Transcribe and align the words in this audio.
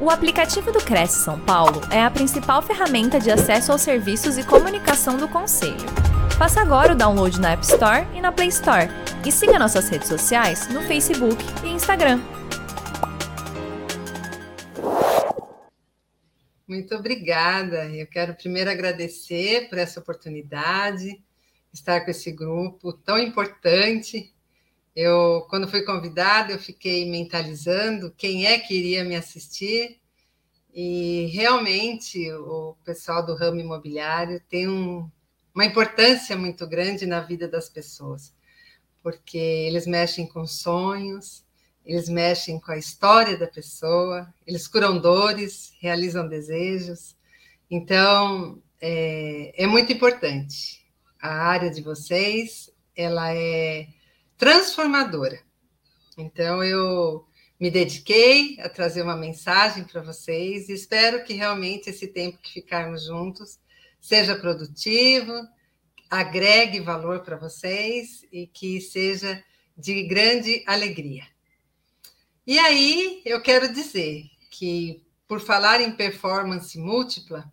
O 0.00 0.10
aplicativo 0.10 0.70
do 0.70 0.78
Cresce 0.78 1.24
São 1.24 1.40
Paulo 1.40 1.80
é 1.90 2.00
a 2.00 2.08
principal 2.08 2.62
ferramenta 2.62 3.18
de 3.18 3.32
acesso 3.32 3.72
aos 3.72 3.82
serviços 3.82 4.38
e 4.38 4.46
comunicação 4.46 5.16
do 5.16 5.26
Conselho. 5.26 5.74
Faça 6.38 6.60
agora 6.60 6.92
o 6.92 6.96
download 6.96 7.40
na 7.40 7.50
App 7.50 7.64
Store 7.64 8.06
e 8.14 8.20
na 8.20 8.30
Play 8.30 8.46
Store. 8.46 8.86
E 9.26 9.32
siga 9.32 9.58
nossas 9.58 9.88
redes 9.88 10.06
sociais 10.06 10.68
no 10.68 10.82
Facebook 10.82 11.42
e 11.64 11.70
Instagram. 11.70 12.20
Muito 16.68 16.94
obrigada. 16.94 17.86
Eu 17.86 18.06
quero 18.06 18.36
primeiro 18.36 18.70
agradecer 18.70 19.68
por 19.68 19.78
essa 19.78 19.98
oportunidade, 19.98 21.20
estar 21.72 22.02
com 22.04 22.10
esse 22.12 22.30
grupo 22.30 22.92
tão 22.92 23.18
importante. 23.18 24.32
Eu, 24.94 25.46
quando 25.48 25.68
fui 25.68 25.82
convidada, 25.82 26.52
eu 26.52 26.58
fiquei 26.58 27.08
mentalizando 27.08 28.12
quem 28.16 28.46
é 28.46 28.58
que 28.58 28.74
iria 28.74 29.04
me 29.04 29.14
assistir 29.14 30.00
e 30.72 31.26
realmente 31.32 32.30
o 32.32 32.76
pessoal 32.84 33.24
do 33.24 33.34
ramo 33.34 33.60
imobiliário 33.60 34.40
tem 34.48 34.68
um, 34.68 35.10
uma 35.54 35.64
importância 35.64 36.36
muito 36.36 36.66
grande 36.66 37.06
na 37.06 37.20
vida 37.20 37.48
das 37.48 37.68
pessoas, 37.68 38.32
porque 39.02 39.38
eles 39.38 39.86
mexem 39.86 40.26
com 40.26 40.46
sonhos, 40.46 41.44
eles 41.84 42.08
mexem 42.08 42.60
com 42.60 42.70
a 42.70 42.76
história 42.76 43.36
da 43.36 43.46
pessoa, 43.46 44.32
eles 44.46 44.68
curam 44.68 45.00
dores, 45.00 45.72
realizam 45.80 46.28
desejos. 46.28 47.16
Então, 47.70 48.62
é, 48.80 49.64
é 49.64 49.66
muito 49.66 49.92
importante. 49.92 50.86
A 51.20 51.48
área 51.48 51.70
de 51.70 51.82
vocês, 51.82 52.70
ela 52.94 53.34
é 53.34 53.88
transformadora. 54.38 55.42
Então, 56.16 56.62
eu 56.62 57.26
me 57.60 57.70
dediquei 57.70 58.58
a 58.60 58.68
trazer 58.68 59.02
uma 59.02 59.16
mensagem 59.16 59.82
para 59.84 60.00
vocês 60.00 60.68
e 60.68 60.72
espero 60.72 61.24
que 61.24 61.34
realmente 61.34 61.90
esse 61.90 62.06
tempo 62.06 62.38
que 62.38 62.52
ficarmos 62.54 63.04
juntos 63.04 63.58
seja 64.00 64.36
produtivo, 64.36 65.32
agregue 66.08 66.80
valor 66.80 67.20
para 67.20 67.36
vocês 67.36 68.24
e 68.32 68.46
que 68.46 68.80
seja 68.80 69.42
de 69.76 70.04
grande 70.04 70.62
alegria. 70.66 71.24
E 72.46 72.58
aí, 72.58 73.20
eu 73.24 73.42
quero 73.42 73.72
dizer 73.72 74.24
que, 74.50 75.04
por 75.26 75.40
falar 75.40 75.80
em 75.80 75.92
performance 75.92 76.78
múltipla, 76.78 77.52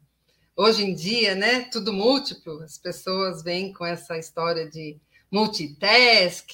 hoje 0.55 0.86
em 0.86 0.94
dia, 0.94 1.36
né, 1.36 1.61
tudo 1.72 1.92
múltiplo, 1.92 2.61
as 2.61 2.77
pessoas 2.77 3.44
vêm 3.44 3.73
com 3.73 3.86
essa 3.86 4.17
história 4.17 4.70
de 4.70 4.97
multitask, 5.31 6.47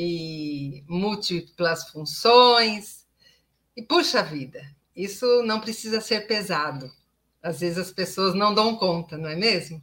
e 0.00 0.84
múltiplas 0.86 1.88
funções. 1.90 3.04
E 3.76 3.82
puxa 3.82 4.22
vida, 4.22 4.64
isso 4.94 5.42
não 5.42 5.60
precisa 5.60 6.00
ser 6.00 6.28
pesado. 6.28 6.88
Às 7.42 7.58
vezes 7.58 7.78
as 7.78 7.90
pessoas 7.90 8.32
não 8.32 8.54
dão 8.54 8.76
conta, 8.76 9.18
não 9.18 9.28
é 9.28 9.34
mesmo? 9.34 9.82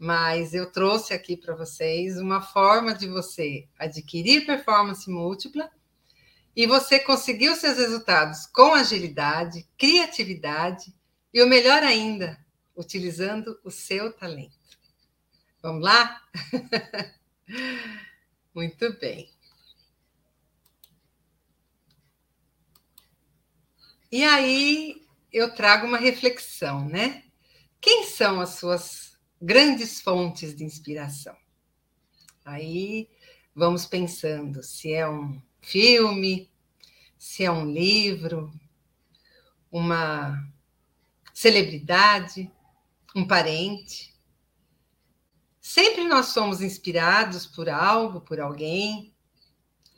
Mas 0.00 0.52
eu 0.52 0.72
trouxe 0.72 1.14
aqui 1.14 1.36
para 1.36 1.54
vocês 1.54 2.18
uma 2.18 2.42
forma 2.42 2.92
de 2.92 3.06
você 3.06 3.68
adquirir 3.78 4.46
performance 4.46 5.08
múltipla 5.08 5.70
e 6.56 6.66
você 6.66 6.98
conseguir 6.98 7.50
os 7.50 7.58
seus 7.58 7.78
resultados 7.78 8.46
com 8.46 8.74
agilidade, 8.74 9.64
criatividade 9.78 10.92
e 11.32 11.40
o 11.40 11.46
melhor 11.46 11.84
ainda, 11.84 12.36
utilizando 12.76 13.60
o 13.62 13.70
seu 13.70 14.12
talento. 14.12 14.56
Vamos 15.62 15.84
lá? 15.84 16.20
Muito 18.52 18.92
bem. 18.98 19.35
E 24.16 24.24
aí 24.24 25.06
eu 25.30 25.54
trago 25.54 25.86
uma 25.86 25.98
reflexão, 25.98 26.88
né? 26.88 27.24
Quem 27.78 28.04
são 28.04 28.40
as 28.40 28.54
suas 28.54 29.14
grandes 29.42 30.00
fontes 30.00 30.56
de 30.56 30.64
inspiração? 30.64 31.36
Aí 32.42 33.10
vamos 33.54 33.84
pensando 33.84 34.62
se 34.62 34.90
é 34.90 35.06
um 35.06 35.38
filme, 35.60 36.50
se 37.18 37.44
é 37.44 37.50
um 37.50 37.70
livro, 37.70 38.50
uma 39.70 40.50
celebridade, 41.34 42.50
um 43.14 43.26
parente. 43.26 44.16
Sempre 45.60 46.04
nós 46.04 46.28
somos 46.28 46.62
inspirados 46.62 47.44
por 47.44 47.68
algo, 47.68 48.22
por 48.22 48.40
alguém. 48.40 49.14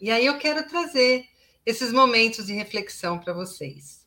E 0.00 0.10
aí 0.10 0.26
eu 0.26 0.38
quero 0.38 0.66
trazer 0.66 1.24
esses 1.64 1.92
momentos 1.92 2.46
de 2.46 2.52
reflexão 2.52 3.16
para 3.20 3.32
vocês. 3.32 3.97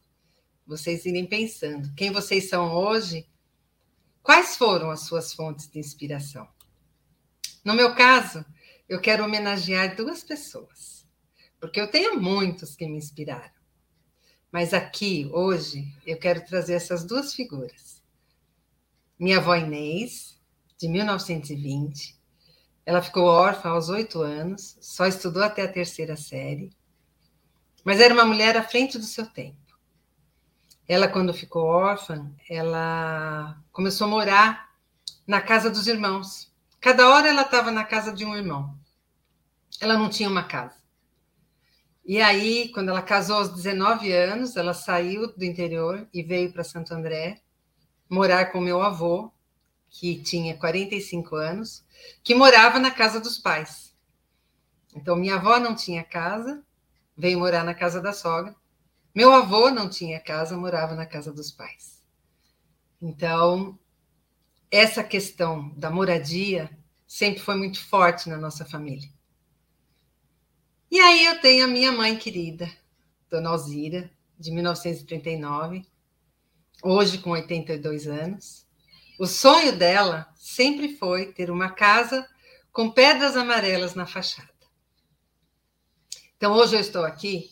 Vocês 0.66 1.05
irem 1.05 1.25
pensando 1.25 1.94
quem 1.95 2.11
vocês 2.11 2.49
são 2.49 2.72
hoje, 2.72 3.27
quais 4.22 4.55
foram 4.55 4.89
as 4.89 5.01
suas 5.01 5.33
fontes 5.33 5.69
de 5.69 5.79
inspiração. 5.79 6.47
No 7.63 7.73
meu 7.73 7.95
caso, 7.95 8.45
eu 8.88 8.99
quero 8.99 9.23
homenagear 9.23 9.95
duas 9.95 10.23
pessoas, 10.23 11.05
porque 11.59 11.79
eu 11.79 11.89
tenho 11.89 12.19
muitos 12.19 12.75
que 12.75 12.88
me 12.88 12.97
inspiraram. 12.97 13.61
Mas 14.51 14.73
aqui, 14.73 15.29
hoje, 15.31 15.85
eu 16.05 16.17
quero 16.17 16.45
trazer 16.45 16.73
essas 16.73 17.05
duas 17.05 17.33
figuras. 17.33 18.03
Minha 19.17 19.38
avó 19.38 19.55
Inês, 19.55 20.38
de 20.78 20.88
1920. 20.89 22.19
Ela 22.85 23.01
ficou 23.01 23.23
órfã 23.23 23.69
aos 23.69 23.88
oito 23.88 24.22
anos, 24.22 24.75
só 24.81 25.05
estudou 25.05 25.43
até 25.43 25.61
a 25.61 25.72
terceira 25.72 26.17
série, 26.17 26.72
mas 27.85 27.99
era 27.99 28.13
uma 28.13 28.25
mulher 28.25 28.57
à 28.57 28.63
frente 28.63 28.97
do 28.97 29.05
seu 29.05 29.25
tempo. 29.28 29.71
Ela, 30.88 31.08
quando 31.08 31.34
ficou 31.34 31.64
órfã, 31.64 32.31
ela 32.50 33.58
começou 33.72 34.08
a 34.08 34.09
morar 34.09 34.72
na 35.25 35.42
casa 35.42 35.69
dos 35.69 35.88
irmãos. 35.88 36.52
Cada 36.80 37.09
hora 37.09 37.30
ela 37.30 37.44
estava 37.44 37.72
na 37.72 37.84
casa 37.84 38.12
de 38.12 38.25
um 38.25 38.36
irmão. 38.36 38.78
Ela 39.80 39.97
não 39.97 40.09
tinha 40.09 40.30
uma 40.30 40.44
casa. 40.44 40.81
E 42.03 42.20
aí, 42.20 42.70
quando 42.74 42.90
ela 42.90 43.02
casou 43.02 43.38
aos 43.38 43.53
19 43.53 44.12
anos, 44.12 44.58
ela 44.58 44.74
saiu 44.74 45.31
do 45.36 45.46
interior 45.46 46.08
e 46.14 46.24
veio 46.24 46.52
para 46.52 46.64
Santo 46.64 46.94
André 46.94 47.41
morar 48.09 48.52
com 48.52 48.59
meu 48.59 48.81
avô, 48.81 49.31
que 49.90 50.22
tinha 50.22 50.58
45 50.58 51.36
anos, 51.36 51.86
que 52.24 52.36
morava 52.36 52.80
na 52.80 52.91
casa 52.91 53.20
dos 53.20 53.38
pais. 53.38 53.96
Então, 54.96 55.16
minha 55.16 55.36
avó 55.36 55.59
não 55.59 55.75
tinha 55.75 56.03
casa, 56.03 56.64
veio 57.16 57.40
morar 57.40 57.64
na 57.64 57.74
casa 57.74 58.02
da 58.02 58.12
sogra. 58.12 58.56
Meu 59.13 59.33
avô 59.33 59.69
não 59.69 59.89
tinha 59.89 60.19
casa, 60.19 60.57
morava 60.57 60.95
na 60.95 61.05
casa 61.05 61.33
dos 61.33 61.51
pais. 61.51 62.01
Então, 63.01 63.77
essa 64.69 65.03
questão 65.03 65.69
da 65.75 65.89
moradia 65.89 66.69
sempre 67.05 67.41
foi 67.41 67.55
muito 67.55 67.83
forte 67.85 68.29
na 68.29 68.38
nossa 68.38 68.63
família. 68.63 69.09
E 70.89 70.99
aí 70.99 71.25
eu 71.25 71.41
tenho 71.41 71.66
a 71.66 71.67
minha 71.67 71.91
mãe 71.91 72.17
querida, 72.17 72.72
Dona 73.29 73.49
Alzira, 73.49 74.09
de 74.39 74.51
1939, 74.51 75.85
hoje 76.81 77.17
com 77.17 77.31
82 77.31 78.07
anos. 78.07 78.66
O 79.19 79.28
sonho 79.28 79.78
dela 79.78 80.31
sempre 80.35 80.95
foi 80.95 81.33
ter 81.33 81.51
uma 81.51 81.69
casa 81.69 82.28
com 82.72 82.89
pedras 82.89 83.35
amarelas 83.35 83.93
na 83.93 84.05
fachada. 84.05 84.49
Então, 86.38 86.53
hoje 86.53 86.75
eu 86.75 86.79
estou 86.79 87.03
aqui 87.03 87.49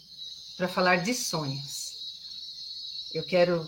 para 0.59 0.67
falar 0.67 0.97
de 0.97 1.13
sonhos. 1.13 3.07
Eu 3.13 3.25
quero 3.25 3.65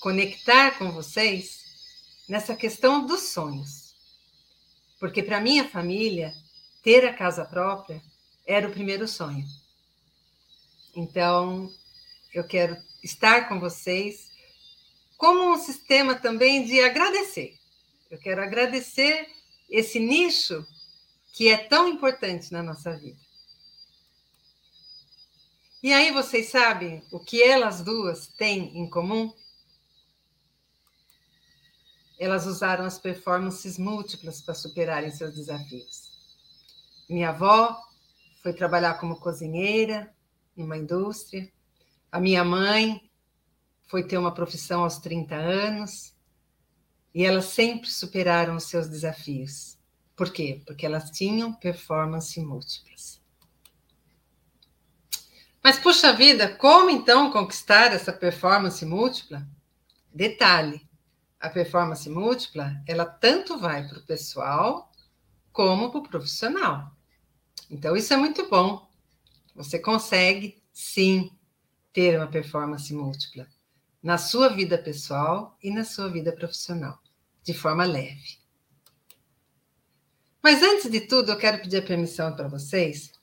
conectar 0.00 0.78
com 0.78 0.90
vocês 0.90 1.62
nessa 2.26 2.56
questão 2.56 3.04
dos 3.04 3.24
sonhos. 3.24 3.94
Porque 4.98 5.22
para 5.22 5.38
minha 5.38 5.68
família, 5.68 6.34
ter 6.82 7.04
a 7.04 7.12
casa 7.12 7.44
própria 7.44 8.02
era 8.46 8.66
o 8.66 8.72
primeiro 8.72 9.06
sonho. 9.06 9.44
Então, 10.96 11.70
eu 12.32 12.42
quero 12.44 12.74
estar 13.02 13.46
com 13.46 13.60
vocês 13.60 14.30
como 15.18 15.52
um 15.52 15.58
sistema 15.58 16.14
também 16.14 16.64
de 16.64 16.80
agradecer. 16.80 17.54
Eu 18.10 18.16
quero 18.16 18.42
agradecer 18.42 19.28
esse 19.68 20.00
nicho 20.00 20.66
que 21.34 21.48
é 21.48 21.58
tão 21.58 21.86
importante 21.86 22.50
na 22.50 22.62
nossa 22.62 22.96
vida. 22.96 23.23
E 25.84 25.92
aí 25.92 26.10
vocês 26.12 26.48
sabem 26.48 27.02
o 27.12 27.20
que 27.20 27.42
elas 27.42 27.82
duas 27.82 28.26
têm 28.26 28.74
em 28.74 28.88
comum? 28.88 29.30
Elas 32.18 32.46
usaram 32.46 32.86
as 32.86 32.98
performances 32.98 33.76
múltiplas 33.76 34.40
para 34.40 34.54
superarem 34.54 35.10
seus 35.10 35.34
desafios. 35.34 36.10
Minha 37.06 37.28
avó 37.28 37.78
foi 38.42 38.54
trabalhar 38.54 38.94
como 38.94 39.20
cozinheira 39.20 40.10
numa 40.56 40.78
indústria. 40.78 41.52
A 42.10 42.18
minha 42.18 42.42
mãe 42.42 42.98
foi 43.86 44.08
ter 44.08 44.16
uma 44.16 44.32
profissão 44.32 44.84
aos 44.84 44.96
30 44.96 45.34
anos 45.34 46.14
e 47.14 47.26
elas 47.26 47.44
sempre 47.44 47.90
superaram 47.90 48.56
os 48.56 48.64
seus 48.64 48.88
desafios. 48.88 49.76
Por 50.16 50.32
quê? 50.32 50.62
Porque 50.64 50.86
elas 50.86 51.10
tinham 51.10 51.52
performance 51.52 52.40
múltiplas. 52.40 53.22
Mas, 55.64 55.78
puxa 55.78 56.12
vida, 56.12 56.54
como 56.56 56.90
então 56.90 57.32
conquistar 57.32 57.94
essa 57.94 58.12
performance 58.12 58.84
múltipla? 58.84 59.48
Detalhe: 60.12 60.86
a 61.40 61.48
performance 61.48 62.06
múltipla, 62.10 62.82
ela 62.86 63.06
tanto 63.06 63.56
vai 63.58 63.88
para 63.88 63.98
o 63.98 64.02
pessoal 64.02 64.92
como 65.50 65.90
para 65.90 66.00
o 66.00 66.08
profissional. 66.08 66.94
Então, 67.70 67.96
isso 67.96 68.12
é 68.12 68.16
muito 68.18 68.46
bom. 68.50 68.86
Você 69.54 69.78
consegue, 69.78 70.62
sim, 70.70 71.30
ter 71.94 72.18
uma 72.18 72.26
performance 72.26 72.92
múltipla 72.92 73.46
na 74.02 74.18
sua 74.18 74.50
vida 74.50 74.76
pessoal 74.76 75.56
e 75.62 75.70
na 75.70 75.82
sua 75.82 76.10
vida 76.10 76.30
profissional, 76.30 76.98
de 77.42 77.54
forma 77.54 77.86
leve. 77.86 78.38
Mas 80.42 80.62
antes 80.62 80.90
de 80.90 81.00
tudo, 81.00 81.32
eu 81.32 81.38
quero 81.38 81.62
pedir 81.62 81.78
a 81.78 81.82
permissão 81.82 82.36
para 82.36 82.48
vocês 82.48 83.13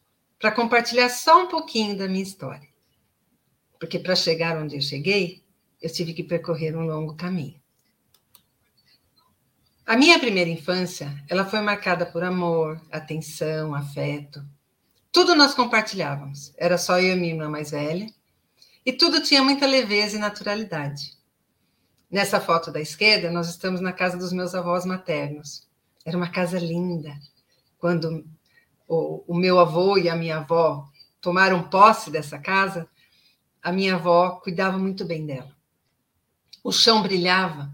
para 0.41 0.51
compartilhar 0.51 1.07
só 1.07 1.43
um 1.43 1.47
pouquinho 1.47 1.95
da 1.95 2.07
minha 2.07 2.23
história. 2.23 2.67
Porque 3.79 3.99
para 3.99 4.15
chegar 4.15 4.57
onde 4.57 4.75
eu 4.75 4.81
cheguei, 4.81 5.43
eu 5.79 5.91
tive 5.91 6.13
que 6.13 6.23
percorrer 6.23 6.75
um 6.75 6.81
longo 6.85 7.15
caminho. 7.15 7.61
A 9.85 9.95
minha 9.95 10.17
primeira 10.17 10.49
infância, 10.49 11.15
ela 11.29 11.45
foi 11.45 11.61
marcada 11.61 12.05
por 12.07 12.23
amor, 12.23 12.81
atenção, 12.91 13.75
afeto. 13.75 14.43
Tudo 15.11 15.35
nós 15.35 15.53
compartilhávamos. 15.53 16.53
Era 16.57 16.77
só 16.77 16.99
eu 16.99 17.15
e 17.15 17.19
minha 17.19 17.33
irmã 17.33 17.47
mais 17.47 17.69
velha. 17.71 18.07
E 18.83 18.91
tudo 18.91 19.21
tinha 19.21 19.43
muita 19.43 19.67
leveza 19.67 20.15
e 20.15 20.19
naturalidade. 20.19 21.17
Nessa 22.09 22.39
foto 22.39 22.71
da 22.71 22.81
esquerda, 22.81 23.29
nós 23.29 23.47
estamos 23.47 23.79
na 23.79 23.93
casa 23.93 24.17
dos 24.17 24.33
meus 24.33 24.55
avós 24.55 24.85
maternos. 24.85 25.67
Era 26.03 26.17
uma 26.17 26.29
casa 26.29 26.57
linda. 26.57 27.15
Quando 27.77 28.25
o, 28.91 29.23
o 29.25 29.33
meu 29.33 29.57
avô 29.57 29.97
e 29.97 30.09
a 30.09 30.15
minha 30.17 30.39
avó 30.39 30.85
tomaram 31.21 31.63
posse 31.69 32.11
dessa 32.11 32.37
casa, 32.37 32.89
a 33.63 33.71
minha 33.71 33.95
avó 33.95 34.31
cuidava 34.31 34.77
muito 34.77 35.05
bem 35.05 35.25
dela. 35.25 35.55
O 36.61 36.73
chão 36.73 37.01
brilhava, 37.01 37.71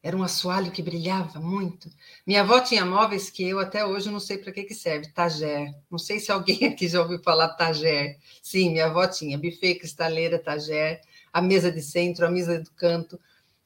era 0.00 0.16
um 0.16 0.22
assoalho 0.22 0.70
que 0.70 0.80
brilhava 0.80 1.40
muito. 1.40 1.90
Minha 2.24 2.42
avó 2.42 2.60
tinha 2.60 2.86
móveis 2.86 3.28
que 3.28 3.42
eu 3.42 3.58
até 3.58 3.84
hoje 3.84 4.10
não 4.10 4.20
sei 4.20 4.38
para 4.38 4.52
que, 4.52 4.62
que 4.62 4.74
serve. 4.74 5.08
Tager. 5.08 5.74
Não 5.90 5.98
sei 5.98 6.20
se 6.20 6.30
alguém 6.30 6.64
aqui 6.70 6.86
já 6.86 7.02
ouviu 7.02 7.18
falar 7.18 7.48
Tager. 7.48 8.16
Sim, 8.40 8.70
minha 8.70 8.86
avó 8.86 9.08
tinha 9.08 9.36
buffet, 9.36 9.74
cristaleira, 9.74 10.38
Tager, 10.38 11.00
a 11.32 11.42
mesa 11.42 11.72
de 11.72 11.82
centro, 11.82 12.24
a 12.24 12.30
mesa 12.30 12.60
do 12.60 12.70
canto. 12.72 13.18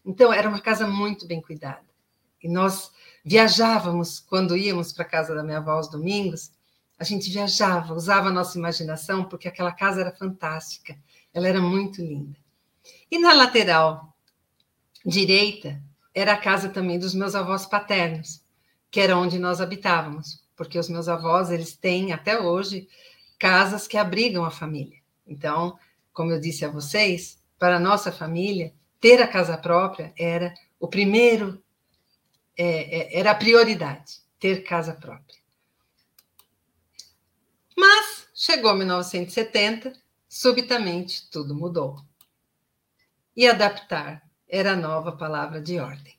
Então, 0.06 0.32
era 0.32 0.48
uma 0.48 0.60
casa 0.60 0.86
muito 0.86 1.26
bem 1.26 1.40
cuidada. 1.40 1.84
E 2.42 2.48
nós 2.48 2.90
viajávamos, 3.22 4.20
quando 4.20 4.56
íamos 4.56 4.92
para 4.92 5.04
a 5.04 5.08
casa 5.08 5.34
da 5.34 5.42
minha 5.42 5.58
avó 5.58 5.72
aos 5.72 5.88
domingos, 5.88 6.50
a 7.04 7.06
gente 7.06 7.30
viajava, 7.30 7.92
usava 7.92 8.28
a 8.28 8.32
nossa 8.32 8.56
imaginação, 8.56 9.24
porque 9.24 9.46
aquela 9.46 9.72
casa 9.72 10.00
era 10.00 10.10
fantástica. 10.10 10.98
Ela 11.34 11.46
era 11.46 11.60
muito 11.60 12.00
linda. 12.00 12.34
E 13.10 13.18
na 13.18 13.34
lateral 13.34 14.16
direita, 15.04 15.82
era 16.14 16.32
a 16.32 16.38
casa 16.38 16.70
também 16.70 16.98
dos 16.98 17.14
meus 17.14 17.34
avós 17.34 17.66
paternos, 17.66 18.42
que 18.90 19.00
era 19.00 19.18
onde 19.18 19.38
nós 19.38 19.60
habitávamos, 19.60 20.42
porque 20.56 20.78
os 20.78 20.88
meus 20.88 21.06
avós, 21.06 21.50
eles 21.50 21.76
têm 21.76 22.10
até 22.10 22.40
hoje 22.40 22.88
casas 23.38 23.86
que 23.86 23.98
abrigam 23.98 24.42
a 24.42 24.50
família. 24.50 24.98
Então, 25.26 25.78
como 26.10 26.32
eu 26.32 26.40
disse 26.40 26.64
a 26.64 26.70
vocês, 26.70 27.38
para 27.58 27.76
a 27.76 27.80
nossa 27.80 28.10
família, 28.10 28.72
ter 28.98 29.20
a 29.20 29.28
casa 29.28 29.58
própria 29.58 30.10
era 30.18 30.54
o 30.80 30.88
primeiro, 30.88 31.62
é, 32.56 33.16
é, 33.16 33.20
era 33.20 33.32
a 33.32 33.34
prioridade, 33.34 34.22
ter 34.38 34.62
casa 34.62 34.94
própria. 34.94 35.44
Mas 37.76 38.28
chegou 38.44 38.74
1970, 38.74 39.94
subitamente 40.28 41.30
tudo 41.30 41.54
mudou. 41.54 41.98
E 43.34 43.46
adaptar 43.46 44.22
era 44.46 44.72
a 44.72 44.76
nova 44.76 45.12
palavra 45.12 45.62
de 45.62 45.78
ordem. 45.78 46.14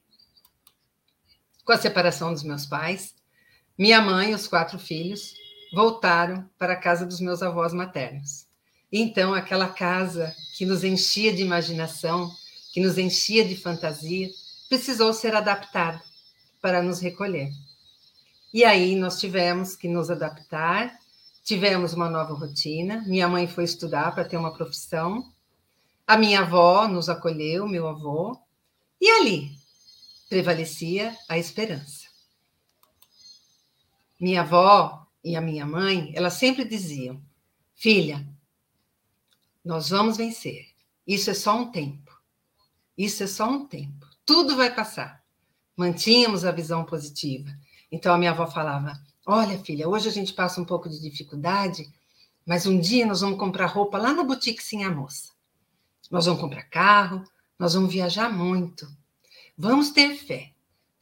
Com 1.63 1.72
a 1.72 1.77
separação 1.77 2.33
dos 2.33 2.42
meus 2.42 2.66
pais, 2.66 3.13
minha 3.77 4.01
mãe 4.01 4.31
e 4.31 4.33
os 4.33 4.48
quatro 4.48 4.80
filhos 4.80 5.36
voltaram 5.72 6.50
para 6.57 6.74
a 6.74 6.80
casa 6.80 7.06
dos 7.06 7.19
meus 7.19 7.44
avós 7.44 7.74
maternos. 7.74 8.48
Então, 8.92 9.36
aquela 9.36 9.69
casa 9.69 10.36
que 10.57 10.66
nos 10.66 10.83
enchia 10.83 11.31
de 11.31 11.44
imaginação, 11.44 12.31
que 12.74 12.81
nos 12.81 12.98
enchia 12.98 13.45
de 13.45 13.56
fantasia, 13.56 14.31
precisou 14.68 15.13
ser 15.13 15.36
adaptada 15.36 16.01
para 16.60 16.81
nos 16.81 17.00
recolher. 17.00 17.51
E 18.51 18.66
aí 18.66 18.95
nós 18.95 19.19
tivemos 19.19 19.75
que 19.75 19.88
nos 19.88 20.10
adaptar, 20.10 21.05
tivemos 21.45 21.94
uma 21.94 22.09
nova 22.09 22.33
rotina. 22.33 23.06
Minha 23.07 23.30
mãe 23.30 23.47
foi 23.47 23.63
estudar 23.63 24.13
para 24.13 24.25
ter 24.25 24.36
uma 24.36 24.53
profissão 24.53 25.33
a 26.07 26.18
minha 26.18 26.42
avó 26.42 26.88
nos 26.88 27.09
acolheu, 27.09 27.68
meu 27.68 27.88
avô, 27.88 28.39
e 29.01 29.09
ali 29.09 29.57
prevalecia 30.30 31.18
a 31.27 31.38
esperança. 31.38 32.06
Minha 34.19 34.42
avó 34.42 35.07
e 35.24 35.36
a 35.36 35.42
minha 35.42 35.65
mãe, 35.65 36.13
elas 36.15 36.33
sempre 36.33 36.63
diziam: 36.63 37.19
Filha, 37.75 38.25
nós 39.63 39.89
vamos 39.89 40.18
vencer. 40.18 40.68
Isso 41.07 41.31
é 41.31 41.33
só 41.33 41.57
um 41.57 41.71
tempo. 41.71 42.15
Isso 42.95 43.24
é 43.24 43.27
só 43.27 43.50
um 43.50 43.65
tempo. 43.65 44.07
Tudo 44.24 44.56
vai 44.56 44.74
passar. 44.74 45.24
Mantínhamos 45.75 46.45
a 46.45 46.51
visão 46.51 46.86
positiva. 46.86 47.50
Então 47.91 48.13
a 48.13 48.18
minha 48.18 48.31
avó 48.31 48.45
falava: 48.45 48.94
Olha, 49.27 49.57
filha, 49.57 49.89
hoje 49.89 50.07
a 50.07 50.12
gente 50.12 50.33
passa 50.33 50.62
um 50.62 50.66
pouco 50.66 50.88
de 50.88 51.01
dificuldade, 51.01 51.92
mas 52.45 52.68
um 52.68 52.80
dia 52.80 53.07
nós 53.07 53.22
vamos 53.22 53.39
comprar 53.39 53.66
roupa 53.66 53.98
lá 53.98 54.13
na 54.13 54.24
boutique 54.24 54.62
Sim 54.62 54.83
a 54.83 54.92
Moça. 54.92 55.33
Nós 56.12 56.27
vamos 56.27 56.39
comprar 56.39 56.62
carro, 56.69 57.24
nós 57.57 57.74
vamos 57.74 57.92
viajar 57.92 58.31
muito. 58.31 58.88
Vamos 59.57 59.89
ter 59.89 60.16
fé. 60.16 60.51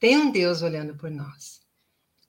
Tem 0.00 0.16
um 0.16 0.30
Deus 0.30 0.62
olhando 0.62 0.96
por 0.96 1.10
nós. 1.10 1.60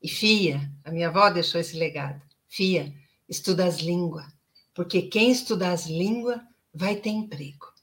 E 0.01 0.09
Fia, 0.09 0.69
a 0.83 0.91
minha 0.91 1.07
avó 1.07 1.29
deixou 1.29 1.61
esse 1.61 1.77
legado. 1.77 2.21
Fia, 2.49 2.93
estuda 3.29 3.65
as 3.65 3.77
línguas, 3.77 4.25
porque 4.73 5.03
quem 5.03 5.31
estuda 5.31 5.71
as 5.71 5.85
línguas 5.85 6.41
vai 6.73 6.97
ter 6.97 7.11
emprego. 7.11 7.73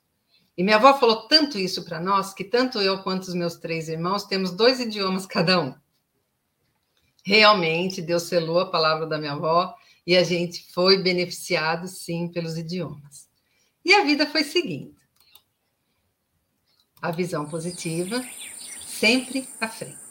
E 0.55 0.63
minha 0.63 0.77
avó 0.77 0.99
falou 1.01 1.27
tanto 1.29 1.59
isso 1.59 1.83
para 1.83 1.99
nós 1.99 2.35
que 2.35 2.45
tanto 2.45 2.79
eu 2.79 3.03
quanto 3.03 3.23
os 3.23 3.35
meus 3.35 3.57
três 3.57 3.89
irmãos 3.89 4.25
temos 4.25 4.51
dois 4.51 4.81
idiomas 4.81 5.25
cada 5.25 5.59
um. 5.59 5.75
Realmente, 7.25 8.03
Deus 8.03 8.25
selou 8.25 8.59
a 8.59 8.71
palavra 8.71 9.07
da 9.07 9.19
minha 9.19 9.33
avó 9.33 9.75
e 10.07 10.17
a 10.17 10.25
gente 10.25 10.73
foi 10.73 11.03
beneficiado, 11.03 11.87
sim, 11.87 12.29
pelos 12.29 12.59
idiomas. 12.59 13.29
E 13.85 13.95
a 13.95 14.05
vida 14.05 14.27
foi 14.27 14.43
seguindo. 14.43 14.97
A 17.01 17.11
visão 17.11 17.47
positiva 17.49 18.25
sempre 18.87 19.49
à 19.61 19.69
frente. 19.69 20.02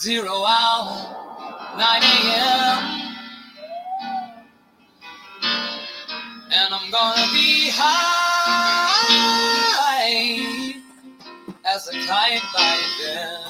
Zero 0.00 0.44
hour, 0.46 1.76
9 1.76 2.02
a.m. 2.02 2.78
And 6.50 6.74
I'm 6.74 6.90
gonna 6.90 7.28
be 7.34 7.68
high 7.70 9.10
as 11.66 11.86
a 11.88 11.92
kite 12.06 12.42
by 12.54 12.80
then. 12.98 13.40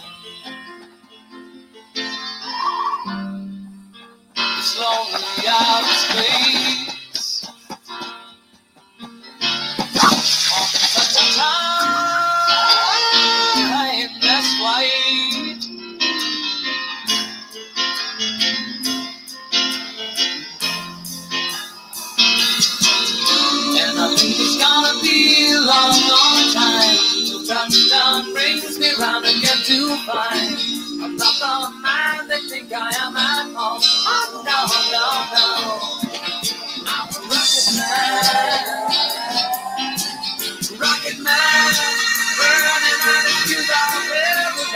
It's 4.58 4.76
lonely 4.76 5.46
out 5.48 5.82
of 5.82 5.88
space. 5.88 6.89
funny. 30.12 30.56
The 30.98 31.72
man 31.82 32.28
they 32.28 32.40
think 32.48 32.72
I 32.72 32.90
am 33.00 33.16
at 33.16 33.54
all. 33.56 33.80
No, 34.44 34.50
no, 34.94 35.08
no. 35.34 35.46
I'm 36.86 37.08
a 37.08 37.20
rocket 37.30 37.68
man. 37.76 38.64
Rocket 40.80 41.18
man. 41.22 41.72
Burning 42.38 43.02
out 43.06 43.26
into 43.30 43.58
the 43.70 43.82
river 44.10 44.66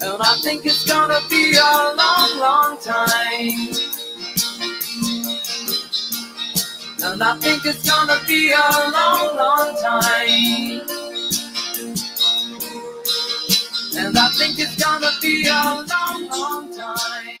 And 0.00 0.22
I 0.22 0.24
think 0.42 0.66
it's 0.66 0.84
gonna 0.86 1.20
be 1.30 1.54
a 1.56 1.94
long, 1.96 2.38
long 2.38 2.78
time. 2.82 3.93
And 7.04 7.22
I 7.22 7.38
think 7.38 7.66
it's 7.66 7.86
gonna 7.86 8.18
be 8.26 8.50
a 8.50 8.66
long, 8.90 9.36
long 9.36 9.76
time. 9.76 10.80
And 13.94 14.18
I 14.18 14.28
think 14.38 14.58
it's 14.58 14.74
gonna 14.82 15.12
be 15.20 15.46
a 15.46 15.84
long, 15.84 16.28
long 16.30 16.70
time. 16.74 17.38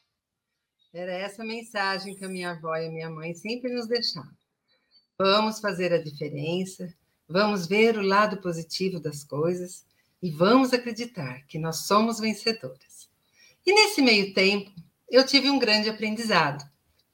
Era 0.92 1.12
essa 1.12 1.42
mensagem 1.42 2.14
que 2.14 2.26
a 2.26 2.28
minha 2.28 2.50
avó 2.50 2.76
e 2.76 2.88
a 2.88 2.90
minha 2.90 3.08
mãe 3.08 3.32
sempre 3.32 3.72
nos 3.72 3.88
deixavam. 3.88 4.30
Vamos 5.18 5.60
fazer 5.60 5.94
a 5.94 6.02
diferença, 6.02 6.94
vamos 7.26 7.66
ver 7.66 7.96
o 7.96 8.02
lado 8.02 8.36
positivo 8.42 9.00
das 9.00 9.24
coisas 9.24 9.86
e 10.22 10.30
vamos 10.30 10.74
acreditar 10.74 11.42
que 11.48 11.58
nós 11.58 11.86
somos 11.86 12.20
vencedoras. 12.20 13.08
E 13.64 13.72
nesse 13.72 14.02
meio 14.02 14.34
tempo, 14.34 14.70
eu 15.10 15.24
tive 15.24 15.48
um 15.48 15.58
grande 15.58 15.88
aprendizado. 15.88 16.62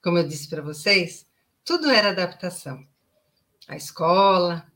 Como 0.02 0.18
eu 0.18 0.26
disse 0.26 0.48
para 0.48 0.62
vocês, 0.62 1.29
tudo 1.64 1.90
era 1.90 2.10
adaptação. 2.10 2.86
A 3.68 3.76
escola, 3.76 4.66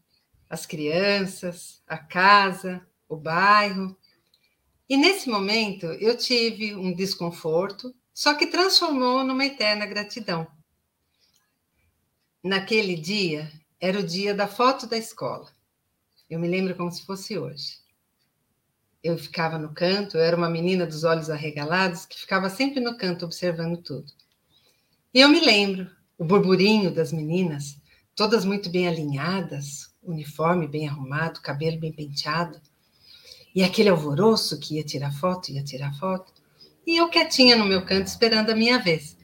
as 0.49 0.67
crianças, 0.67 1.83
a 1.87 1.99
casa, 1.99 2.87
o 3.09 3.17
bairro. 3.17 3.97
E 4.88 4.97
nesse 4.97 5.29
momento 5.29 5.87
eu 5.87 6.17
tive 6.17 6.75
um 6.75 6.95
desconforto, 6.95 7.95
só 8.12 8.35
que 8.35 8.47
transformou 8.47 9.25
numa 9.25 9.45
eterna 9.45 9.87
gratidão. 9.87 10.47
Naquele 12.43 12.95
dia, 12.95 13.50
era 13.81 13.99
o 13.99 14.03
dia 14.03 14.35
da 14.35 14.47
foto 14.47 14.87
da 14.87 14.97
escola. 14.97 15.50
Eu 16.29 16.38
me 16.38 16.49
lembro 16.49 16.75
como 16.75 16.93
se 16.93 17.05
fosse 17.05 17.38
hoje. 17.38 17.79
Eu 19.03 19.19
ficava 19.19 19.59
no 19.59 19.75
canto, 19.75 20.17
eu 20.17 20.23
era 20.23 20.37
uma 20.37 20.49
menina 20.49 20.87
dos 20.87 21.05
olhos 21.05 21.29
arregalados 21.29 22.07
que 22.07 22.19
ficava 22.19 22.49
sempre 22.49 22.81
no 22.81 22.97
canto 22.97 23.25
observando 23.25 23.83
tudo. 23.83 24.12
E 25.12 25.21
eu 25.21 25.29
me 25.29 25.41
lembro 25.41 25.91
o 26.18 26.25
burburinho 26.25 26.92
das 26.92 27.12
meninas, 27.12 27.76
todas 28.14 28.44
muito 28.44 28.71
bem 28.71 28.87
alinhadas, 28.87 29.94
uniforme 30.02 30.68
bem 30.68 30.88
arrumado, 30.88 31.40
cabelo 31.40 31.78
bem 31.78 31.92
penteado, 31.92 32.61
e 33.54 33.62
aquele 33.62 33.88
alvoroço 33.88 34.59
que 34.59 34.76
ia 34.76 34.85
tirar 34.85 35.12
foto, 35.12 35.50
ia 35.50 35.62
tirar 35.62 35.94
foto, 35.99 36.33
e 36.87 36.97
eu 36.97 37.09
quietinha 37.09 37.56
no 37.56 37.64
meu 37.64 37.85
canto 37.85 38.06
esperando 38.06 38.50
a 38.50 38.56
minha 38.56 38.78
vez. 38.78 39.16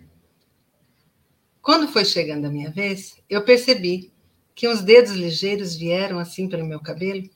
Quando 1.60 1.88
foi 1.88 2.04
chegando 2.04 2.46
a 2.46 2.50
minha 2.50 2.70
vez, 2.70 3.20
eu 3.28 3.44
percebi 3.44 4.12
que 4.54 4.68
uns 4.68 4.82
dedos 4.82 5.12
ligeiros 5.12 5.76
vieram 5.76 6.18
assim 6.18 6.48
pelo 6.48 6.66
meu 6.66 6.80
cabelo, 6.80 7.28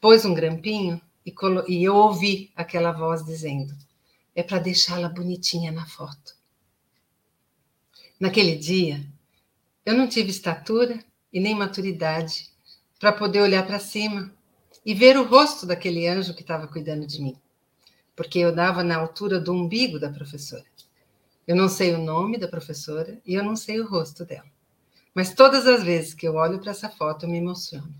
pôs 0.00 0.24
um 0.24 0.34
grampinho 0.34 1.00
e, 1.24 1.32
e 1.68 1.84
eu 1.84 1.94
ouvi 1.94 2.50
aquela 2.56 2.92
voz 2.92 3.24
dizendo: 3.24 3.74
é 4.34 4.42
para 4.42 4.58
deixá-la 4.58 5.08
bonitinha 5.08 5.70
na 5.70 5.86
foto. 5.86 6.39
Naquele 8.20 8.54
dia, 8.54 9.02
eu 9.84 9.94
não 9.94 10.06
tive 10.06 10.28
estatura 10.28 11.02
e 11.32 11.40
nem 11.40 11.54
maturidade 11.54 12.50
para 12.98 13.14
poder 13.14 13.40
olhar 13.40 13.66
para 13.66 13.78
cima 13.78 14.30
e 14.84 14.92
ver 14.92 15.16
o 15.16 15.24
rosto 15.24 15.64
daquele 15.64 16.06
anjo 16.06 16.34
que 16.34 16.42
estava 16.42 16.68
cuidando 16.68 17.06
de 17.06 17.18
mim, 17.22 17.34
porque 18.14 18.38
eu 18.38 18.54
dava 18.54 18.84
na 18.84 18.98
altura 18.98 19.40
do 19.40 19.54
umbigo 19.54 19.98
da 19.98 20.10
professora. 20.10 20.66
Eu 21.46 21.56
não 21.56 21.66
sei 21.66 21.94
o 21.94 21.98
nome 21.98 22.36
da 22.36 22.46
professora 22.46 23.18
e 23.24 23.32
eu 23.32 23.42
não 23.42 23.56
sei 23.56 23.80
o 23.80 23.88
rosto 23.88 24.22
dela. 24.26 24.44
Mas 25.14 25.32
todas 25.32 25.66
as 25.66 25.82
vezes 25.82 26.12
que 26.12 26.28
eu 26.28 26.34
olho 26.34 26.60
para 26.60 26.72
essa 26.72 26.90
foto, 26.90 27.24
eu 27.24 27.30
me 27.30 27.38
emociono, 27.38 27.94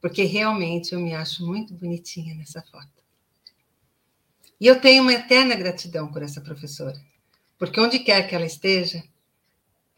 porque 0.00 0.22
realmente 0.22 0.94
eu 0.94 1.00
me 1.00 1.14
acho 1.14 1.44
muito 1.44 1.74
bonitinha 1.74 2.34
nessa 2.34 2.62
foto. 2.62 2.88
E 4.58 4.66
eu 4.66 4.80
tenho 4.80 5.02
uma 5.02 5.12
eterna 5.12 5.54
gratidão 5.54 6.10
por 6.10 6.22
essa 6.22 6.40
professora, 6.40 6.98
porque 7.58 7.78
onde 7.78 7.98
quer 7.98 8.26
que 8.26 8.34
ela 8.34 8.46
esteja, 8.46 9.04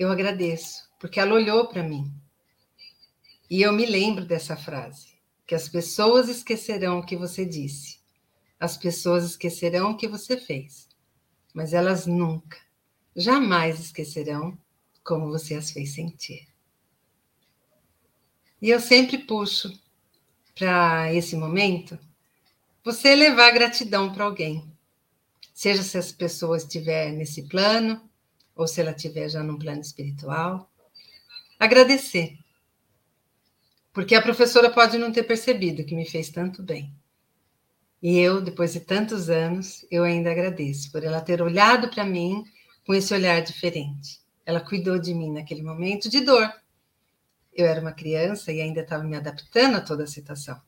eu 0.01 0.11
agradeço, 0.11 0.89
porque 0.99 1.21
ela 1.21 1.35
olhou 1.35 1.69
para 1.69 1.83
mim. 1.83 2.11
E 3.51 3.61
eu 3.61 3.71
me 3.71 3.85
lembro 3.85 4.25
dessa 4.25 4.57
frase: 4.57 5.09
que 5.47 5.55
as 5.55 5.69
pessoas 5.69 6.27
esquecerão 6.27 7.01
o 7.01 7.05
que 7.05 7.19
você 7.19 7.45
disse, 7.45 7.99
as 8.59 8.79
pessoas 8.79 9.25
esquecerão 9.25 9.91
o 9.91 9.97
que 9.99 10.09
você 10.09 10.39
fez, 10.39 10.89
mas 11.53 11.75
elas 11.75 12.07
nunca, 12.07 12.57
jamais 13.15 13.79
esquecerão 13.79 14.57
como 15.05 15.29
você 15.29 15.55
as 15.55 15.71
fez 15.71 15.93
sentir. 15.93 16.49
E 18.63 18.71
eu 18.71 18.81
sempre 18.81 19.19
puxo 19.19 19.71
para 20.55 21.13
esse 21.13 21.37
momento 21.37 21.99
você 22.83 23.15
levar 23.15 23.51
gratidão 23.51 24.11
para 24.15 24.25
alguém. 24.25 24.67
Seja 25.53 25.83
se 25.83 25.99
as 25.99 26.11
pessoas 26.11 26.63
estiver 26.63 27.13
nesse 27.13 27.43
plano, 27.49 28.10
ou 28.61 28.69
se 28.69 28.79
ela 28.79 28.91
estiver 28.91 29.27
já 29.27 29.43
num 29.43 29.59
plano 29.59 29.81
espiritual, 29.81 30.71
agradecer. 31.59 32.37
Porque 33.91 34.15
a 34.15 34.21
professora 34.21 34.69
pode 34.69 34.99
não 34.99 35.11
ter 35.11 35.23
percebido 35.23 35.83
que 35.83 35.97
me 35.97 36.05
fez 36.07 36.29
tanto 36.29 36.63
bem. 36.63 36.95
E 38.03 38.19
eu, 38.19 38.39
depois 38.43 38.75
de 38.75 38.81
tantos 38.81 39.31
anos, 39.31 39.87
eu 39.91 40.05
ainda 40.05 40.31
agradeço 40.31 40.93
por 40.93 41.03
ela 41.03 41.23
ter 41.23 41.41
olhado 41.41 41.89
para 41.89 42.05
mim 42.05 42.45
com 42.87 42.93
esse 42.93 43.15
olhar 43.15 43.41
diferente. 43.41 44.21
Ela 44.45 44.61
cuidou 44.61 44.99
de 44.99 45.15
mim 45.15 45.33
naquele 45.33 45.63
momento 45.63 46.11
de 46.11 46.21
dor. 46.21 46.53
Eu 47.55 47.65
era 47.65 47.81
uma 47.81 47.93
criança 47.93 48.53
e 48.53 48.61
ainda 48.61 48.83
estava 48.83 49.05
me 49.05 49.17
adaptando 49.17 49.77
a 49.77 49.81
toda 49.81 50.05
a 50.05 50.07
situação. 50.07 50.61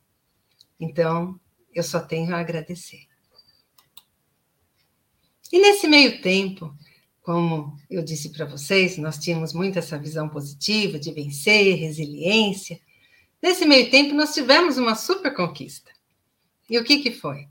Então, 0.81 1.39
eu 1.75 1.83
só 1.83 2.01
tenho 2.01 2.35
a 2.35 2.41
agradecer. 2.41 3.07
E 5.53 5.61
nesse 5.61 5.87
meio 5.87 6.23
tempo, 6.23 6.75
como 7.23 7.77
eu 7.89 8.03
disse 8.03 8.31
para 8.31 8.45
vocês, 8.45 8.99
nós 8.99 9.17
tínhamos 9.17 9.53
muito 9.53 9.79
essa 9.79 9.97
visão 9.97 10.29
positiva 10.29 10.99
de 10.99 11.13
vencer, 11.13 11.77
resiliência. 11.77 12.81
Nesse 13.41 13.65
meio 13.65 13.91
tempo, 13.91 14.13
nós 14.13 14.35
tivemos 14.35 14.77
uma 14.77 14.97
super 14.97 15.33
conquista. 15.33 15.93
E 16.69 16.79
o 16.79 16.85
que, 16.85 16.99
que 16.99 17.13
foi? 17.13 17.47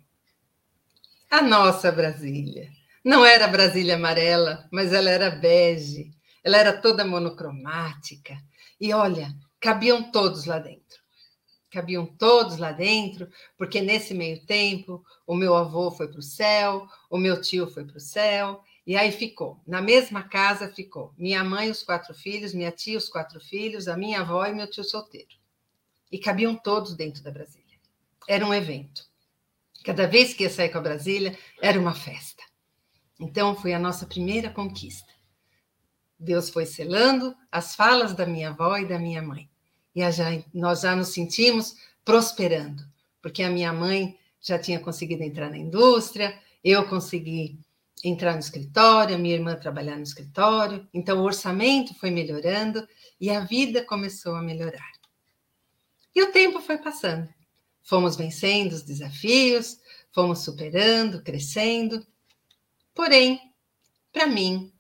A 1.30 1.42
nossa 1.42 1.92
Brasília. 1.92 2.70
Não 3.04 3.26
era 3.26 3.48
Brasília 3.48 3.96
amarela, 3.96 4.68
mas 4.72 4.92
ela 4.92 5.10
era 5.10 5.30
bege. 5.30 6.12
Ela 6.44 6.58
era 6.58 6.74
toda 6.74 7.06
monocromática. 7.06 8.38
E 8.80 8.94
olha, 8.94 9.34
cabiam 9.60 10.12
todos 10.12 10.46
lá 10.46 10.60
dentro. 10.60 11.00
Cabiam 11.72 12.06
todos 12.06 12.58
lá 12.58 12.74
dentro, 12.74 13.30
porque 13.58 13.80
nesse 13.80 14.14
meio 14.14 14.46
tempo 14.46 15.02
o 15.26 15.34
meu 15.34 15.56
avô 15.56 15.90
foi 15.90 16.10
para 16.10 16.20
o 16.20 16.24
céu, 16.24 16.86
o 17.10 17.18
meu 17.18 17.40
tio 17.40 17.66
foi 17.68 17.86
para 17.86 17.96
o 17.96 18.02
céu, 18.02 18.62
e 18.92 18.98
aí 18.98 19.10
ficou, 19.10 19.58
na 19.66 19.82
mesma 19.82 20.22
casa 20.22 20.68
ficou 20.68 21.14
minha 21.18 21.42
mãe, 21.46 21.72
os 21.72 21.82
quatro 21.82 22.14
filhos, 22.14 22.54
minha 22.54 22.74
tia, 22.74 22.98
os 22.98 23.08
quatro 23.08 23.40
filhos, 23.40 23.88
a 23.88 23.96
minha 23.96 24.20
avó 24.20 24.46
e 24.46 24.54
meu 24.54 24.70
tio 24.70 24.84
solteiro. 24.84 25.30
E 26.12 26.20
cabiam 26.20 26.58
todos 26.58 26.94
dentro 26.94 27.24
da 27.24 27.32
Brasília. 27.32 27.80
Era 28.28 28.46
um 28.46 28.54
evento. 28.54 29.06
Cada 29.86 30.06
vez 30.08 30.34
que 30.34 30.44
ia 30.44 30.50
sair 30.50 30.68
com 30.68 30.80
a 30.80 30.82
Brasília, 30.82 31.40
era 31.62 31.80
uma 31.80 31.94
festa. 31.94 32.44
Então, 33.18 33.56
foi 33.56 33.72
a 33.72 33.80
nossa 33.80 34.06
primeira 34.06 34.50
conquista. 34.50 35.08
Deus 36.20 36.50
foi 36.50 36.66
selando 36.66 37.34
as 37.50 37.74
falas 37.74 38.14
da 38.14 38.26
minha 38.26 38.50
avó 38.50 38.76
e 38.76 38.86
da 38.86 39.00
minha 39.00 39.22
mãe. 39.22 39.50
E 39.96 40.12
já, 40.12 40.26
nós 40.54 40.82
já 40.82 40.98
nos 40.98 41.14
sentimos 41.14 41.78
prosperando, 42.04 42.84
porque 43.22 43.42
a 43.42 43.50
minha 43.50 43.72
mãe 43.72 44.20
já 44.42 44.60
tinha 44.60 44.82
conseguido 44.82 45.24
entrar 45.24 45.50
na 45.50 45.58
indústria, 45.58 46.38
eu 46.62 46.86
consegui 46.90 47.58
entrar 48.04 48.34
no 48.34 48.40
escritório, 48.40 49.20
minha 49.20 49.36
irmã 49.36 49.56
trabalhar 49.56 49.96
no 49.96 50.04
escritório. 50.04 50.88
Então, 50.94 51.20
o 51.20 51.24
orçamento 51.24 51.94
foi 51.96 52.10
melhorando 52.10 52.88
e 53.20 53.30
a 53.30 53.42
vida 53.42 53.84
começou 53.84 54.36
a 54.36 54.42
melhorar. 54.42 54.92
E 56.16 56.22
o 56.24 56.32
tempo 56.32 56.60
foi 56.62 56.78
passando. 56.78 57.30
Fomos 57.84 58.16
vencendo 58.16 58.74
os 58.74 58.84
desafios, 58.84 59.80
fomos 60.12 60.40
superando, 60.40 61.24
crescendo. 61.24 62.06
Porém, 62.94 63.40
para 64.12 64.28
mim, 64.28 64.74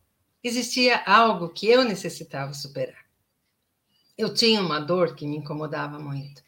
existia 0.44 1.04
algo 1.06 1.50
que 1.50 1.68
eu 1.68 1.84
necessitava 1.84 2.54
superar. 2.54 3.06
Eu 4.18 4.34
tinha 4.34 4.62
uma 4.62 4.80
dor 4.80 5.16
que 5.16 5.26
me 5.26 5.38
incomodava 5.38 5.98
muito. 5.98 6.44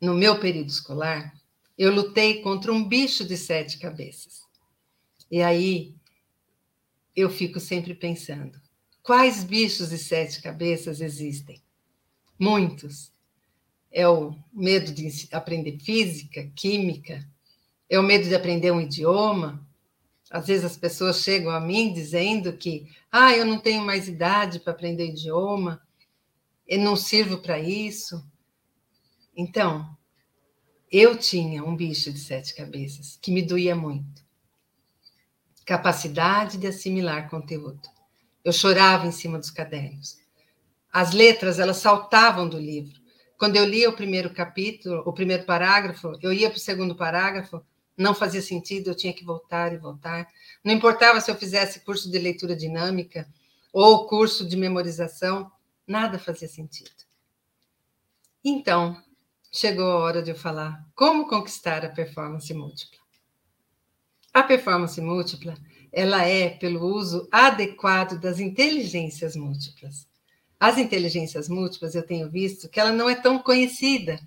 No 0.00 0.14
meu 0.14 0.38
período 0.38 0.68
escolar, 0.68 1.34
eu 1.76 1.92
lutei 1.92 2.42
contra 2.42 2.72
um 2.72 2.86
bicho 2.86 3.24
de 3.24 3.36
sete 3.36 3.78
cabeças. 3.78 4.49
E 5.30 5.42
aí 5.42 5.94
eu 7.14 7.30
fico 7.30 7.60
sempre 7.60 7.94
pensando: 7.94 8.60
quais 9.02 9.44
bichos 9.44 9.90
de 9.90 9.98
sete 9.98 10.42
cabeças 10.42 11.00
existem? 11.00 11.62
Muitos. 12.38 13.12
É 13.92 14.08
o 14.08 14.36
medo 14.52 14.92
de 14.92 15.08
aprender 15.32 15.78
física, 15.80 16.48
química, 16.54 17.28
é 17.88 17.98
o 17.98 18.04
medo 18.04 18.28
de 18.28 18.34
aprender 18.34 18.70
um 18.70 18.80
idioma. 18.80 19.66
Às 20.30 20.46
vezes 20.46 20.64
as 20.64 20.76
pessoas 20.76 21.22
chegam 21.22 21.50
a 21.50 21.60
mim 21.60 21.92
dizendo 21.92 22.52
que, 22.52 22.86
ah, 23.10 23.32
eu 23.32 23.44
não 23.44 23.58
tenho 23.58 23.84
mais 23.84 24.06
idade 24.06 24.60
para 24.60 24.72
aprender 24.72 25.08
idioma, 25.08 25.82
eu 26.68 26.78
não 26.78 26.94
sirvo 26.94 27.38
para 27.38 27.58
isso. 27.58 28.24
Então, 29.36 29.96
eu 30.90 31.18
tinha 31.18 31.64
um 31.64 31.74
bicho 31.74 32.12
de 32.12 32.20
sete 32.20 32.54
cabeças 32.54 33.18
que 33.20 33.32
me 33.32 33.42
doía 33.42 33.74
muito. 33.74 34.24
Capacidade 35.70 36.58
de 36.58 36.66
assimilar 36.66 37.30
conteúdo. 37.30 37.88
Eu 38.44 38.52
chorava 38.52 39.06
em 39.06 39.12
cima 39.12 39.38
dos 39.38 39.52
cadernos. 39.52 40.18
As 40.92 41.12
letras, 41.12 41.60
elas 41.60 41.76
saltavam 41.76 42.48
do 42.48 42.58
livro. 42.58 43.00
Quando 43.38 43.54
eu 43.54 43.64
lia 43.64 43.88
o 43.88 43.92
primeiro 43.92 44.34
capítulo, 44.34 45.00
o 45.06 45.12
primeiro 45.12 45.44
parágrafo, 45.44 46.18
eu 46.20 46.32
ia 46.32 46.50
para 46.50 46.56
o 46.56 46.60
segundo 46.60 46.96
parágrafo, 46.96 47.64
não 47.96 48.16
fazia 48.16 48.42
sentido, 48.42 48.88
eu 48.90 48.96
tinha 48.96 49.12
que 49.12 49.24
voltar 49.24 49.72
e 49.72 49.76
voltar. 49.76 50.26
Não 50.64 50.74
importava 50.74 51.20
se 51.20 51.30
eu 51.30 51.36
fizesse 51.36 51.84
curso 51.84 52.10
de 52.10 52.18
leitura 52.18 52.56
dinâmica 52.56 53.28
ou 53.72 54.08
curso 54.08 54.44
de 54.48 54.56
memorização, 54.56 55.52
nada 55.86 56.18
fazia 56.18 56.48
sentido. 56.48 56.90
Então, 58.44 59.00
chegou 59.52 59.88
a 59.88 59.98
hora 59.98 60.20
de 60.20 60.32
eu 60.32 60.36
falar 60.36 60.84
como 60.96 61.28
conquistar 61.28 61.84
a 61.84 61.90
performance 61.90 62.52
múltipla. 62.52 62.99
A 64.32 64.42
performance 64.42 65.00
múltipla, 65.00 65.56
ela 65.92 66.24
é 66.24 66.50
pelo 66.50 66.86
uso 66.86 67.28
adequado 67.32 68.20
das 68.20 68.38
inteligências 68.38 69.34
múltiplas. 69.34 70.06
As 70.58 70.78
inteligências 70.78 71.48
múltiplas, 71.48 71.94
eu 71.94 72.06
tenho 72.06 72.30
visto 72.30 72.68
que 72.68 72.78
ela 72.78 72.92
não 72.92 73.08
é 73.08 73.14
tão 73.14 73.38
conhecida. 73.38 74.20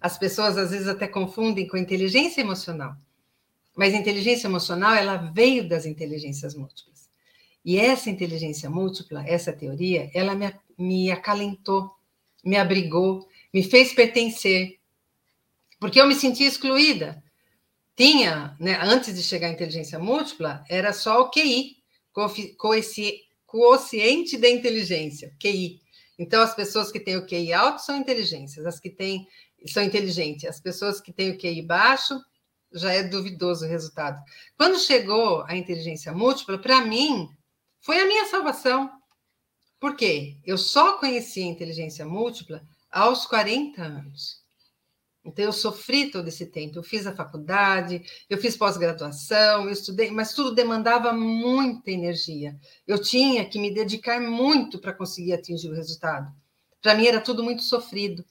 As 0.00 0.16
pessoas 0.16 0.56
às 0.56 0.70
vezes 0.70 0.86
até 0.86 1.08
confundem 1.08 1.66
com 1.66 1.76
inteligência 1.76 2.40
emocional. 2.40 2.94
Mas 3.74 3.94
inteligência 3.94 4.46
emocional, 4.46 4.94
ela 4.94 5.16
veio 5.16 5.66
das 5.68 5.86
inteligências 5.86 6.54
múltiplas. 6.54 7.08
E 7.64 7.78
essa 7.78 8.10
inteligência 8.10 8.68
múltipla, 8.68 9.24
essa 9.26 9.52
teoria, 9.52 10.10
ela 10.12 10.34
me, 10.34 10.52
me 10.76 11.10
acalentou, 11.10 11.90
me 12.44 12.56
abrigou, 12.56 13.26
me 13.52 13.62
fez 13.62 13.92
pertencer, 13.92 14.78
porque 15.80 16.00
eu 16.00 16.06
me 16.06 16.14
sentia 16.14 16.46
excluída. 16.46 17.21
Tinha, 17.96 18.56
né, 18.58 18.78
antes 18.82 19.14
de 19.14 19.22
chegar 19.22 19.48
à 19.48 19.50
inteligência 19.50 19.98
múltipla, 19.98 20.64
era 20.68 20.92
só 20.92 21.20
o 21.22 21.30
QI, 21.30 21.76
quociente 23.46 24.38
da 24.38 24.48
inteligência, 24.48 25.34
QI. 25.38 25.80
Então, 26.18 26.42
as 26.42 26.54
pessoas 26.54 26.90
que 26.90 27.00
têm 27.00 27.16
o 27.16 27.26
QI 27.26 27.52
alto 27.52 27.82
são 27.82 27.96
inteligentes, 27.96 28.58
as 28.58 28.78
que 28.80 28.90
têm 28.90 29.26
são 29.66 29.82
inteligentes, 29.82 30.48
as 30.48 30.60
pessoas 30.60 31.00
que 31.00 31.12
têm 31.12 31.30
o 31.30 31.38
QI 31.38 31.62
baixo 31.62 32.20
já 32.72 32.92
é 32.92 33.02
duvidoso 33.02 33.64
o 33.64 33.68
resultado. 33.68 34.20
Quando 34.56 34.78
chegou 34.78 35.44
a 35.46 35.56
inteligência 35.56 36.12
múltipla, 36.12 36.58
para 36.58 36.80
mim, 36.80 37.28
foi 37.80 38.00
a 38.00 38.06
minha 38.06 38.26
salvação. 38.26 38.90
Por 39.78 39.96
quê? 39.96 40.38
Eu 40.44 40.56
só 40.56 40.98
conheci 40.98 41.42
a 41.42 41.46
inteligência 41.46 42.06
múltipla 42.06 42.62
aos 42.90 43.26
40 43.26 43.82
anos. 43.82 44.41
Então, 45.24 45.44
eu 45.44 45.52
sofri 45.52 46.10
todo 46.10 46.26
esse 46.26 46.46
tempo. 46.46 46.78
Eu 46.78 46.82
fiz 46.82 47.06
a 47.06 47.14
faculdade, 47.14 48.02
eu 48.28 48.38
fiz 48.38 48.56
pós-graduação, 48.56 49.64
eu 49.64 49.70
estudei, 49.70 50.10
mas 50.10 50.34
tudo 50.34 50.54
demandava 50.54 51.12
muita 51.12 51.90
energia. 51.90 52.58
Eu 52.86 53.00
tinha 53.00 53.44
que 53.44 53.58
me 53.58 53.72
dedicar 53.72 54.20
muito 54.20 54.80
para 54.80 54.92
conseguir 54.92 55.32
atingir 55.32 55.68
o 55.70 55.74
resultado. 55.74 56.32
Para 56.80 56.96
mim, 56.96 57.06
era 57.06 57.20
tudo 57.20 57.42
muito 57.42 57.62
sofrido. 57.62 58.24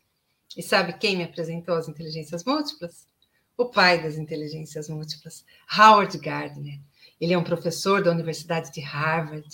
E 0.57 0.61
sabe 0.61 0.97
quem 0.97 1.15
me 1.15 1.23
apresentou 1.23 1.75
as 1.75 1.87
inteligências 1.87 2.43
múltiplas? 2.43 3.07
O 3.55 3.65
pai 3.65 4.03
das 4.03 4.17
inteligências 4.17 4.89
múltiplas, 4.89 5.45
Howard 5.77 6.17
Gardner. 6.17 6.79
Ele 7.21 7.33
é 7.33 7.37
um 7.37 7.43
professor 7.43 8.03
da 8.03 8.11
Universidade 8.11 8.71
de 8.71 8.81
Harvard 8.81 9.47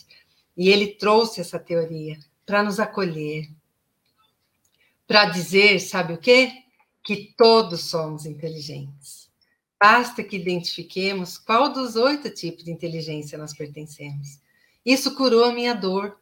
e 0.55 0.69
ele 0.69 0.87
trouxe 0.95 1.39
essa 1.41 1.59
teoria 1.59 2.17
para 2.45 2.63
nos 2.63 2.79
acolher, 2.79 3.47
para 5.05 5.25
dizer, 5.25 5.79
sabe 5.79 6.13
o 6.13 6.17
quê? 6.17 6.63
Que 7.07 7.33
todos 7.37 7.85
somos 7.85 8.25
inteligentes. 8.25 9.29
Basta 9.81 10.21
que 10.21 10.35
identifiquemos 10.35 11.37
qual 11.37 11.71
dos 11.71 11.95
oito 11.95 12.29
tipos 12.29 12.65
de 12.65 12.71
inteligência 12.71 13.37
nós 13.37 13.55
pertencemos. 13.55 14.41
Isso 14.85 15.15
curou 15.15 15.45
a 15.45 15.53
minha 15.53 15.73
dor, 15.73 16.19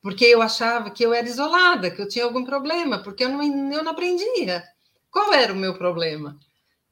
porque 0.00 0.24
eu 0.24 0.40
achava 0.40 0.88
que 0.88 1.04
eu 1.04 1.12
era 1.12 1.26
isolada, 1.26 1.90
que 1.90 2.00
eu 2.00 2.06
tinha 2.06 2.24
algum 2.24 2.44
problema, 2.44 3.02
porque 3.02 3.24
eu 3.24 3.28
não, 3.28 3.42
eu 3.42 3.82
não 3.82 3.90
aprendia. 3.90 4.62
Qual 5.10 5.34
era 5.34 5.52
o 5.52 5.56
meu 5.56 5.76
problema? 5.76 6.38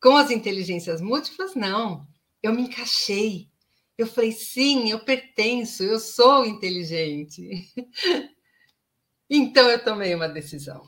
Com 0.03 0.16
as 0.16 0.33
inteligências 0.33 1.01
múltiplas, 1.01 1.55
não. 1.55 2.05
Eu 2.42 2.53
me 2.53 2.62
encaixei. 2.62 3.48
Eu 3.96 4.09
falei, 4.09 4.33
sim, 4.33 4.90
eu 4.90 4.98
pertenço, 4.98 5.85
eu 5.85 6.01
sou 6.01 6.44
inteligente. 6.44 7.72
então 9.31 9.70
eu 9.70 9.85
tomei 9.85 10.12
uma 10.12 10.29
decisão 10.29 10.85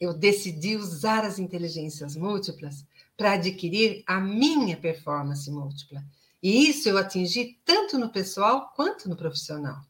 eu 0.00 0.14
decidi 0.14 0.76
usar 0.76 1.24
as 1.24 1.38
inteligências 1.38 2.14
múltiplas 2.14 2.84
para 3.16 3.32
adquirir 3.32 4.02
a 4.06 4.20
minha 4.20 4.76
performance 4.76 5.50
múltipla. 5.50 6.04
E 6.40 6.68
isso 6.68 6.88
eu 6.88 6.96
atingi 6.96 7.58
tanto 7.64 7.98
no 7.98 8.10
pessoal 8.10 8.72
quanto 8.76 9.08
no 9.08 9.16
profissional. 9.16 9.80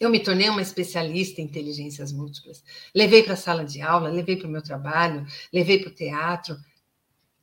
Eu 0.00 0.10
me 0.10 0.20
tornei 0.20 0.48
uma 0.48 0.60
especialista 0.60 1.40
em 1.40 1.44
inteligências 1.44 2.12
múltiplas. 2.12 2.62
Levei 2.94 3.22
para 3.22 3.34
a 3.34 3.36
sala 3.36 3.64
de 3.64 3.80
aula, 3.80 4.10
levei 4.10 4.36
para 4.36 4.48
o 4.48 4.50
meu 4.50 4.60
trabalho, 4.60 5.24
levei 5.52 5.78
para 5.78 5.90
o 5.90 5.94
teatro. 5.94 6.56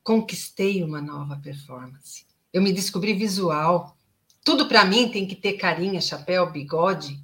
Conquistei 0.02 0.84
uma 0.84 1.00
nova 1.00 1.36
performance. 1.36 2.26
Eu 2.52 2.60
me 2.62 2.72
descobri 2.72 3.14
visual. 3.14 3.96
Tudo 4.44 4.68
para 4.68 4.84
mim 4.84 5.10
tem 5.10 5.26
que 5.26 5.34
ter 5.34 5.54
carinha, 5.54 6.00
chapéu, 6.00 6.52
bigode. 6.52 7.18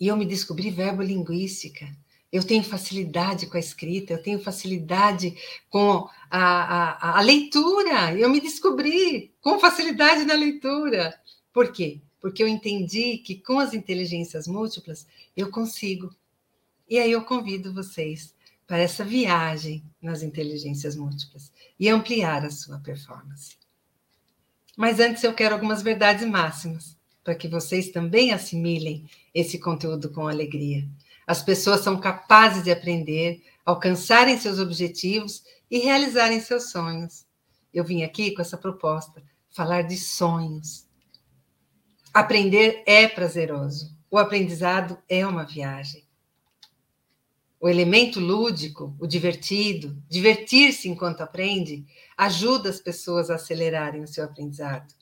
E 0.00 0.08
eu 0.08 0.16
me 0.16 0.24
descobri 0.24 0.70
verbo-linguística 0.70 1.86
eu 2.32 2.42
tenho 2.42 2.62
facilidade 2.62 3.46
com 3.46 3.56
a 3.56 3.60
escrita, 3.60 4.12
eu 4.12 4.22
tenho 4.22 4.38
facilidade 4.40 5.36
com 5.70 6.08
a, 6.30 6.38
a, 6.38 7.18
a, 7.18 7.20
leitura. 7.22 8.14
Eu 8.14 8.28
me 8.28 8.40
descobri 8.40 9.32
com 9.40 9.58
facilidade 9.58 10.24
na 10.24 10.34
leitura. 10.34 11.18
Por 11.52 11.72
quê? 11.72 12.00
Porque 12.20 12.42
eu 12.42 12.48
entendi 12.48 13.18
que 13.18 13.36
com 13.36 13.58
as 13.58 13.72
inteligências 13.72 14.46
múltiplas 14.46 15.06
eu 15.36 15.50
consigo. 15.50 16.14
E 16.88 16.98
aí 16.98 17.12
eu 17.12 17.22
convido 17.22 17.72
vocês 17.72 18.34
para 18.66 18.78
essa 18.78 19.04
viagem 19.04 19.82
nas 20.02 20.22
inteligências 20.22 20.96
múltiplas 20.96 21.52
e 21.78 21.88
ampliar 21.88 22.44
a 22.44 22.50
sua 22.50 22.78
performance. 22.80 23.56
Mas 24.76 24.98
antes 24.98 25.22
eu 25.22 25.32
quero 25.32 25.54
algumas 25.54 25.82
verdades 25.82 26.26
máximas 26.28 26.96
para 27.22 27.34
que 27.34 27.48
vocês 27.48 27.90
também 27.90 28.32
assimilem 28.32 29.08
esse 29.34 29.58
conteúdo 29.58 30.10
com 30.10 30.28
alegria. 30.28 30.86
As 31.26 31.42
pessoas 31.42 31.80
são 31.80 31.98
capazes 31.98 32.62
de 32.62 32.70
aprender, 32.70 33.42
alcançarem 33.64 34.38
seus 34.38 34.58
objetivos 34.58 35.42
e 35.70 35.78
realizarem 35.78 36.40
seus 36.40 36.70
sonhos. 36.70 37.26
Eu 37.74 37.82
vim 37.84 38.04
aqui 38.04 38.30
com 38.30 38.40
essa 38.40 38.56
proposta, 38.56 39.22
falar 39.50 39.82
de 39.82 39.96
sonhos. 39.96 40.86
Aprender 42.14 42.82
é 42.86 43.08
prazeroso. 43.08 43.94
O 44.10 44.18
aprendizado 44.18 44.96
é 45.08 45.26
uma 45.26 45.44
viagem. 45.44 46.06
O 47.58 47.68
elemento 47.68 48.20
lúdico, 48.20 48.94
o 49.00 49.06
divertido, 49.06 50.00
divertir-se 50.08 50.88
enquanto 50.88 51.22
aprende, 51.22 51.84
ajuda 52.16 52.70
as 52.70 52.78
pessoas 52.78 53.30
a 53.30 53.34
acelerarem 53.34 54.02
o 54.02 54.06
seu 54.06 54.24
aprendizado. 54.24 54.94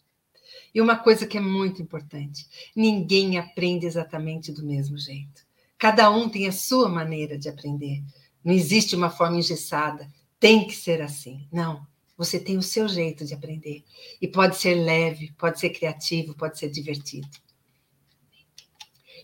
E 0.74 0.80
uma 0.80 0.96
coisa 0.96 1.26
que 1.26 1.36
é 1.36 1.40
muito 1.40 1.82
importante: 1.82 2.48
ninguém 2.74 3.38
aprende 3.38 3.86
exatamente 3.86 4.50
do 4.50 4.64
mesmo 4.64 4.96
jeito. 4.96 5.44
Cada 5.78 6.10
um 6.10 6.28
tem 6.28 6.46
a 6.46 6.52
sua 6.52 6.88
maneira 6.88 7.38
de 7.38 7.48
aprender. 7.48 8.02
Não 8.44 8.52
existe 8.52 8.94
uma 8.94 9.10
forma 9.10 9.38
engessada. 9.38 10.08
Tem 10.38 10.66
que 10.66 10.74
ser 10.74 11.00
assim. 11.00 11.48
Não. 11.52 11.86
Você 12.16 12.38
tem 12.38 12.56
o 12.56 12.62
seu 12.62 12.86
jeito 12.88 13.24
de 13.24 13.34
aprender. 13.34 13.84
E 14.20 14.28
pode 14.28 14.56
ser 14.56 14.74
leve, 14.74 15.32
pode 15.38 15.58
ser 15.58 15.70
criativo, 15.70 16.34
pode 16.34 16.58
ser 16.58 16.70
divertido. 16.70 17.28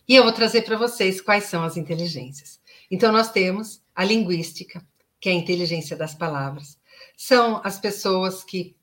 E 0.08 0.16
eu 0.16 0.24
vou 0.24 0.32
trazer 0.32 0.62
para 0.62 0.76
vocês 0.76 1.20
quais 1.20 1.44
são 1.44 1.62
as 1.62 1.76
inteligências. 1.76 2.60
Então, 2.90 3.12
nós 3.12 3.30
temos 3.30 3.80
a 3.94 4.04
linguística, 4.04 4.84
que 5.20 5.28
é 5.28 5.32
a 5.32 5.36
inteligência 5.36 5.96
das 5.96 6.14
palavras. 6.14 6.76
São 7.16 7.60
as 7.62 7.78
pessoas 7.78 8.42
que 8.42 8.76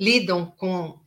lidam 0.00 0.46
com 0.46 0.98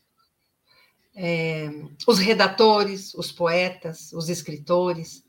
é, 1.15 1.69
os 2.05 2.19
redatores, 2.19 3.13
os 3.15 3.31
poetas, 3.31 4.13
os 4.13 4.29
escritores, 4.29 5.24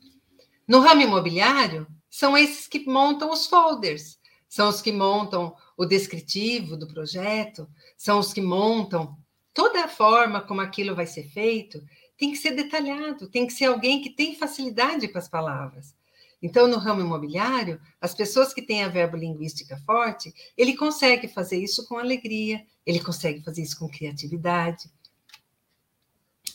no 0.67 0.79
ramo 0.81 1.01
imobiliário, 1.01 1.87
são 2.09 2.37
esses 2.37 2.67
que 2.67 2.85
montam 2.85 3.31
os 3.31 3.47
folders, 3.47 4.19
são 4.49 4.69
os 4.69 4.81
que 4.81 4.91
montam 4.91 5.55
o 5.77 5.85
descritivo 5.85 6.75
do 6.75 6.87
projeto, 6.87 7.69
são 7.95 8.19
os 8.19 8.33
que 8.33 8.41
montam 8.41 9.15
toda 9.53 9.85
a 9.85 9.87
forma 9.87 10.41
como 10.41 10.61
aquilo 10.61 10.95
vai 10.95 11.05
ser 11.05 11.23
feito, 11.29 11.83
tem 12.17 12.31
que 12.31 12.37
ser 12.37 12.51
detalhado, 12.51 13.29
tem 13.29 13.45
que 13.45 13.53
ser 13.53 13.65
alguém 13.65 14.01
que 14.01 14.09
tem 14.09 14.35
facilidade 14.35 15.07
com 15.07 15.17
as 15.17 15.27
palavras. 15.27 15.95
Então, 16.41 16.67
no 16.67 16.77
ramo 16.77 17.01
imobiliário, 17.01 17.81
as 17.99 18.13
pessoas 18.13 18.53
que 18.53 18.61
têm 18.61 18.83
a 18.83 18.87
verbo-linguística 18.87 19.77
forte, 19.85 20.33
ele 20.55 20.75
consegue 20.75 21.27
fazer 21.27 21.57
isso 21.57 21.87
com 21.87 21.97
alegria, 21.97 22.63
ele 22.85 22.99
consegue 22.99 23.43
fazer 23.43 23.63
isso 23.63 23.77
com 23.79 23.89
criatividade. 23.89 24.89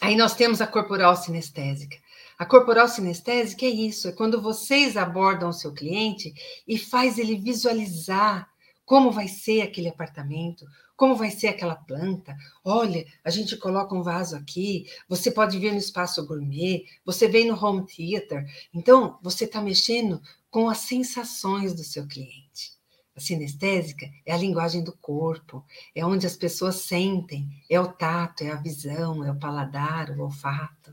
Aí 0.01 0.17
nós 0.17 0.35
temos 0.35 0.61
a 0.61 0.67
corporal 0.67 1.17
sinestésica. 1.17 1.97
A 2.43 2.45
corporal 2.45 2.89
sinestésica 2.89 3.65
é 3.65 3.69
isso, 3.69 4.09
é 4.09 4.13
quando 4.13 4.43
vocês 4.43 4.97
abordam 4.97 5.51
o 5.51 5.53
seu 5.53 5.73
cliente 5.73 6.35
e 6.67 6.77
faz 6.77 7.17
ele 7.17 7.37
visualizar 7.37 8.51
como 8.85 9.13
vai 9.13 9.29
ser 9.29 9.63
aquele 9.63 9.89
apartamento, 9.89 10.67
como 10.97 11.15
vai 11.15 11.31
ser 11.31 11.47
aquela 11.47 11.77
planta. 11.77 12.37
Olha, 12.65 13.07
a 13.23 13.31
gente 13.31 13.57
coloca 13.57 13.95
um 13.95 14.03
vaso 14.03 14.35
aqui, 14.35 14.87
você 15.09 15.31
pode 15.31 15.57
ver 15.57 15.71
no 15.71 15.79
espaço 15.79 16.27
gourmet, 16.27 16.85
você 17.05 17.29
vem 17.29 17.47
no 17.47 17.55
home 17.65 17.87
theater. 17.87 18.45
Então, 18.75 19.21
você 19.23 19.45
está 19.45 19.63
mexendo 19.63 20.21
com 20.51 20.69
as 20.69 20.79
sensações 20.79 21.73
do 21.73 21.85
seu 21.85 22.09
cliente. 22.09 22.73
A 23.15 23.21
sinestésica 23.21 24.11
é 24.27 24.33
a 24.33 24.37
linguagem 24.37 24.83
do 24.83 24.97
corpo, 24.97 25.65
é 25.95 26.05
onde 26.05 26.27
as 26.27 26.35
pessoas 26.35 26.75
sentem, 26.75 27.49
é 27.71 27.79
o 27.79 27.87
tato, 27.87 28.43
é 28.43 28.51
a 28.51 28.57
visão, 28.57 29.25
é 29.25 29.31
o 29.31 29.39
paladar, 29.39 30.11
o 30.11 30.23
olfato. 30.23 30.93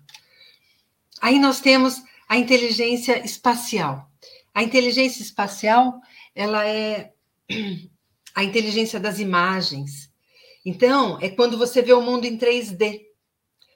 Aí 1.22 1.40
nós 1.40 1.60
temos 1.60 2.02
a 2.28 2.38
inteligência 2.38 3.24
espacial. 3.26 4.10
A 4.54 4.64
inteligência 4.64 5.22
espacial, 5.22 6.00
ela 6.36 6.68
é 6.68 7.14
a 8.36 8.44
inteligência 8.44 9.00
das 9.00 9.20
imagens. 9.20 10.10
Então, 10.66 11.18
é 11.22 11.30
quando 11.30 11.58
você 11.58 11.82
vê 11.82 11.94
o 11.94 12.02
mundo 12.02 12.26
em 12.26 12.38
3D. 12.38 13.08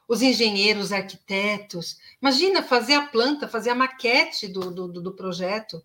Os 0.07 0.21
engenheiros, 0.21 0.91
arquitetos, 0.91 1.97
imagina 2.21 2.61
fazer 2.61 2.93
a 2.93 3.07
planta, 3.07 3.47
fazer 3.47 3.69
a 3.69 3.75
maquete 3.75 4.47
do, 4.47 4.69
do, 4.69 5.01
do 5.01 5.15
projeto. 5.15 5.81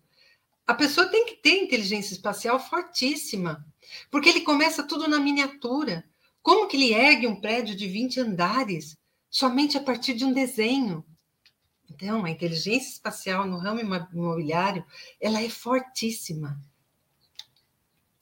A 0.67 0.73
pessoa 0.73 1.07
tem 1.07 1.25
que 1.25 1.35
ter 1.35 1.63
inteligência 1.63 2.13
espacial 2.13 2.59
fortíssima, 2.59 3.65
porque 4.11 4.29
ele 4.29 4.41
começa 4.41 4.83
tudo 4.83 5.07
na 5.07 5.19
miniatura. 5.19 6.03
Como 6.43 6.67
que 6.67 6.77
ele 6.77 6.93
ergue 6.93 7.27
um 7.27 7.39
prédio 7.39 7.75
de 7.75 7.87
20 7.87 8.19
andares 8.19 8.97
somente 9.29 9.77
a 9.77 9.81
partir 9.81 10.13
de 10.13 10.25
um 10.25 10.33
desenho? 10.33 11.03
Então, 12.01 12.23
a 12.23 12.29
inteligência 12.29 12.93
espacial 12.93 13.45
no 13.45 13.57
ramo 13.57 13.81
imobiliário, 14.13 14.85
ela 15.19 15.43
é 15.43 15.49
fortíssima. 15.49 16.57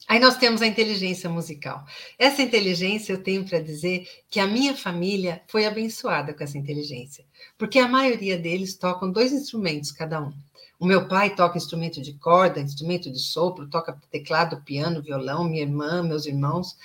Aí 0.08 0.20
nós 0.20 0.36
temos 0.38 0.63
a 0.63 0.68
inteligência 0.68 1.30
musical. 1.30 1.86
Essa 2.18 2.42
inteligência 2.42 3.13
eu 3.13 3.22
tenho 3.22 3.46
para 3.46 3.60
dizer 3.60 4.08
que 4.32 4.40
a 4.40 4.48
minha 4.48 4.76
família 4.76 5.44
foi 5.48 5.68
abençoada 5.68 6.34
com 6.34 6.44
essa 6.44 6.58
inteligência, 6.58 7.24
porque 7.56 7.78
a 7.78 7.88
maioria 7.88 8.36
deles 8.36 8.76
tocam 8.76 9.12
dois 9.12 9.32
instrumentos 9.32 9.92
cada 9.92 10.24
um. 10.24 10.34
O 10.80 10.86
meu 10.86 11.08
pai 11.08 11.36
toca 11.36 11.58
instrumento 11.58 12.02
de 12.02 12.13
corda, 12.13 12.60
instrumento 12.60 13.12
de 13.12 13.20
sopro, 13.20 13.70
toca 13.70 14.02
teclado, 14.10 14.63
piano, 14.63 15.04
violão, 15.04 15.44
minha 15.44 15.62
irmã, 15.62 16.02
meus 16.02 16.26
irmãos. 16.26 16.76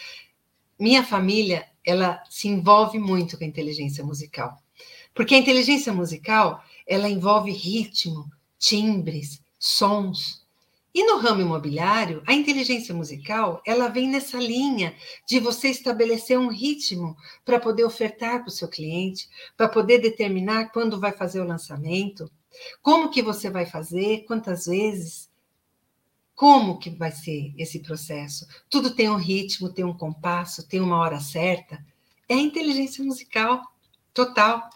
Minha 0.78 1.02
família, 1.02 1.66
ela 1.86 2.22
se 2.28 2.48
envolve 2.48 2.98
muito 2.98 3.38
com 3.38 3.44
a 3.44 3.46
inteligência 3.46 4.04
musical. 4.04 4.62
Porque 5.14 5.34
a 5.34 5.38
inteligência 5.38 5.92
musical, 5.92 6.62
ela 6.86 7.08
envolve 7.08 7.50
ritmo, 7.50 8.30
timbres, 8.58 9.40
sons, 9.58 10.42
e 10.94 11.06
no 11.06 11.18
ramo 11.18 11.40
imobiliário, 11.40 12.22
a 12.26 12.34
inteligência 12.34 12.94
musical, 12.94 13.62
ela 13.66 13.88
vem 13.88 14.08
nessa 14.08 14.36
linha 14.36 14.94
de 15.26 15.40
você 15.40 15.68
estabelecer 15.68 16.38
um 16.38 16.48
ritmo 16.48 17.16
para 17.46 17.58
poder 17.58 17.84
ofertar 17.84 18.40
para 18.40 18.48
o 18.48 18.52
seu 18.52 18.68
cliente, 18.68 19.26
para 19.56 19.70
poder 19.70 20.00
determinar 20.00 20.70
quando 20.70 21.00
vai 21.00 21.12
fazer 21.12 21.40
o 21.40 21.46
lançamento, 21.46 22.30
como 22.82 23.10
que 23.10 23.22
você 23.22 23.48
vai 23.48 23.64
fazer, 23.64 24.24
quantas 24.26 24.66
vezes, 24.66 25.30
como 26.34 26.78
que 26.78 26.90
vai 26.90 27.10
ser 27.10 27.54
esse 27.56 27.80
processo. 27.80 28.46
Tudo 28.68 28.94
tem 28.94 29.08
um 29.08 29.16
ritmo, 29.16 29.72
tem 29.72 29.86
um 29.86 29.96
compasso, 29.96 30.68
tem 30.68 30.80
uma 30.80 30.98
hora 30.98 31.20
certa. 31.20 31.82
É 32.28 32.34
a 32.34 32.38
inteligência 32.38 33.02
musical 33.02 33.62
total. 34.12 34.68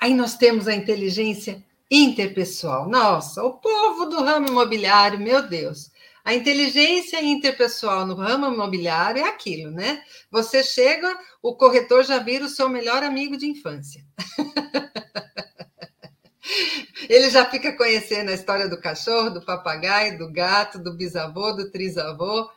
Aí 0.00 0.14
nós 0.14 0.34
temos 0.34 0.66
a 0.66 0.74
inteligência 0.74 1.62
interpessoal. 1.90 2.88
Nossa, 2.88 3.44
o 3.44 3.58
povo 3.58 4.06
do 4.06 4.24
ramo 4.24 4.48
imobiliário, 4.48 5.20
meu 5.20 5.46
Deus. 5.46 5.90
A 6.24 6.32
inteligência 6.32 7.22
interpessoal 7.22 8.06
no 8.06 8.14
ramo 8.14 8.46
imobiliário 8.46 9.22
é 9.22 9.28
aquilo, 9.28 9.70
né? 9.70 10.02
Você 10.30 10.62
chega, 10.62 11.18
o 11.42 11.54
corretor 11.54 12.02
já 12.02 12.18
vira 12.18 12.46
o 12.46 12.48
seu 12.48 12.68
melhor 12.68 13.02
amigo 13.02 13.36
de 13.36 13.46
infância. 13.46 14.02
Ele 17.08 17.28
já 17.28 17.44
fica 17.50 17.76
conhecendo 17.76 18.30
a 18.30 18.34
história 18.34 18.68
do 18.68 18.80
cachorro, 18.80 19.30
do 19.30 19.44
papagaio, 19.44 20.16
do 20.16 20.32
gato, 20.32 20.78
do 20.78 20.96
bisavô, 20.96 21.52
do 21.52 21.70
trisavô. 21.70 22.50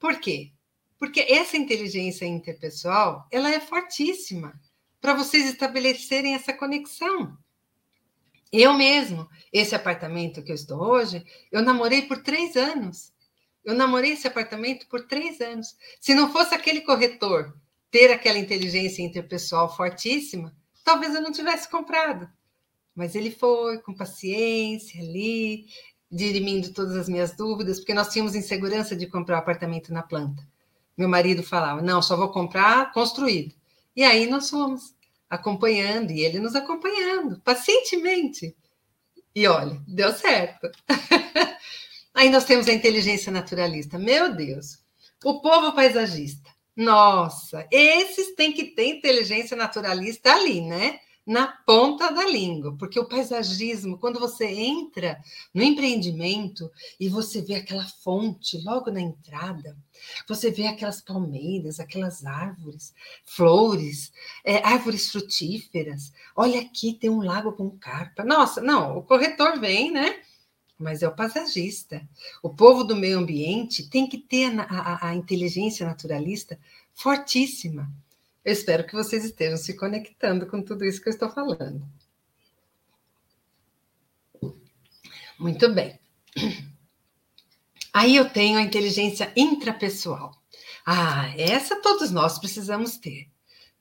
Por 0.00 0.18
quê? 0.18 0.50
Porque 0.98 1.20
essa 1.20 1.56
inteligência 1.56 2.24
interpessoal, 2.24 3.28
ela 3.30 3.50
é 3.50 3.60
fortíssima 3.60 4.54
para 5.04 5.12
vocês 5.12 5.44
estabelecerem 5.44 6.34
essa 6.34 6.50
conexão. 6.50 7.36
Eu 8.50 8.72
mesmo, 8.72 9.28
esse 9.52 9.74
apartamento 9.74 10.42
que 10.42 10.50
eu 10.50 10.54
estou 10.54 10.80
hoje, 10.80 11.22
eu 11.52 11.60
namorei 11.60 12.00
por 12.00 12.22
três 12.22 12.56
anos. 12.56 13.12
Eu 13.62 13.74
namorei 13.74 14.12
esse 14.12 14.26
apartamento 14.26 14.88
por 14.88 15.06
três 15.06 15.42
anos. 15.42 15.76
Se 16.00 16.14
não 16.14 16.32
fosse 16.32 16.54
aquele 16.54 16.80
corretor 16.80 17.54
ter 17.90 18.10
aquela 18.10 18.38
inteligência 18.38 19.02
interpessoal 19.02 19.76
fortíssima, 19.76 20.56
talvez 20.82 21.14
eu 21.14 21.20
não 21.20 21.32
tivesse 21.32 21.68
comprado. 21.68 22.26
Mas 22.94 23.14
ele 23.14 23.30
foi 23.30 23.82
com 23.82 23.92
paciência 23.92 25.02
ali, 25.02 25.66
dirimindo 26.10 26.72
todas 26.72 26.96
as 26.96 27.10
minhas 27.10 27.36
dúvidas, 27.36 27.78
porque 27.78 27.92
nós 27.92 28.08
tínhamos 28.08 28.34
insegurança 28.34 28.96
de 28.96 29.06
comprar 29.06 29.36
um 29.36 29.40
apartamento 29.40 29.92
na 29.92 30.02
planta. 30.02 30.42
Meu 30.96 31.10
marido 31.10 31.42
falava: 31.42 31.82
não, 31.82 32.00
só 32.00 32.16
vou 32.16 32.30
comprar 32.30 32.90
construído. 32.90 33.54
E 33.94 34.02
aí 34.02 34.26
nós 34.26 34.48
fomos 34.48 34.93
acompanhando 35.28 36.10
e 36.10 36.20
ele 36.20 36.38
nos 36.38 36.54
acompanhando 36.54 37.40
pacientemente. 37.40 38.56
E 39.34 39.46
olha, 39.46 39.82
deu 39.86 40.12
certo. 40.12 40.70
Aí 42.14 42.30
nós 42.30 42.44
temos 42.44 42.68
a 42.68 42.72
inteligência 42.72 43.32
naturalista. 43.32 43.98
Meu 43.98 44.34
Deus, 44.34 44.78
o 45.24 45.40
povo 45.40 45.72
paisagista. 45.72 46.54
Nossa, 46.76 47.66
esses 47.70 48.34
têm 48.34 48.52
que 48.52 48.64
ter 48.64 48.86
inteligência 48.86 49.56
naturalista 49.56 50.32
ali, 50.32 50.60
né? 50.60 50.98
Na 51.26 51.46
ponta 51.46 52.12
da 52.12 52.28
língua, 52.28 52.76
porque 52.76 53.00
o 53.00 53.08
paisagismo, 53.08 53.98
quando 53.98 54.20
você 54.20 54.44
entra 54.44 55.18
no 55.54 55.62
empreendimento 55.62 56.70
e 57.00 57.08
você 57.08 57.40
vê 57.40 57.54
aquela 57.54 57.86
fonte 57.86 58.58
logo 58.62 58.90
na 58.90 59.00
entrada, 59.00 59.76
você 60.28 60.50
vê 60.50 60.66
aquelas 60.66 61.00
palmeiras, 61.00 61.80
aquelas 61.80 62.26
árvores, 62.26 62.94
flores, 63.24 64.12
é, 64.44 64.58
árvores 64.58 65.10
frutíferas. 65.10 66.12
Olha 66.36 66.60
aqui, 66.60 66.92
tem 66.92 67.08
um 67.08 67.22
lago 67.22 67.52
com 67.52 67.70
carpa. 67.70 68.22
Nossa, 68.22 68.60
não, 68.60 68.98
o 68.98 69.02
corretor 69.02 69.58
vem, 69.58 69.90
né? 69.90 70.20
Mas 70.78 71.02
é 71.02 71.08
o 71.08 71.14
paisagista. 71.14 72.06
O 72.42 72.50
povo 72.50 72.84
do 72.84 72.96
meio 72.96 73.18
ambiente 73.18 73.88
tem 73.88 74.06
que 74.06 74.18
ter 74.18 74.58
a, 74.58 74.64
a, 74.64 75.08
a 75.08 75.14
inteligência 75.14 75.86
naturalista 75.86 76.58
fortíssima 76.92 77.90
eu 78.44 78.52
espero 78.52 78.86
que 78.86 78.94
vocês 78.94 79.24
estejam 79.24 79.56
se 79.56 79.74
conectando 79.74 80.46
com 80.46 80.62
tudo 80.62 80.84
isso 80.84 81.00
que 81.00 81.08
eu 81.08 81.12
estou 81.12 81.30
falando. 81.30 81.86
Muito 85.38 85.72
bem. 85.72 85.98
Aí 87.92 88.16
eu 88.16 88.28
tenho 88.28 88.58
a 88.58 88.62
inteligência 88.62 89.32
intrapessoal. 89.36 90.32
Ah, 90.84 91.32
essa 91.38 91.80
todos 91.80 92.10
nós 92.10 92.38
precisamos 92.38 92.98
ter. 92.98 93.28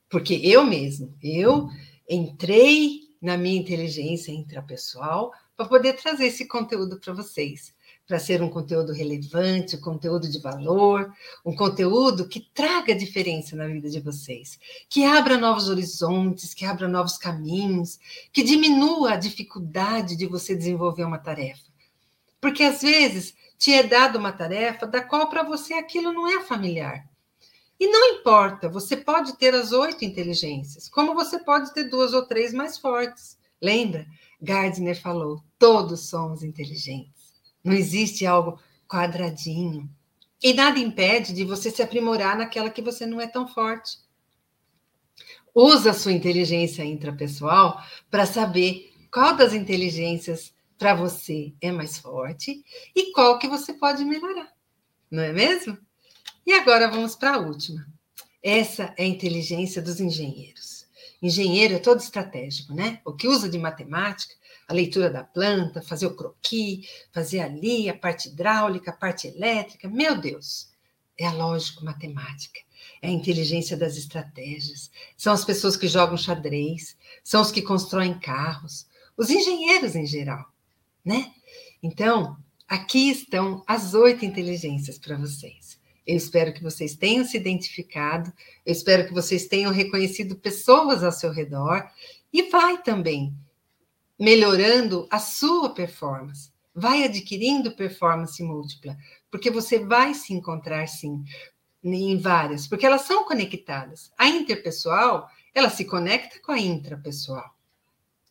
Porque 0.10 0.36
eu 0.36 0.64
mesmo, 0.64 1.18
eu 1.22 1.68
entrei 2.10 3.02
na 3.22 3.36
minha 3.38 3.60
inteligência 3.60 4.32
intrapessoal 4.32 5.34
para 5.56 5.68
poder 5.68 5.94
trazer 5.94 6.28
esse 6.28 6.48
conteúdo 6.48 7.00
para 7.00 7.14
vocês 7.14 7.74
para 8.08 8.20
ser 8.20 8.42
um 8.42 8.50
conteúdo 8.50 8.92
relevante, 8.92 9.76
um 9.76 9.82
conteúdo 9.82 10.30
de 10.30 10.40
valor, 10.40 11.12
um 11.46 11.56
conteúdo 11.56 12.28
que 12.28 12.42
traga 12.54 12.94
diferença 12.94 13.56
na 13.56 13.68
vida 13.68 13.90
de 13.90 14.00
vocês, 14.00 14.60
que 14.90 15.06
abra 15.06 15.38
novos 15.38 15.70
horizontes, 15.70 16.54
que 16.54 16.66
abra 16.66 16.88
novos 16.88 17.18
caminhos, 17.18 18.00
que 18.32 18.44
diminua 18.44 19.14
a 19.14 19.18
dificuldade 19.18 20.16
de 20.16 20.26
você 20.26 20.56
desenvolver 20.56 21.06
uma 21.06 21.18
tarefa. 21.18 21.72
Porque 22.42 22.64
às 22.64 22.82
vezes 22.82 23.34
te 23.58 23.74
é 23.74 23.84
dado 23.84 24.20
uma 24.20 24.34
tarefa 24.34 24.86
da 24.86 25.02
qual 25.02 25.30
para 25.30 25.44
você 25.44 25.74
aquilo 25.76 26.12
não 26.12 26.28
é 26.28 26.44
familiar. 26.44 27.08
E 27.80 27.88
não 27.88 28.16
importa, 28.16 28.70
você 28.70 28.98
pode 28.98 29.38
ter 29.38 29.56
as 29.56 29.72
oito 29.72 30.06
inteligências, 30.06 30.90
como 30.90 31.16
você 31.16 31.40
pode 31.40 31.74
ter 31.74 31.86
duas 31.86 32.14
ou 32.14 32.26
três 32.26 32.54
mais 32.54 32.78
fortes. 32.78 33.38
Lembra? 33.62 34.06
Gardner 34.42 35.00
falou: 35.00 35.42
todos 35.58 36.10
somos 36.10 36.44
inteligentes. 36.44 37.13
Não 37.64 37.74
existe 37.74 38.26
algo 38.26 38.60
quadradinho. 38.88 39.90
E 40.42 40.54
nada 40.54 40.78
impede 40.78 41.34
de 41.34 41.46
você 41.46 41.72
se 41.72 41.82
aprimorar 41.82 42.38
naquela 42.38 42.70
que 42.70 42.82
você 42.82 43.06
não 43.06 43.22
é 43.22 43.28
tão 43.28 43.48
forte. 43.48 43.98
Usa 45.56 45.92
a 45.92 45.94
sua 45.94 46.12
inteligência 46.12 46.84
intrapessoal 46.84 47.82
para 48.10 48.26
saber 48.26 48.92
qual 49.12 49.36
das 49.36 49.54
inteligências 49.54 50.54
para 50.78 50.96
você 50.96 51.54
é 51.62 51.72
mais 51.72 51.98
forte 51.98 52.64
e 52.96 53.12
qual 53.14 53.40
que 53.40 53.48
você 53.48 53.74
pode 53.74 54.04
melhorar. 54.04 54.52
Não 55.10 55.24
é 55.24 55.32
mesmo? 55.32 55.78
E 56.46 56.52
agora 56.52 56.90
vamos 56.90 57.16
para 57.16 57.36
a 57.36 57.40
última. 57.40 57.86
Essa 58.42 58.94
é 58.98 59.04
a 59.04 59.08
inteligência 59.08 59.82
dos 59.82 60.02
engenheiros. 60.02 60.86
Engenheiro 61.22 61.76
é 61.76 61.80
todo 61.80 62.02
estratégico, 62.02 62.74
né? 62.74 63.00
O 63.06 63.14
que 63.14 63.30
usa 63.30 63.48
de 63.48 63.58
matemática, 63.58 64.34
a 64.68 64.74
leitura 64.74 65.10
da 65.10 65.24
planta, 65.24 65.82
fazer 65.82 66.08
o 66.08 66.16
croqui, 66.16 66.88
fazer 67.12 67.40
ali 67.40 67.90
a 67.90 67.98
parte 67.98 68.30
hidráulica, 68.30 68.92
a 68.92 68.96
parte 68.96 69.28
elétrica, 69.28 69.90
meu 69.90 70.20
Deus, 70.20 70.70
é 71.18 71.26
a 71.26 71.34
lógico-matemática, 71.34 72.60
é 73.02 73.08
a 73.08 73.12
inteligência 73.12 73.78
das 73.78 73.98
estratégias, 73.98 74.90
são 75.18 75.34
as 75.34 75.46
pessoas 75.46 75.78
que 75.78 75.88
jogam 75.88 76.18
xadrez, 76.18 76.98
são 77.24 77.42
os 77.42 77.52
que 77.52 77.62
constroem 77.62 78.18
carros, 78.20 78.88
os 79.16 79.30
engenheiros 79.30 79.96
em 79.96 80.06
geral, 80.06 80.46
né? 81.06 81.32
Então, 81.82 82.38
aqui 82.68 83.10
estão 83.10 83.64
as 83.68 83.94
oito 83.94 84.26
inteligências 84.26 84.98
para 84.98 85.18
vocês. 85.18 85.80
Eu 86.06 86.18
espero 86.18 86.54
que 86.54 86.64
vocês 86.64 86.96
tenham 86.96 87.24
se 87.24 87.38
identificado, 87.38 88.32
eu 88.66 88.74
espero 88.74 89.08
que 89.08 89.14
vocês 89.14 89.48
tenham 89.48 89.72
reconhecido 89.72 90.36
pessoas 90.36 91.04
ao 91.04 91.12
seu 91.12 91.32
redor 91.32 91.90
e 92.32 92.50
vai 92.50 92.82
também 92.82 93.34
melhorando 94.20 95.08
a 95.10 95.20
sua 95.20 95.74
performance, 95.74 96.52
vai 96.74 97.04
adquirindo 97.04 97.76
performance 97.76 98.42
múltipla, 98.42 98.98
porque 99.30 99.50
você 99.50 99.80
vai 99.80 100.14
se 100.14 100.34
encontrar 100.34 100.88
sim 100.88 101.24
em 101.84 102.18
várias, 102.18 102.68
porque 102.68 102.86
elas 102.86 103.02
são 103.02 103.26
conectadas. 103.26 104.12
A 104.18 104.28
interpessoal, 104.28 105.28
ela 105.54 105.70
se 105.70 105.86
conecta 105.86 106.40
com 106.40 106.52
a 106.52 106.60
intrapessoal. 106.60 107.54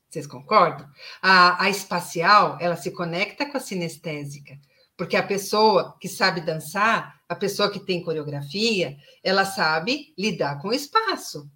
Vocês 0.08 0.26
concordam? 0.26 0.86
A, 1.22 1.64
a 1.64 1.70
espacial, 1.70 2.58
ela 2.60 2.76
se 2.76 2.90
conecta 2.90 3.46
com 3.46 3.56
a 3.56 3.60
sinestésica. 3.60 4.58
Porque 4.96 5.16
a 5.16 5.22
pessoa 5.22 5.96
que 5.98 6.08
sabe 6.08 6.42
dançar, 6.42 7.20
a 7.28 7.34
pessoa 7.34 7.70
que 7.70 7.80
tem 7.80 8.04
coreografia, 8.04 8.96
ela 9.24 9.44
sabe 9.44 10.12
lidar 10.18 10.60
com 10.60 10.68
o 10.68 10.74
espaço. 10.74 11.50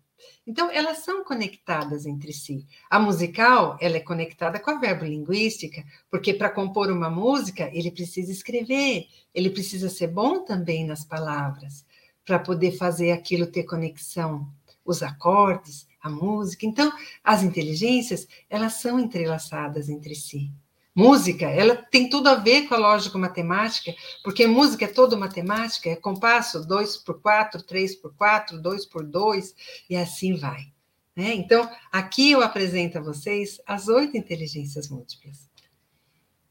Então, 0.46 0.70
elas 0.70 0.98
são 0.98 1.24
conectadas 1.24 2.06
entre 2.06 2.32
si. 2.32 2.64
A 2.88 3.00
musical, 3.00 3.76
ela 3.80 3.96
é 3.96 4.00
conectada 4.00 4.60
com 4.60 4.70
a 4.70 4.78
verbolinguística, 4.78 5.84
porque 6.08 6.32
para 6.32 6.50
compor 6.50 6.90
uma 6.90 7.10
música, 7.10 7.68
ele 7.72 7.90
precisa 7.90 8.30
escrever, 8.30 9.08
ele 9.34 9.50
precisa 9.50 9.88
ser 9.88 10.06
bom 10.06 10.44
também 10.44 10.86
nas 10.86 11.04
palavras, 11.04 11.84
para 12.24 12.38
poder 12.38 12.72
fazer 12.72 13.10
aquilo 13.10 13.46
ter 13.46 13.64
conexão, 13.64 14.48
os 14.84 15.02
acordes, 15.02 15.86
a 16.00 16.08
música. 16.08 16.64
Então, 16.64 16.92
as 17.24 17.42
inteligências, 17.42 18.28
elas 18.48 18.74
são 18.74 19.00
entrelaçadas 19.00 19.88
entre 19.88 20.14
si. 20.14 20.52
Música, 20.96 21.44
ela 21.44 21.76
tem 21.76 22.08
tudo 22.08 22.26
a 22.30 22.36
ver 22.36 22.66
com 22.66 22.74
a 22.74 22.78
lógica 22.78 23.18
matemática, 23.18 23.94
porque 24.24 24.46
música 24.46 24.86
é 24.86 24.88
toda 24.88 25.14
matemática, 25.14 25.90
é 25.90 25.94
compasso 25.94 26.66
2 26.66 26.96
por 26.96 27.20
4, 27.20 27.62
3 27.62 27.96
por 27.96 28.14
4, 28.14 28.62
2 28.62 28.86
por 28.86 29.04
2, 29.04 29.54
e 29.90 29.94
assim 29.94 30.36
vai. 30.36 30.72
Né? 31.14 31.34
Então, 31.34 31.70
aqui 31.92 32.30
eu 32.30 32.42
apresento 32.42 32.96
a 32.96 33.02
vocês 33.02 33.60
as 33.66 33.88
oito 33.88 34.16
inteligências 34.16 34.88
múltiplas. 34.88 35.46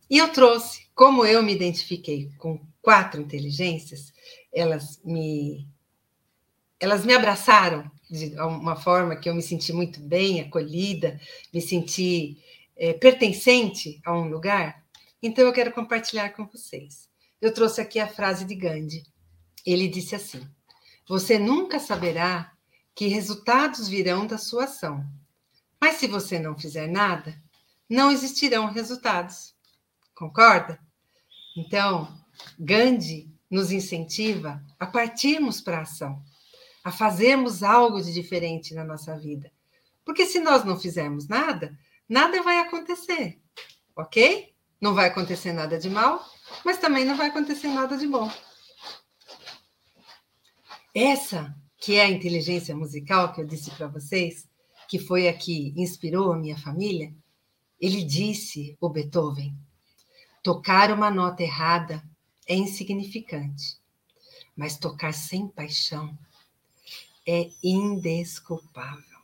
E 0.08 0.19
eu 0.19 0.31
trouxe, 0.31 0.86
como 0.93 1.25
eu 1.25 1.41
me 1.41 1.55
identifiquei 1.55 2.29
com 2.38 2.62
quatro 2.84 3.19
inteligências, 3.19 4.13
elas 4.53 5.01
me, 5.03 5.67
elas 6.79 7.03
me 7.03 7.15
abraçaram 7.15 7.89
de 8.08 8.39
uma 8.39 8.75
forma 8.75 9.15
que 9.15 9.27
eu 9.27 9.34
me 9.34 9.41
senti 9.41 9.73
muito 9.73 9.99
bem, 9.99 10.41
acolhida, 10.41 11.19
me 11.51 11.60
senti 11.60 12.38
é, 12.75 12.93
pertencente 12.93 14.01
a 14.05 14.13
um 14.13 14.27
lugar, 14.27 14.83
então 15.21 15.45
eu 15.45 15.53
quero 15.53 15.71
compartilhar 15.71 16.29
com 16.31 16.45
vocês. 16.45 17.09
Eu 17.41 17.53
trouxe 17.53 17.81
aqui 17.81 17.99
a 17.99 18.07
frase 18.07 18.45
de 18.45 18.55
Gandhi. 18.55 19.03
Ele 19.65 19.88
disse 19.88 20.15
assim: 20.15 20.47
Você 21.07 21.39
nunca 21.39 21.79
saberá 21.79 22.51
que 22.93 23.07
resultados 23.07 23.88
virão 23.88 24.25
da 24.25 24.38
sua 24.38 24.65
ação. 24.65 25.05
Mas 25.79 25.95
se 25.95 26.07
você 26.07 26.39
não 26.39 26.57
fizer 26.57 26.88
nada, 26.88 27.39
não 27.89 28.11
existirão 28.11 28.71
resultados. 28.71 29.53
Concorda? 30.15 30.79
Então, 31.55 32.17
Gandhi 32.59 33.29
nos 33.49 33.71
incentiva 33.71 34.63
a 34.79 34.85
partirmos 34.85 35.61
para 35.61 35.79
a 35.79 35.81
ação, 35.81 36.21
a 36.83 36.91
fazermos 36.91 37.63
algo 37.63 38.01
de 38.01 38.13
diferente 38.13 38.73
na 38.73 38.83
nossa 38.83 39.17
vida. 39.17 39.51
Porque 40.03 40.25
se 40.25 40.39
nós 40.39 40.63
não 40.63 40.79
fizermos 40.79 41.27
nada, 41.27 41.77
nada 42.07 42.41
vai 42.41 42.59
acontecer, 42.59 43.39
ok? 43.95 44.53
Não 44.79 44.93
vai 44.93 45.07
acontecer 45.07 45.53
nada 45.53 45.77
de 45.77 45.89
mal, 45.89 46.23
mas 46.63 46.77
também 46.77 47.05
não 47.05 47.15
vai 47.15 47.27
acontecer 47.27 47.67
nada 47.67 47.97
de 47.97 48.07
bom. 48.07 48.31
Essa 50.93 51.55
que 51.77 51.95
é 51.95 52.01
a 52.01 52.09
inteligência 52.09 52.75
musical 52.75 53.31
que 53.33 53.41
eu 53.41 53.45
disse 53.45 53.69
para 53.71 53.87
vocês, 53.87 54.47
que 54.87 54.97
foi 54.97 55.27
a 55.27 55.33
que 55.33 55.73
inspirou 55.75 56.31
a 56.31 56.37
minha 56.37 56.57
família, 56.57 57.13
ele 57.79 58.03
disse, 58.03 58.77
o 58.79 58.89
Beethoven, 58.89 59.55
tocar 60.41 60.91
uma 60.91 61.11
nota 61.11 61.43
errada 61.43 62.03
é 62.47 62.55
insignificante, 62.55 63.77
mas 64.55 64.77
tocar 64.77 65.13
sem 65.13 65.47
paixão 65.47 66.17
é 67.27 67.49
indesculpável. 67.63 69.14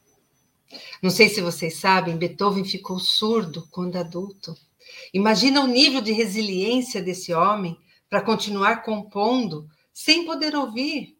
Não 1.01 1.09
sei 1.09 1.29
se 1.29 1.41
vocês 1.41 1.77
sabem, 1.77 2.17
Beethoven 2.17 2.65
ficou 2.65 2.99
surdo 2.99 3.67
quando 3.71 3.97
adulto. 3.97 4.55
Imagina 5.13 5.61
o 5.61 5.67
nível 5.67 6.01
de 6.01 6.11
resiliência 6.11 7.01
desse 7.01 7.33
homem 7.33 7.77
para 8.09 8.21
continuar 8.21 8.83
compondo 8.83 9.69
sem 9.93 10.25
poder 10.25 10.55
ouvir. 10.55 11.17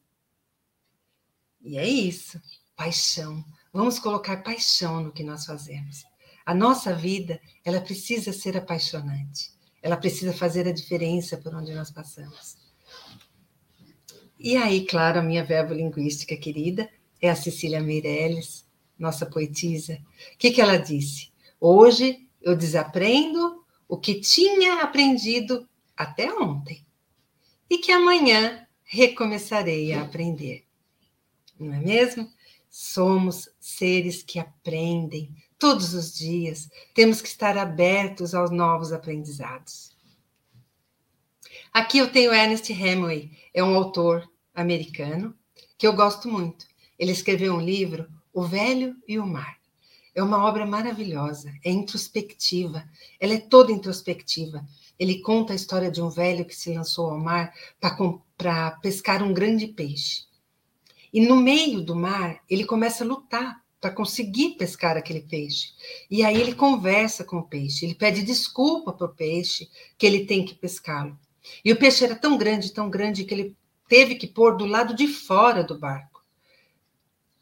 E 1.62 1.78
é 1.78 1.88
isso, 1.88 2.42
paixão. 2.76 3.44
Vamos 3.72 4.00
colocar 4.00 4.44
paixão 4.44 5.02
no 5.02 5.12
que 5.12 5.24
nós 5.24 5.46
fazemos. 5.46 6.04
A 6.46 6.54
nossa 6.54 6.94
vida, 6.94 7.40
ela 7.64 7.80
precisa 7.80 8.34
ser 8.34 8.58
apaixonante. 8.58 9.52
Ela 9.82 9.98
precisa 9.98 10.34
fazer 10.34 10.68
a 10.68 10.74
diferença 10.74 11.38
por 11.38 11.56
onde 11.56 11.74
nós 11.74 11.92
passamos. 11.92 12.58
E 14.40 14.58
aí, 14.58 14.86
claro, 14.86 15.20
a 15.20 15.24
minha 15.24 15.44
verbo 15.44 15.74
linguística 15.74 16.36
querida 16.36 16.90
é 17.22 17.30
a 17.30 17.36
Cecília 17.36 17.80
Meirelles, 17.80 18.66
nossa 19.02 19.26
poetisa, 19.26 20.00
o 20.34 20.38
que, 20.38 20.52
que 20.52 20.62
ela 20.62 20.78
disse? 20.78 21.32
Hoje 21.60 22.28
eu 22.40 22.56
desaprendo 22.56 23.66
o 23.88 23.98
que 23.98 24.22
tinha 24.22 24.82
aprendido 24.82 25.68
até 25.98 26.32
ontem, 26.32 26.86
e 27.70 27.80
que 27.80 27.92
amanhã 27.92 28.68
recomeçarei 28.84 29.92
a 29.94 30.04
aprender. 30.04 30.66
Não 31.60 31.74
é 31.74 31.80
mesmo? 31.80 32.32
Somos 32.70 33.50
seres 33.60 34.22
que 34.22 34.40
aprendem 34.40 35.34
todos 35.58 35.94
os 35.94 36.16
dias, 36.16 36.70
temos 36.94 37.22
que 37.22 37.28
estar 37.28 37.58
abertos 37.58 38.34
aos 38.36 38.52
novos 38.52 38.94
aprendizados. 38.94 39.96
Aqui 41.74 41.98
eu 41.98 42.12
tenho 42.12 42.34
Ernest 42.34 42.72
Hemingway, 42.72 43.32
é 43.54 43.64
um 43.64 43.76
autor 43.76 44.30
americano 44.54 45.36
que 45.78 45.88
eu 45.88 45.94
gosto 45.94 46.28
muito. 46.28 46.66
Ele 47.00 47.12
escreveu 47.12 47.56
um 47.56 47.62
livro 47.62 48.08
o 48.34 48.44
Velho 48.44 48.96
e 49.08 49.20
o 49.20 49.26
Mar. 49.26 49.58
É 50.14 50.22
uma 50.22 50.46
obra 50.46 50.66
maravilhosa, 50.66 51.54
é 51.64 51.72
introspectiva, 51.72 52.84
ela 53.20 53.34
é 53.34 53.40
toda 53.40 53.72
introspectiva. 53.72 54.66
Ele 55.00 55.20
conta 55.20 55.54
a 55.54 55.56
história 55.56 55.90
de 55.90 56.02
um 56.02 56.10
velho 56.10 56.46
que 56.46 56.56
se 56.56 56.74
lançou 56.74 57.10
ao 57.10 57.18
mar 57.18 57.54
para 58.38 58.72
pescar 58.82 59.24
um 59.24 59.34
grande 59.34 59.68
peixe. 59.68 60.26
E 61.14 61.26
no 61.26 61.36
meio 61.36 61.82
do 61.82 61.96
mar, 61.96 62.40
ele 62.50 62.66
começa 62.66 63.04
a 63.04 63.08
lutar 63.08 63.62
para 63.80 63.90
conseguir 63.90 64.58
pescar 64.58 64.96
aquele 64.96 65.22
peixe. 65.22 65.74
E 66.10 66.24
aí 66.24 66.40
ele 66.40 66.54
conversa 66.54 67.24
com 67.24 67.38
o 67.38 67.48
peixe, 67.48 67.86
ele 67.86 67.96
pede 67.96 68.22
desculpa 68.22 68.94
para 68.94 69.08
o 69.08 69.16
peixe 69.16 69.70
que 69.98 70.06
ele 70.06 70.26
tem 70.26 70.46
que 70.46 70.54
pescá-lo. 70.54 71.18
E 71.66 71.72
o 71.72 71.78
peixe 71.78 72.04
era 72.04 72.16
tão 72.16 72.38
grande, 72.38 72.72
tão 72.72 72.90
grande, 72.90 73.24
que 73.24 73.34
ele 73.34 73.58
teve 73.88 74.16
que 74.16 74.28
pôr 74.28 74.56
do 74.56 74.66
lado 74.66 74.94
de 74.94 75.08
fora 75.08 75.64
do 75.64 75.80
barco. 75.80 76.11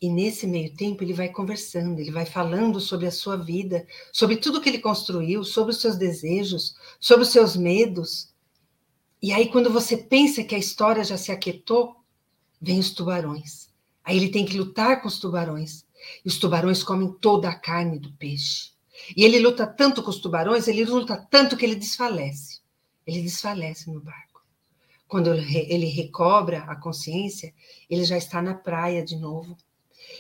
E 0.02 0.10
nesse 0.10 0.48
meio 0.48 0.74
tempo 0.76 1.04
ele 1.04 1.14
vai 1.14 1.28
conversando, 1.28 2.00
ele 2.00 2.12
vai 2.12 2.26
falando 2.26 2.80
sobre 2.80 3.06
a 3.06 3.12
sua 3.12 3.36
vida, 3.36 3.86
sobre 4.14 4.38
tudo 4.38 4.62
que 4.62 4.70
ele 4.70 4.80
construiu, 4.80 5.44
sobre 5.44 5.72
os 5.72 5.82
seus 5.82 5.98
desejos, 5.98 6.76
sobre 7.00 7.24
os 7.24 7.30
seus 7.30 7.58
medos. 7.58 8.34
E 9.22 9.34
aí, 9.34 9.50
quando 9.52 9.70
você 9.70 9.98
pensa 9.98 10.42
que 10.42 10.56
a 10.56 10.60
história 10.60 11.04
já 11.04 11.18
se 11.18 11.34
aquietou, 11.34 11.98
vem 12.62 12.80
os 12.80 12.92
tubarões. 12.92 13.70
Aí 14.02 14.16
ele 14.16 14.30
tem 14.30 14.46
que 14.46 14.58
lutar 14.58 15.02
com 15.02 15.10
os 15.10 15.20
tubarões. 15.20 15.86
E 16.24 16.30
os 16.30 16.38
tubarões 16.38 16.82
comem 16.82 17.12
toda 17.20 17.50
a 17.50 17.60
carne 17.60 18.00
do 18.00 18.14
peixe. 18.14 18.72
E 19.18 19.26
ele 19.26 19.40
luta 19.40 19.68
tanto 19.68 20.02
com 20.02 20.10
os 20.10 20.20
tubarões, 20.20 20.70
ele 20.70 20.86
luta 20.86 21.28
tanto 21.30 21.58
que 21.58 21.66
ele 21.66 21.76
desfalece. 21.76 22.62
Ele 23.06 23.22
desfalece 23.22 23.92
no 23.92 24.00
barco. 24.00 24.42
Quando 25.10 25.34
ele 25.34 25.88
recobra 25.88 26.60
a 26.64 26.76
consciência, 26.78 27.54
ele 27.90 28.06
já 28.06 28.18
está 28.18 28.42
na 28.42 28.54
praia 28.54 29.04
de 29.04 29.18
novo 29.18 29.58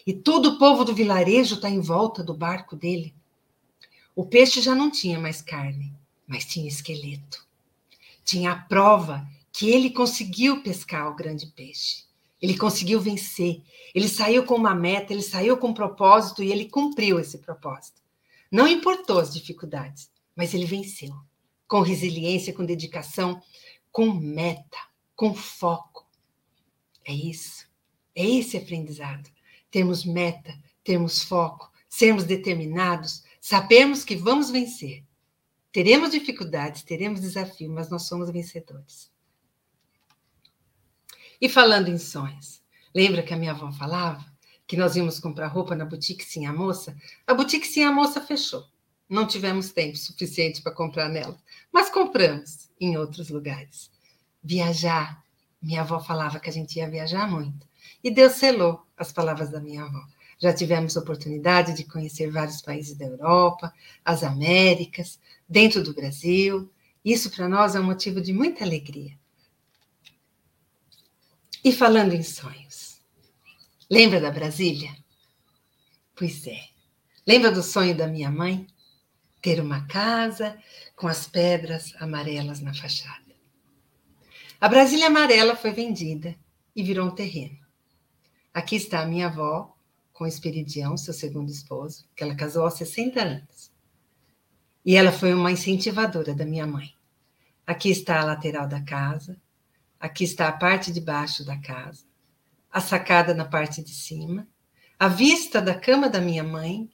e 0.06 0.14
todo 0.14 0.50
o 0.50 0.58
povo 0.58 0.84
do 0.84 0.94
vilarejo 0.94 1.56
está 1.56 1.70
em 1.70 1.80
volta 1.80 2.24
do 2.24 2.34
barco 2.34 2.76
dele. 2.76 3.14
O 4.16 4.26
peixe 4.26 4.62
já 4.62 4.76
não 4.76 4.90
tinha 4.92 5.20
mais 5.20 5.42
carne, 5.42 5.94
mas 6.28 6.46
tinha 6.46 6.68
esqueleto. 6.68 7.46
Tinha 8.24 8.52
a 8.52 8.56
prova 8.56 9.28
que 9.52 9.70
ele 9.70 9.90
conseguiu 9.90 10.62
pescar 10.62 11.08
o 11.08 11.16
grande 11.16 11.48
peixe. 11.48 12.04
Ele 12.42 12.58
conseguiu 12.58 13.00
vencer. 13.00 13.62
Ele 13.94 14.08
saiu 14.08 14.46
com 14.46 14.56
uma 14.56 14.74
meta, 14.76 15.14
ele 15.14 15.22
saiu 15.22 15.58
com 15.58 15.70
um 15.70 15.74
propósito 15.74 16.44
e 16.44 16.52
ele 16.52 16.70
cumpriu 16.70 17.20
esse 17.20 17.38
propósito. 17.40 18.02
Não 18.52 18.68
importou 18.68 19.20
as 19.20 19.34
dificuldades, 19.34 20.10
mas 20.36 20.54
ele 20.54 20.66
venceu. 20.66 21.14
Com 21.68 21.82
resiliência, 21.82 22.54
com 22.54 22.66
dedicação, 22.66 23.42
com 23.92 24.12
meta, 24.14 24.78
com 25.16 25.34
foco. 25.34 26.08
É 27.06 27.14
isso. 27.14 27.68
É 28.16 28.26
esse 28.26 28.58
aprendizado. 28.58 29.30
Temos 29.72 30.06
meta, 30.06 30.54
temos 30.84 31.24
foco, 31.24 31.72
sermos 31.88 32.24
determinados, 32.24 33.24
sabemos 33.40 34.04
que 34.04 34.16
vamos 34.16 34.50
vencer. 34.50 35.04
Teremos 35.72 36.12
dificuldades, 36.12 36.84
teremos 36.84 37.22
desafios, 37.22 37.72
mas 37.72 37.90
nós 37.90 38.04
somos 38.04 38.30
vencedores. 38.32 39.12
E 41.40 41.48
falando 41.48 41.88
em 41.90 41.98
sonhos, 41.98 42.62
lembra 42.94 43.24
que 43.24 43.34
a 43.34 43.38
minha 43.38 43.52
avó 43.52 43.72
falava 43.72 44.26
que 44.68 44.76
nós 44.76 44.96
íamos 44.96 45.20
comprar 45.20 45.48
roupa 45.48 45.76
na 45.76 45.86
boutique 45.86 46.24
Sim 46.24 46.46
a 46.46 46.54
Moça? 46.54 46.96
A 47.26 47.34
boutique 47.34 47.68
Sim 47.68 47.84
a 47.84 47.92
Moça 47.92 48.20
fechou. 48.20 48.66
Não 49.08 49.26
tivemos 49.26 49.72
tempo 49.72 49.98
suficiente 49.98 50.62
para 50.62 50.72
comprar 50.72 51.10
nela, 51.10 51.36
mas 51.72 51.90
compramos 51.90 52.70
em 52.80 52.98
outros 52.98 53.30
lugares. 53.30 53.90
Viajar. 54.44 55.24
Minha 55.62 55.82
avó 55.82 56.00
falava 56.00 56.40
que 56.40 56.50
a 56.50 56.54
gente 56.54 56.78
ia 56.78 56.90
viajar 56.90 57.28
muito. 57.28 57.68
E 58.04 58.12
Deus 58.12 58.34
selou 58.34 58.86
as 59.00 59.12
palavras 59.14 59.50
da 59.50 59.62
minha 59.62 59.84
avó. 59.84 60.06
Já 60.38 60.54
tivemos 60.54 60.96
oportunidade 60.96 61.74
de 61.74 61.86
conhecer 61.86 62.30
vários 62.30 62.62
países 62.62 62.96
da 62.96 63.06
Europa, 63.06 63.74
as 64.04 64.24
Américas, 64.24 65.20
dentro 65.48 65.82
do 65.82 65.94
Brasil. 65.94 66.72
Isso 67.04 67.32
para 67.32 67.48
nós 67.48 67.76
é 67.76 67.80
um 67.80 67.84
motivo 67.84 68.22
de 68.22 68.34
muita 68.34 68.64
alegria. 68.64 69.18
E 71.64 71.72
falando 71.72 72.14
em 72.14 72.24
sonhos, 72.24 73.02
lembra 73.90 74.20
da 74.20 74.32
Brasília? 74.32 74.96
Pois 76.16 76.46
é. 76.46 76.60
Lembra 77.26 77.52
do 77.52 77.64
sonho 77.64 77.96
da 77.96 78.08
minha 78.08 78.30
mãe? 78.30 78.68
Ter 79.42 79.62
uma 79.62 79.88
casa 79.88 80.58
com 80.96 81.08
as 81.08 81.28
pedras 81.28 81.94
amarelas 82.00 82.60
na 82.60 82.74
fachada. 82.74 83.30
A 84.60 84.68
Brasília 84.68 85.08
amarela 85.08 85.56
foi 85.56 85.72
vendida 85.72 86.36
e 86.76 86.84
virou 86.84 87.08
um 87.08 87.16
terreno. 87.16 87.69
Aqui 88.60 88.76
está 88.76 89.00
a 89.00 89.06
minha 89.06 89.28
avó 89.28 89.74
com 90.12 90.28
Esperidião, 90.28 90.98
seu 90.98 91.14
segundo 91.14 91.50
esposo, 91.50 92.06
que 92.14 92.22
ela 92.22 92.36
casou 92.36 92.64
aos 92.64 92.74
60 92.74 93.24
anos. 93.24 93.72
E 94.86 94.98
ela 94.98 95.14
foi 95.14 95.34
uma 95.34 95.50
incentivadora 95.50 96.36
da 96.36 96.46
minha 96.46 96.68
mãe. 96.68 96.94
Aqui 97.66 97.90
está 97.90 98.20
a 98.20 98.26
lateral 98.26 98.68
da 98.68 98.82
casa, 98.82 99.40
Aqui 99.98 100.26
está 100.26 100.50
a 100.50 100.52
parte 100.52 100.92
de 100.92 101.00
baixo 101.00 101.46
da 101.46 101.58
casa, 101.58 102.04
a 102.70 102.82
sacada 102.82 103.34
na 103.34 103.46
parte 103.46 103.82
de 103.82 103.92
cima, 103.92 104.46
a 105.00 105.08
vista 105.08 105.62
da 105.62 105.74
cama 105.74 106.10
da 106.10 106.20
minha 106.20 106.44
mãe, 106.44 106.92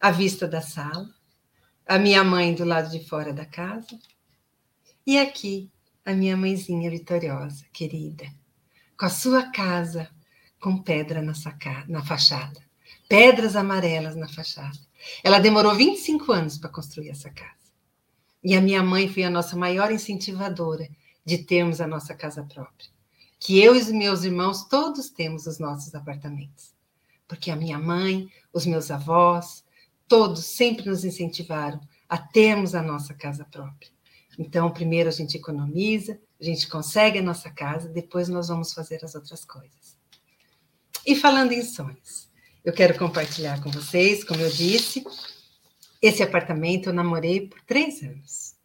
a 0.00 0.10
vista 0.10 0.48
da 0.48 0.60
sala, 0.60 1.08
a 1.86 1.96
minha 1.96 2.24
mãe 2.24 2.52
do 2.56 2.64
lado 2.64 2.90
de 2.90 3.08
fora 3.08 3.32
da 3.32 3.46
casa, 3.46 3.96
e 5.06 5.16
aqui 5.16 5.70
a 6.04 6.12
minha 6.12 6.36
mãezinha 6.36 6.90
vitoriosa, 6.90 7.64
querida, 7.72 8.26
com 8.98 9.06
a 9.06 9.10
sua 9.10 9.52
casa 9.52 10.10
com 10.60 10.82
pedra 10.82 11.22
na, 11.22 11.34
sacada, 11.34 11.86
na 11.88 12.04
fachada, 12.04 12.60
pedras 13.08 13.56
amarelas 13.56 14.16
na 14.16 14.28
fachada. 14.28 14.78
Ela 15.22 15.38
demorou 15.38 15.74
25 15.74 16.32
anos 16.32 16.58
para 16.58 16.70
construir 16.70 17.10
essa 17.10 17.30
casa. 17.30 17.54
E 18.42 18.54
a 18.54 18.60
minha 18.60 18.82
mãe 18.82 19.08
foi 19.08 19.24
a 19.24 19.30
nossa 19.30 19.56
maior 19.56 19.90
incentivadora 19.90 20.88
de 21.24 21.38
termos 21.38 21.80
a 21.80 21.86
nossa 21.86 22.14
casa 22.14 22.42
própria. 22.42 22.88
Que 23.38 23.60
eu 23.60 23.74
e 23.74 23.80
os 23.80 23.90
meus 23.90 24.24
irmãos 24.24 24.64
todos 24.64 25.10
temos 25.10 25.46
os 25.46 25.58
nossos 25.58 25.94
apartamentos. 25.94 26.74
Porque 27.28 27.50
a 27.50 27.56
minha 27.56 27.78
mãe, 27.78 28.28
os 28.52 28.64
meus 28.64 28.90
avós, 28.90 29.64
todos 30.08 30.44
sempre 30.44 30.86
nos 30.88 31.04
incentivaram 31.04 31.80
a 32.08 32.16
termos 32.16 32.74
a 32.74 32.82
nossa 32.82 33.12
casa 33.14 33.44
própria. 33.44 33.90
Então, 34.38 34.70
primeiro 34.70 35.08
a 35.08 35.12
gente 35.12 35.36
economiza, 35.36 36.20
a 36.40 36.44
gente 36.44 36.68
consegue 36.68 37.18
a 37.18 37.22
nossa 37.22 37.50
casa, 37.50 37.88
depois 37.88 38.28
nós 38.28 38.48
vamos 38.48 38.72
fazer 38.72 39.04
as 39.04 39.14
outras 39.14 39.44
coisas. 39.44 39.95
E 41.06 41.14
falando 41.14 41.52
em 41.52 41.62
sonhos, 41.62 42.28
eu 42.64 42.72
quero 42.72 42.98
compartilhar 42.98 43.62
com 43.62 43.70
vocês, 43.70 44.24
como 44.24 44.40
eu 44.40 44.50
disse, 44.50 45.04
esse 46.02 46.20
apartamento 46.20 46.88
eu 46.88 46.92
namorei 46.92 47.46
por 47.46 47.60
três 47.60 48.02
anos. 48.02 48.56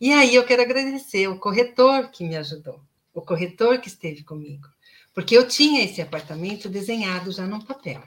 E 0.00 0.10
aí 0.10 0.34
eu 0.34 0.46
quero 0.46 0.62
agradecer 0.62 1.28
o 1.28 1.38
corretor 1.38 2.10
que 2.10 2.24
me 2.24 2.38
ajudou, 2.38 2.80
o 3.12 3.20
corretor 3.20 3.82
que 3.82 3.88
esteve 3.88 4.24
comigo, 4.24 4.66
porque 5.12 5.36
eu 5.36 5.46
tinha 5.46 5.84
esse 5.84 6.00
apartamento 6.00 6.70
desenhado 6.70 7.30
já 7.30 7.46
num 7.46 7.60
papel. 7.60 8.02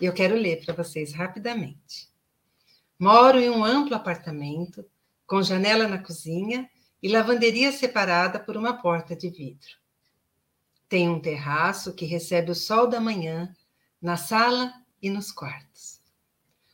E 0.00 0.06
eu 0.06 0.12
quero 0.12 0.34
ler 0.34 0.64
para 0.64 0.74
vocês 0.74 1.12
rapidamente. 1.12 2.08
Moro 2.98 3.38
em 3.38 3.48
um 3.48 3.64
amplo 3.64 3.94
apartamento, 3.94 4.84
com 5.24 5.40
janela 5.40 5.86
na 5.86 5.98
cozinha 5.98 6.68
e 7.00 7.06
lavanderia 7.06 7.70
separada 7.70 8.40
por 8.40 8.56
uma 8.56 8.82
porta 8.82 9.14
de 9.14 9.30
vidro. 9.30 9.81
Tem 10.92 11.08
um 11.08 11.18
terraço 11.18 11.94
que 11.94 12.04
recebe 12.04 12.50
o 12.50 12.54
sol 12.54 12.86
da 12.86 13.00
manhã 13.00 13.50
na 13.98 14.18
sala 14.18 14.74
e 15.00 15.08
nos 15.08 15.32
quartos. 15.32 16.02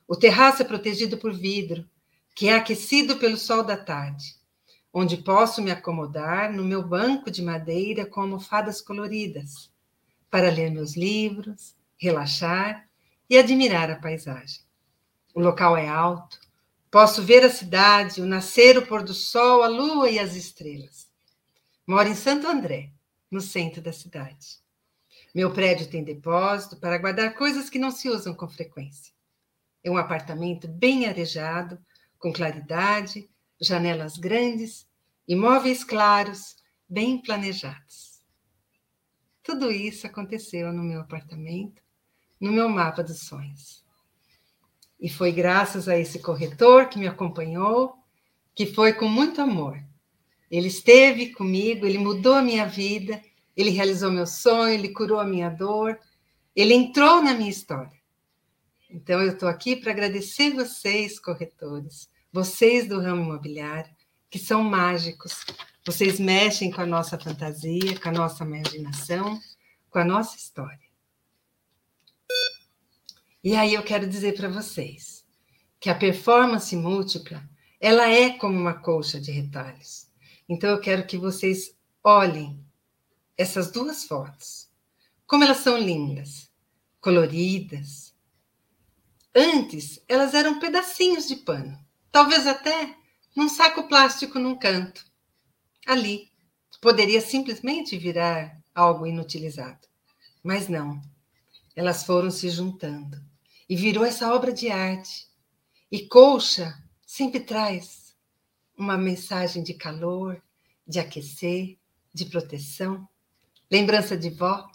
O 0.09 0.17
terraço 0.17 0.61
é 0.61 0.65
protegido 0.65 1.19
por 1.19 1.33
vidro 1.33 1.89
que 2.35 2.49
é 2.49 2.57
aquecido 2.57 3.19
pelo 3.19 3.37
sol 3.37 3.63
da 3.63 3.77
tarde, 3.77 4.35
onde 4.93 5.19
posso 5.19 5.63
me 5.63 5.71
acomodar 5.71 6.53
no 6.53 6.65
meu 6.65 6.83
banco 6.83 7.31
de 7.31 7.41
madeira 7.41 8.05
com 8.05 8.23
almofadas 8.23 8.81
coloridas, 8.81 9.71
para 10.29 10.51
ler 10.51 10.73
meus 10.73 10.97
livros, 10.97 11.77
relaxar 11.97 12.89
e 13.31 13.39
admirar 13.39 13.89
a 13.89 14.01
paisagem. 14.01 14.63
O 15.33 15.41
local 15.41 15.77
é 15.77 15.89
alto, 15.89 16.41
posso 16.91 17.23
ver 17.23 17.45
a 17.45 17.51
cidade, 17.51 18.21
o 18.21 18.27
nascer, 18.27 18.77
o 18.79 18.85
pôr 18.85 19.05
do 19.05 19.15
sol, 19.15 19.63
a 19.63 19.69
lua 19.69 20.11
e 20.11 20.19
as 20.19 20.35
estrelas. 20.35 21.07
Moro 21.87 22.09
em 22.09 22.17
Santo 22.17 22.49
André, 22.49 22.91
no 23.31 23.41
centro 23.41 23.81
da 23.81 23.93
cidade. 23.93 24.59
Meu 25.35 25.53
prédio 25.53 25.89
tem 25.89 26.03
depósito 26.03 26.77
para 26.77 26.99
guardar 26.99 27.35
coisas 27.35 27.69
que 27.69 27.79
não 27.79 27.91
se 27.91 28.09
usam 28.09 28.35
com 28.35 28.49
frequência. 28.49 29.13
É 29.85 29.91
um 29.91 29.97
apartamento 29.97 30.67
bem 30.67 31.07
arejado, 31.07 31.79
com 32.19 32.33
claridade, 32.33 33.29
janelas 33.61 34.17
grandes, 34.17 34.87
imóveis 35.27 35.85
claros, 35.85 36.57
bem 36.89 37.21
planejados. 37.21 38.23
Tudo 39.43 39.71
isso 39.71 40.07
aconteceu 40.07 40.73
no 40.73 40.83
meu 40.83 41.01
apartamento, 41.01 41.83
no 42.41 42.53
meu 42.53 42.69
mapa 42.69 43.03
dos 43.03 43.21
sonhos. 43.21 43.85
E 45.01 45.09
foi 45.09 45.33
graças 45.33 45.89
a 45.89 45.97
esse 45.97 46.19
corretor 46.19 46.89
que 46.89 46.99
me 46.99 47.07
acompanhou, 47.07 47.97
que 48.55 48.67
foi 48.67 48.93
com 48.93 49.09
muito 49.09 49.41
amor. 49.41 49.81
Ele 50.51 50.69
esteve 50.69 51.31
comigo, 51.31 51.87
ele 51.87 51.99
mudou 51.99 52.35
a 52.35 52.43
minha 52.43 52.67
vida, 52.67 53.21
ele 53.57 53.71
realizou 53.71 54.11
meu 54.11 54.27
sonho, 54.27 54.73
ele 54.73 54.91
curou 54.91 55.21
a 55.21 55.25
minha 55.25 55.51
dor, 55.51 55.99
ele 56.55 56.75
entrou 56.75 57.23
na 57.23 57.35
minha 57.35 57.51
história. 57.51 57.99
Então, 58.91 59.21
eu 59.21 59.33
estou 59.33 59.49
aqui 59.49 59.77
para 59.77 59.93
agradecer 59.93 60.51
vocês, 60.55 61.19
corretores, 61.19 62.09
vocês 62.33 62.89
do 62.89 63.01
ramo 63.01 63.23
imobiliário, 63.23 63.95
que 64.31 64.39
são 64.39 64.63
mágicos. 64.63 65.45
Vocês 65.85 66.19
mexem 66.19 66.71
com 66.71 66.81
a 66.81 66.87
nossa 66.87 67.19
fantasia, 67.19 67.99
com 67.99 68.09
a 68.09 68.13
nossa 68.13 68.45
imaginação, 68.45 69.39
com 69.91 69.99
a 69.99 70.05
nossa 70.05 70.37
história. 70.37 70.89
E 73.43 73.55
aí 73.55 73.75
eu 73.75 73.83
quero 73.83 74.07
dizer 74.07 74.35
para 74.35 74.49
vocês 74.49 75.25
que 75.81 75.89
a 75.89 75.95
performance 75.95 76.75
múltipla, 76.75 77.43
ela 77.81 78.09
é 78.09 78.31
como 78.31 78.59
uma 78.59 78.75
colcha 78.75 79.21
de 79.21 79.31
retalhos. 79.31 80.08
Então 80.49 80.71
eu 80.71 80.81
quero 80.81 81.07
que 81.07 81.19
vocês 81.19 81.77
olhem 82.03 82.65
essas 83.37 83.71
duas 83.71 84.05
fotos. 84.05 84.69
Como 85.27 85.45
elas 85.45 85.59
são 85.59 85.79
lindas, 85.79 86.51
coloridas, 87.01 88.09
Antes, 89.41 90.03
elas 90.09 90.35
eram 90.35 90.59
pedacinhos 90.59 91.29
de 91.29 91.37
pano, 91.37 91.79
talvez 92.11 92.45
até 92.45 92.97
num 93.37 93.49
saco 93.49 93.87
plástico 93.87 94.37
num 94.37 94.59
canto. 94.59 95.05
Ali, 95.87 96.33
poderia 96.81 97.21
simplesmente 97.21 97.97
virar 97.97 98.61
algo 98.75 99.07
inutilizado. 99.07 99.87
Mas 100.43 100.69
não. 100.69 101.01
Elas 101.77 102.03
foram 102.03 102.33
se 102.33 102.51
juntando 102.51 103.23
e 103.69 103.77
virou 103.77 104.05
essa 104.05 104.35
obra 104.35 104.53
de 104.53 104.71
arte. 104.71 105.29
E 105.89 106.09
colcha 106.09 106.77
sempre 107.07 107.39
traz 107.39 108.17
uma 108.77 108.99
mensagem 108.99 109.63
de 109.63 109.75
calor, 109.75 110.43
de 110.89 110.99
aquecer, 110.99 111.79
de 112.15 112.25
proteção, 112.25 113.07
lembrança 113.71 114.17
de 114.17 114.31
vó, 114.31 114.67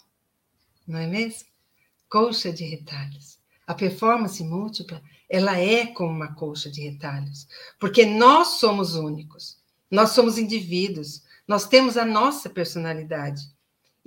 não 0.86 0.98
é 0.98 1.06
mesmo? 1.06 1.48
Colcha 2.08 2.52
de 2.52 2.64
retalhos. 2.64 3.38
A 3.66 3.74
performance 3.74 4.42
múltipla, 4.44 5.02
ela 5.28 5.58
é 5.58 5.86
como 5.86 6.12
uma 6.12 6.34
colcha 6.34 6.70
de 6.70 6.82
retalhos, 6.82 7.48
porque 7.80 8.06
nós 8.06 8.60
somos 8.60 8.94
únicos, 8.94 9.58
nós 9.90 10.10
somos 10.10 10.38
indivíduos, 10.38 11.22
nós 11.48 11.66
temos 11.66 11.96
a 11.96 12.04
nossa 12.04 12.48
personalidade. 12.48 13.52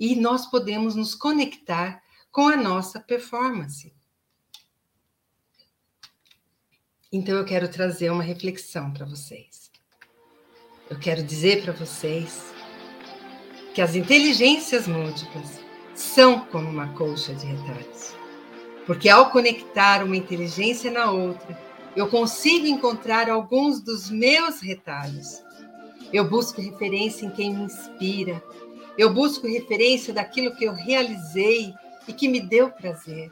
e 0.00 0.14
nós 0.14 0.46
podemos 0.46 0.94
nos 0.94 1.12
conectar 1.12 2.00
com 2.30 2.46
a 2.46 2.56
nossa 2.56 3.00
performance. 3.00 3.92
Então 7.10 7.36
eu 7.36 7.44
quero 7.44 7.68
trazer 7.68 8.08
uma 8.10 8.22
reflexão 8.22 8.92
para 8.92 9.04
vocês. 9.04 9.67
Eu 10.90 10.98
quero 10.98 11.22
dizer 11.22 11.62
para 11.62 11.74
vocês 11.74 12.50
que 13.74 13.82
as 13.82 13.94
inteligências 13.94 14.88
múltiplas 14.88 15.60
são 15.94 16.40
como 16.46 16.66
uma 16.66 16.88
colcha 16.94 17.34
de 17.34 17.44
retalhos. 17.44 18.14
Porque 18.86 19.06
ao 19.10 19.30
conectar 19.30 20.02
uma 20.02 20.16
inteligência 20.16 20.90
na 20.90 21.10
outra, 21.10 21.60
eu 21.94 22.08
consigo 22.08 22.66
encontrar 22.66 23.28
alguns 23.28 23.82
dos 23.82 24.10
meus 24.10 24.60
retalhos. 24.60 25.42
Eu 26.10 26.26
busco 26.26 26.62
referência 26.62 27.26
em 27.26 27.30
quem 27.30 27.54
me 27.54 27.64
inspira. 27.64 28.42
Eu 28.96 29.12
busco 29.12 29.46
referência 29.46 30.14
daquilo 30.14 30.56
que 30.56 30.64
eu 30.64 30.72
realizei 30.72 31.74
e 32.06 32.14
que 32.14 32.28
me 32.28 32.40
deu 32.40 32.70
prazer. 32.70 33.30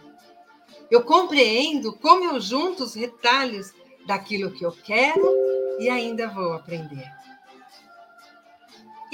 Eu 0.90 1.02
compreendo 1.02 1.94
como 1.94 2.22
eu 2.22 2.38
junto 2.38 2.84
os 2.84 2.94
retalhos 2.94 3.72
daquilo 4.06 4.50
que 4.50 4.64
eu 4.64 4.72
quero 4.72 5.26
e 5.80 5.88
ainda 5.88 6.28
vou 6.28 6.52
aprender. 6.52 7.16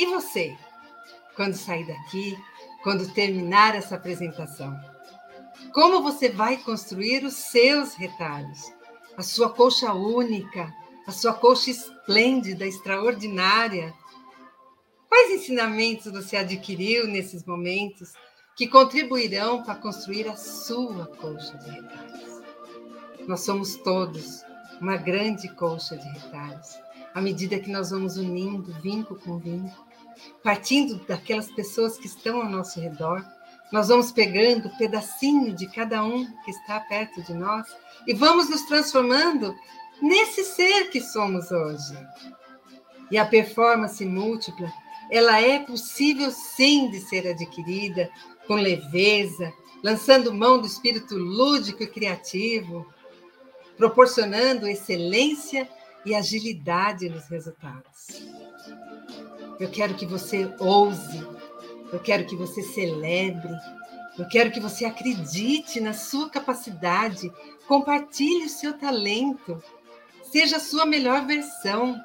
E 0.03 0.07
você, 0.07 0.59
quando 1.37 1.55
sair 1.55 1.87
daqui, 1.87 2.37
quando 2.83 3.15
terminar 3.15 3.77
essa 3.77 3.95
apresentação? 3.95 4.77
Como 5.73 6.03
você 6.03 6.29
vai 6.29 6.57
construir 6.57 7.25
os 7.25 7.35
seus 7.35 7.95
retalhos? 7.95 8.59
A 9.17 9.23
sua 9.23 9.51
colcha 9.51 9.93
única, 9.93 10.75
a 11.07 11.13
sua 11.13 11.33
colcha 11.33 11.71
esplêndida, 11.71 12.67
extraordinária. 12.67 13.95
Quais 15.09 15.31
ensinamentos 15.31 16.11
você 16.11 16.37
adquiriu 16.37 17.07
nesses 17.07 17.45
momentos 17.45 18.13
que 18.57 18.67
contribuirão 18.67 19.63
para 19.63 19.77
construir 19.77 20.27
a 20.27 20.35
sua 20.35 21.07
colcha 21.07 21.57
de 21.59 21.71
retalhos? 21.71 22.43
Nós 23.29 23.43
somos 23.43 23.77
todos 23.77 24.43
uma 24.81 24.97
grande 24.97 25.49
colcha 25.55 25.97
de 25.97 26.09
retalhos. 26.09 26.77
À 27.15 27.21
medida 27.21 27.61
que 27.61 27.71
nós 27.71 27.91
vamos 27.91 28.17
unindo 28.17 28.73
vinco 28.81 29.15
com 29.15 29.39
vinco, 29.39 29.92
partindo 30.43 30.97
daquelas 31.07 31.51
pessoas 31.51 31.97
que 31.97 32.07
estão 32.07 32.43
ao 32.43 32.49
nosso 32.49 32.81
redor, 32.81 33.25
nós 33.73 33.89
vamos 33.89 34.13
pegando 34.13 34.69
pedacinho 34.77 35.55
de 35.55 35.67
cada 35.67 36.05
um 36.05 36.27
que 36.45 36.51
está 36.51 36.79
perto 36.81 37.23
de 37.23 37.33
nós 37.33 37.67
e 38.07 38.13
vamos 38.13 38.51
nos 38.51 38.63
transformando 38.63 39.57
nesse 40.01 40.45
ser 40.45 40.91
que 40.91 41.01
somos 41.01 41.51
hoje. 41.51 41.97
E 43.11 43.17
a 43.17 43.25
performance 43.25 44.05
múltipla, 44.05 44.71
ela 45.11 45.41
é 45.41 45.59
possível 45.59 46.31
sim 46.31 46.91
de 46.91 47.01
ser 47.01 47.27
adquirida 47.29 48.11
com 48.47 48.55
leveza, 48.55 49.53
lançando 49.83 50.35
mão 50.35 50.61
do 50.61 50.67
espírito 50.67 51.17
lúdico 51.17 51.83
e 51.83 51.87
criativo, 51.87 52.87
proporcionando 53.77 54.69
excelência 54.69 55.69
e 56.05 56.15
agilidade 56.15 57.09
nos 57.09 57.27
resultados. 57.29 58.23
Eu 59.59 59.71
quero 59.71 59.95
que 59.95 60.07
você 60.07 60.53
ouse, 60.59 61.27
eu 61.93 62.01
quero 62.01 62.27
que 62.27 62.35
você 62.35 62.63
celebre, 62.63 63.53
eu 64.19 64.27
quero 64.29 64.51
que 64.51 64.61
você 64.61 64.85
acredite 64.85 65.81
na 65.81 65.93
sua 65.93 66.29
capacidade, 66.29 67.33
compartilhe 67.67 68.47
o 68.47 68.51
seu 68.51 68.79
talento, 68.79 69.63
seja 70.25 70.57
a 70.57 70.61
sua 70.61 70.85
melhor 70.85 71.27
versão. 71.27 71.99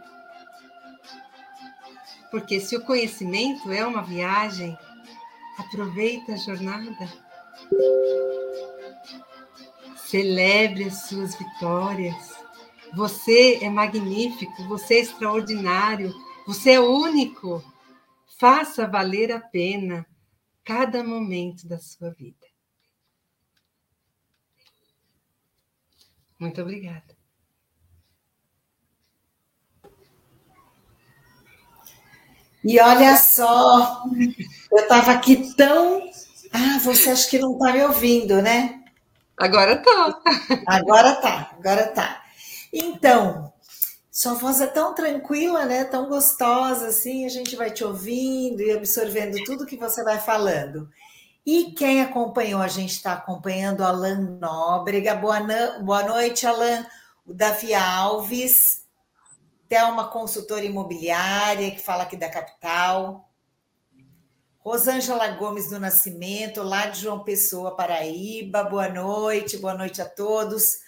Porque 2.29 2.59
se 2.59 2.75
o 2.75 2.83
conhecimento 2.83 3.71
é 3.71 3.85
uma 3.85 4.03
viagem, 4.03 4.77
aproveita 5.57 6.33
a 6.33 6.37
jornada. 6.37 7.07
Celebre 9.95 10.85
as 10.85 11.07
suas 11.07 11.35
vitórias. 11.35 12.37
Você 12.95 13.59
é 13.61 13.69
magnífico, 13.69 14.63
você 14.67 14.95
é 14.95 14.99
extraordinário, 15.01 16.13
você 16.47 16.71
é 16.71 16.79
único. 16.79 17.61
Faça 18.39 18.87
valer 18.87 19.33
a 19.33 19.39
pena 19.39 20.07
cada 20.63 21.03
momento 21.03 21.67
da 21.67 21.77
sua 21.77 22.11
vida. 22.11 22.47
Muito 26.39 26.61
obrigada. 26.61 27.17
E 32.63 32.79
olha 32.79 33.17
só, 33.17 34.03
eu 34.71 34.79
estava 34.79 35.11
aqui 35.11 35.53
tão. 35.55 36.01
Ah, 36.53 36.79
você 36.79 37.09
acha 37.09 37.29
que 37.29 37.39
não 37.39 37.53
está 37.53 37.73
me 37.73 37.83
ouvindo, 37.83 38.41
né? 38.41 38.83
Agora 39.35 39.77
tá. 39.77 40.21
Agora 40.65 41.15
tá, 41.15 41.51
agora 41.57 41.87
tá. 41.87 42.23
Então, 42.71 43.51
sua 44.17 44.33
voz 44.33 44.59
é 44.59 44.65
tão 44.65 44.95
tranquila, 44.95 45.63
né? 45.67 45.83
Tão 45.83 46.09
gostosa 46.09 46.87
assim, 46.87 47.23
a 47.23 47.29
gente 47.29 47.55
vai 47.55 47.69
te 47.69 47.83
ouvindo 47.83 48.63
e 48.63 48.71
absorvendo 48.71 49.37
tudo 49.43 49.63
que 49.63 49.77
você 49.77 50.03
vai 50.03 50.19
falando. 50.19 50.89
E 51.45 51.71
quem 51.73 52.01
acompanhou, 52.01 52.59
a 52.59 52.67
gente 52.67 52.93
está 52.93 53.13
acompanhando 53.13 53.83
Alan 53.83 54.39
Nóbrega. 54.41 55.13
Boa, 55.13 55.39
boa 55.81 56.01
noite, 56.01 56.47
Alan. 56.47 56.83
O 57.27 57.31
Davi 57.31 57.75
Alves, 57.75 58.87
Thelma 59.69 60.07
consultora 60.07 60.65
imobiliária, 60.65 61.69
que 61.69 61.79
fala 61.79 62.01
aqui 62.01 62.17
da 62.17 62.27
capital. 62.27 63.29
Rosângela 64.57 65.27
Gomes 65.27 65.69
do 65.69 65.79
Nascimento, 65.79 66.63
lá 66.63 66.87
de 66.87 67.01
João 67.01 67.23
Pessoa, 67.23 67.75
Paraíba. 67.75 68.63
Boa 68.63 68.89
noite, 68.89 69.57
boa 69.57 69.75
noite 69.75 70.01
a 70.01 70.09
todos. 70.09 70.79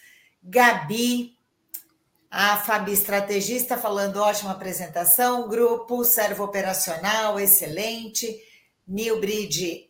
Gabi, 0.41 1.37
a 2.29 2.57
Fabi 2.57 2.93
Estrategista, 2.93 3.75
falando 3.75 4.17
ótima 4.17 4.51
apresentação. 4.51 5.49
Grupo 5.49 6.03
Servo 6.03 6.43
Operacional, 6.43 7.39
excelente. 7.39 8.39
Nilbrid 8.87 9.89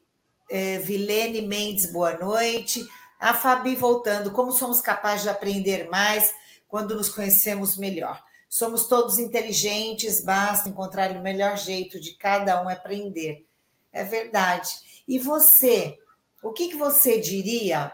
eh, 0.49 0.77
Vilene 0.79 1.41
Mendes, 1.41 1.91
boa 1.91 2.17
noite. 2.17 2.87
A 3.19 3.33
Fabi 3.33 3.75
voltando, 3.75 4.31
como 4.31 4.53
somos 4.53 4.79
capazes 4.79 5.23
de 5.23 5.29
aprender 5.29 5.89
mais 5.89 6.33
quando 6.69 6.95
nos 6.95 7.09
conhecemos 7.09 7.75
melhor? 7.75 8.23
Somos 8.47 8.87
todos 8.87 9.19
inteligentes, 9.19 10.23
basta 10.23 10.69
encontrar 10.69 11.11
o 11.11 11.21
melhor 11.21 11.57
jeito 11.57 11.99
de 11.99 12.13
cada 12.15 12.63
um 12.63 12.69
aprender. 12.69 13.45
É 13.91 14.03
verdade. 14.05 14.69
E 15.05 15.19
você, 15.19 15.99
o 16.41 16.53
que, 16.53 16.69
que 16.69 16.77
você 16.77 17.19
diria, 17.19 17.91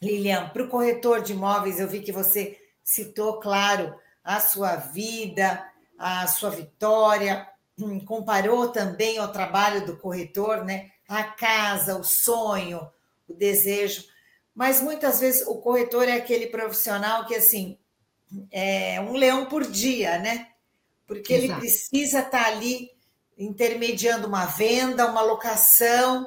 Lilian, 0.00 0.48
para 0.50 0.62
o 0.62 0.68
corretor 0.68 1.20
de 1.22 1.32
imóveis? 1.32 1.80
Eu 1.80 1.88
vi 1.88 2.00
que 2.00 2.12
você 2.12 2.56
citou, 2.88 3.38
claro, 3.38 3.94
a 4.24 4.40
sua 4.40 4.76
vida, 4.76 5.62
a 5.98 6.26
sua 6.26 6.48
vitória, 6.48 7.46
hum, 7.78 8.00
comparou 8.00 8.68
também 8.68 9.18
ao 9.18 9.30
trabalho 9.30 9.84
do 9.84 9.98
corretor, 9.98 10.64
né? 10.64 10.90
A 11.06 11.22
casa, 11.22 11.98
o 11.98 12.02
sonho, 12.02 12.80
o 13.28 13.34
desejo. 13.34 14.04
Mas 14.54 14.80
muitas 14.80 15.20
vezes 15.20 15.46
o 15.46 15.56
corretor 15.56 16.08
é 16.08 16.14
aquele 16.14 16.46
profissional 16.46 17.26
que, 17.26 17.34
assim, 17.34 17.78
é 18.50 18.98
um 19.02 19.12
leão 19.12 19.44
por 19.44 19.70
dia, 19.70 20.18
né? 20.18 20.48
Porque 21.06 21.34
Exato. 21.34 21.52
ele 21.52 21.60
precisa 21.60 22.20
estar 22.20 22.46
ali 22.46 22.90
intermediando 23.36 24.26
uma 24.26 24.46
venda, 24.46 25.10
uma 25.10 25.20
locação, 25.20 26.26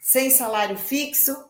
sem 0.00 0.30
salário 0.30 0.76
fixo, 0.76 1.48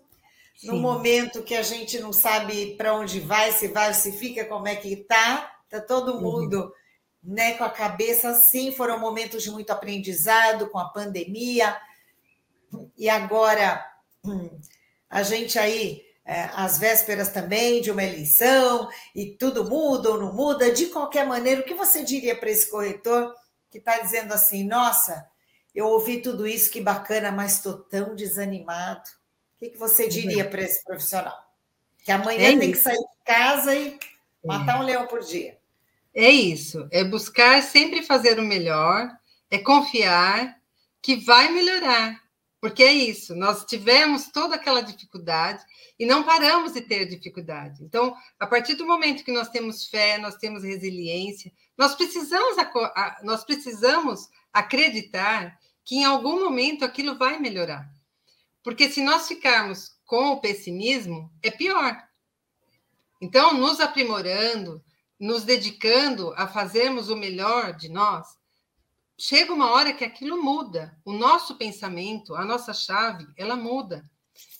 Sim. 0.60 0.66
no 0.66 0.76
momento 0.76 1.42
que 1.42 1.54
a 1.54 1.62
gente 1.62 1.98
não 1.98 2.12
sabe 2.12 2.74
para 2.76 2.94
onde 2.94 3.18
vai, 3.18 3.50
se 3.50 3.68
vai, 3.68 3.94
se 3.94 4.12
fica, 4.12 4.44
como 4.44 4.68
é 4.68 4.76
que 4.76 4.92
está, 4.92 5.50
está 5.64 5.80
todo 5.80 6.12
uhum. 6.12 6.20
mundo 6.20 6.64
uhum. 6.64 7.34
né, 7.34 7.54
com 7.54 7.64
a 7.64 7.70
cabeça 7.70 8.28
assim. 8.28 8.70
Foram 8.70 9.00
momentos 9.00 9.42
de 9.42 9.50
muito 9.50 9.70
aprendizado 9.70 10.68
com 10.68 10.78
a 10.78 10.90
pandemia, 10.90 11.74
e 12.96 13.08
agora 13.08 13.82
a 15.08 15.22
gente 15.22 15.58
aí. 15.58 16.08
É, 16.22 16.48
às 16.54 16.78
vésperas 16.78 17.30
também 17.30 17.80
de 17.80 17.90
uma 17.90 18.04
eleição 18.04 18.88
e 19.16 19.34
tudo 19.36 19.68
muda 19.68 20.10
ou 20.10 20.20
não 20.20 20.32
muda, 20.32 20.70
de 20.70 20.86
qualquer 20.86 21.26
maneira, 21.26 21.62
o 21.62 21.64
que 21.64 21.74
você 21.74 22.04
diria 22.04 22.36
para 22.36 22.50
esse 22.50 22.70
corretor 22.70 23.34
que 23.68 23.78
está 23.78 23.98
dizendo 23.98 24.32
assim: 24.32 24.62
nossa, 24.62 25.26
eu 25.74 25.86
ouvi 25.86 26.20
tudo 26.20 26.46
isso, 26.46 26.70
que 26.70 26.80
bacana, 26.80 27.32
mas 27.32 27.54
estou 27.54 27.78
tão 27.78 28.14
desanimado. 28.14 29.10
O 29.60 29.64
que, 29.64 29.70
que 29.72 29.78
você 29.78 30.08
diria 30.08 30.48
para 30.48 30.62
esse 30.62 30.82
profissional? 30.82 31.38
Que 32.02 32.10
amanhã 32.10 32.54
é 32.54 32.58
tem 32.58 32.72
que 32.72 32.78
sair 32.78 32.96
de 32.96 33.24
casa 33.26 33.76
e 33.76 33.98
matar 34.42 34.78
é. 34.78 34.80
um 34.80 34.84
leão 34.84 35.06
por 35.06 35.20
dia. 35.20 35.58
É 36.14 36.30
isso, 36.30 36.88
é 36.90 37.04
buscar 37.04 37.62
sempre 37.62 38.02
fazer 38.02 38.38
o 38.38 38.42
melhor, 38.42 39.10
é 39.50 39.58
confiar 39.58 40.58
que 41.02 41.16
vai 41.16 41.52
melhorar. 41.52 42.18
Porque 42.58 42.82
é 42.82 42.90
isso, 42.90 43.34
nós 43.34 43.66
tivemos 43.66 44.28
toda 44.28 44.54
aquela 44.54 44.80
dificuldade 44.80 45.62
e 45.98 46.06
não 46.06 46.24
paramos 46.24 46.72
de 46.72 46.80
ter 46.80 47.04
dificuldade. 47.04 47.84
Então, 47.84 48.16
a 48.38 48.46
partir 48.46 48.76
do 48.76 48.86
momento 48.86 49.24
que 49.24 49.32
nós 49.32 49.50
temos 49.50 49.86
fé, 49.86 50.16
nós 50.16 50.36
temos 50.36 50.64
resiliência, 50.64 51.52
nós 51.76 51.94
precisamos, 51.94 52.56
nós 53.22 53.44
precisamos 53.44 54.26
acreditar 54.50 55.58
que 55.84 55.96
em 55.96 56.04
algum 56.04 56.40
momento 56.40 56.82
aquilo 56.82 57.18
vai 57.18 57.38
melhorar. 57.38 57.99
Porque 58.62 58.90
se 58.90 59.02
nós 59.02 59.26
ficarmos 59.26 59.96
com 60.04 60.32
o 60.32 60.40
pessimismo, 60.40 61.32
é 61.42 61.50
pior. 61.50 61.96
Então, 63.20 63.54
nos 63.54 63.80
aprimorando, 63.80 64.82
nos 65.18 65.44
dedicando 65.44 66.32
a 66.36 66.46
fazermos 66.46 67.10
o 67.10 67.16
melhor 67.16 67.74
de 67.74 67.88
nós, 67.88 68.26
chega 69.18 69.52
uma 69.52 69.70
hora 69.70 69.92
que 69.92 70.04
aquilo 70.04 70.42
muda. 70.42 70.96
O 71.04 71.12
nosso 71.12 71.56
pensamento, 71.56 72.34
a 72.34 72.44
nossa 72.44 72.72
chave, 72.72 73.26
ela 73.36 73.56
muda. 73.56 74.08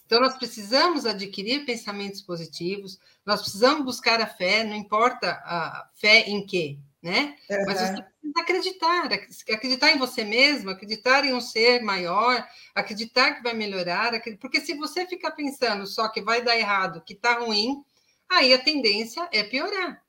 Então, 0.05 0.21
nós 0.21 0.37
precisamos 0.37 1.07
adquirir 1.07 1.65
pensamentos 1.65 2.21
positivos, 2.21 2.99
nós 3.25 3.41
precisamos 3.41 3.85
buscar 3.85 4.21
a 4.21 4.27
fé, 4.27 4.65
não 4.65 4.75
importa 4.75 5.41
a 5.45 5.89
fé 5.95 6.29
em 6.29 6.45
quê, 6.45 6.79
né? 7.03 7.37
Uhum. 7.51 7.65
Mas 7.67 7.81
você 7.81 8.03
precisa 8.03 8.41
acreditar, 8.41 9.09
acreditar 9.53 9.91
em 9.91 9.99
você 9.99 10.25
mesmo, 10.25 10.71
acreditar 10.71 11.25
em 11.25 11.33
um 11.33 11.41
ser 11.41 11.83
maior, 11.83 12.47
acreditar 12.75 13.35
que 13.35 13.43
vai 13.43 13.55
melhorar, 13.55 14.13
porque 14.41 14.61
se 14.61 14.75
você 14.75 15.07
ficar 15.07 15.31
pensando 15.33 15.87
só 15.87 16.09
que 16.09 16.21
vai 16.21 16.43
dar 16.43 16.57
errado, 16.57 17.03
que 17.05 17.15
está 17.15 17.39
ruim, 17.39 17.83
aí 18.29 18.53
a 18.53 18.59
tendência 18.63 19.29
é 19.33 19.43
piorar, 19.43 20.03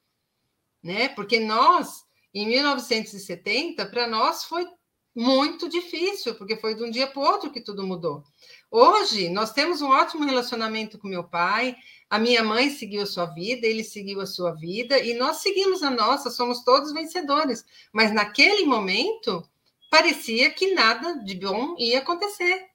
né? 0.84 1.10
Porque 1.10 1.40
nós 1.40 2.06
em 2.34 2.48
1970, 2.48 3.86
para 3.88 4.08
nós 4.08 4.46
foi 4.46 4.66
muito 5.14 5.68
difícil, 5.68 6.36
porque 6.36 6.56
foi 6.56 6.76
de 6.76 6.84
um 6.84 6.90
dia 6.90 7.08
para 7.08 7.20
o 7.20 7.26
outro 7.26 7.52
que 7.52 7.60
tudo 7.60 7.86
mudou. 7.86 8.24
Hoje, 8.72 9.28
nós 9.28 9.52
temos 9.52 9.82
um 9.82 9.90
ótimo 9.90 10.24
relacionamento 10.24 10.98
com 10.98 11.10
meu 11.10 11.26
pai, 11.26 11.76
a 12.10 12.18
minha 12.18 12.42
mãe 12.42 12.70
seguiu 12.70 13.02
a 13.02 13.06
sua 13.06 13.26
vida, 13.26 13.68
ele 13.68 13.84
seguiu 13.84 14.22
a 14.22 14.26
sua 14.26 14.52
vida, 14.52 14.98
e 14.98 15.14
nós 15.14 15.38
seguimos 15.38 15.84
a 15.84 15.92
nossa, 15.92 16.32
somos 16.32 16.64
todos 16.64 16.94
vencedores. 16.94 17.66
Mas 17.92 18.14
naquele 18.14 18.66
momento, 18.66 19.44
parecia 19.90 20.50
que 20.52 20.74
nada 20.74 21.16
de 21.16 21.36
bom 21.36 21.76
ia 21.78 22.00
acontecer. 22.00 22.70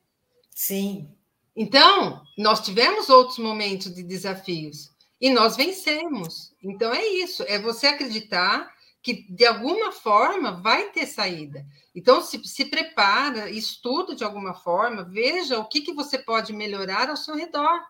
Sim. 0.50 1.08
Então, 1.56 2.22
nós 2.36 2.60
tivemos 2.60 3.08
outros 3.08 3.38
momentos 3.38 3.94
de 3.94 4.02
desafios 4.02 4.92
e 5.18 5.30
nós 5.30 5.56
vencemos. 5.56 6.52
Então, 6.62 6.92
é 6.92 7.06
isso, 7.06 7.42
é 7.44 7.58
você 7.58 7.86
acreditar 7.86 8.70
que 9.06 9.24
de 9.30 9.46
alguma 9.46 9.92
forma 9.92 10.60
vai 10.60 10.90
ter 10.90 11.06
saída. 11.06 11.64
Então, 11.94 12.20
se, 12.20 12.42
se 12.44 12.64
prepara, 12.64 13.48
estuda 13.48 14.16
de 14.16 14.24
alguma 14.24 14.52
forma, 14.52 15.04
veja 15.04 15.60
o 15.60 15.64
que, 15.64 15.80
que 15.80 15.92
você 15.92 16.18
pode 16.18 16.52
melhorar 16.52 17.08
ao 17.08 17.16
seu 17.16 17.36
redor. 17.36 17.80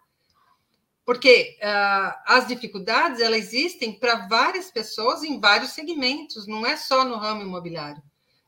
Porque 1.06 1.56
uh, 1.62 2.12
as 2.26 2.46
dificuldades, 2.46 3.22
elas 3.22 3.38
existem 3.38 3.98
para 3.98 4.26
várias 4.28 4.70
pessoas 4.70 5.22
em 5.22 5.40
vários 5.40 5.70
segmentos, 5.70 6.46
não 6.46 6.66
é 6.66 6.76
só 6.76 7.02
no 7.02 7.16
ramo 7.16 7.40
imobiliário. 7.40 8.02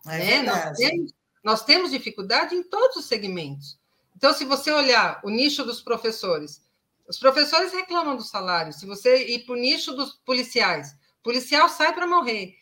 É 0.07 0.19
né? 0.19 0.43
nós, 0.43 0.77
temos, 0.77 1.15
nós 1.43 1.65
temos 1.65 1.91
dificuldade 1.91 2.55
em 2.55 2.63
todos 2.63 2.99
os 2.99 3.07
segmentos. 3.07 3.79
Então, 4.15 4.35
se 4.35 4.45
você 4.45 4.71
olhar 4.71 5.23
o 5.25 5.31
nicho 5.31 5.65
dos 5.65 5.81
professores, 5.81 6.61
os 7.09 7.19
professores 7.19 7.73
reclamam 7.73 8.15
do 8.15 8.23
salário. 8.23 8.75
Se 8.75 8.85
você 8.85 9.27
ir 9.27 9.47
para 9.47 9.55
o 9.55 9.59
nicho 9.59 9.97
dos 9.97 10.21
policiais, 10.27 10.95
policial 11.23 11.67
sai 11.71 11.95
para 11.95 12.07
morrer. 12.07 12.58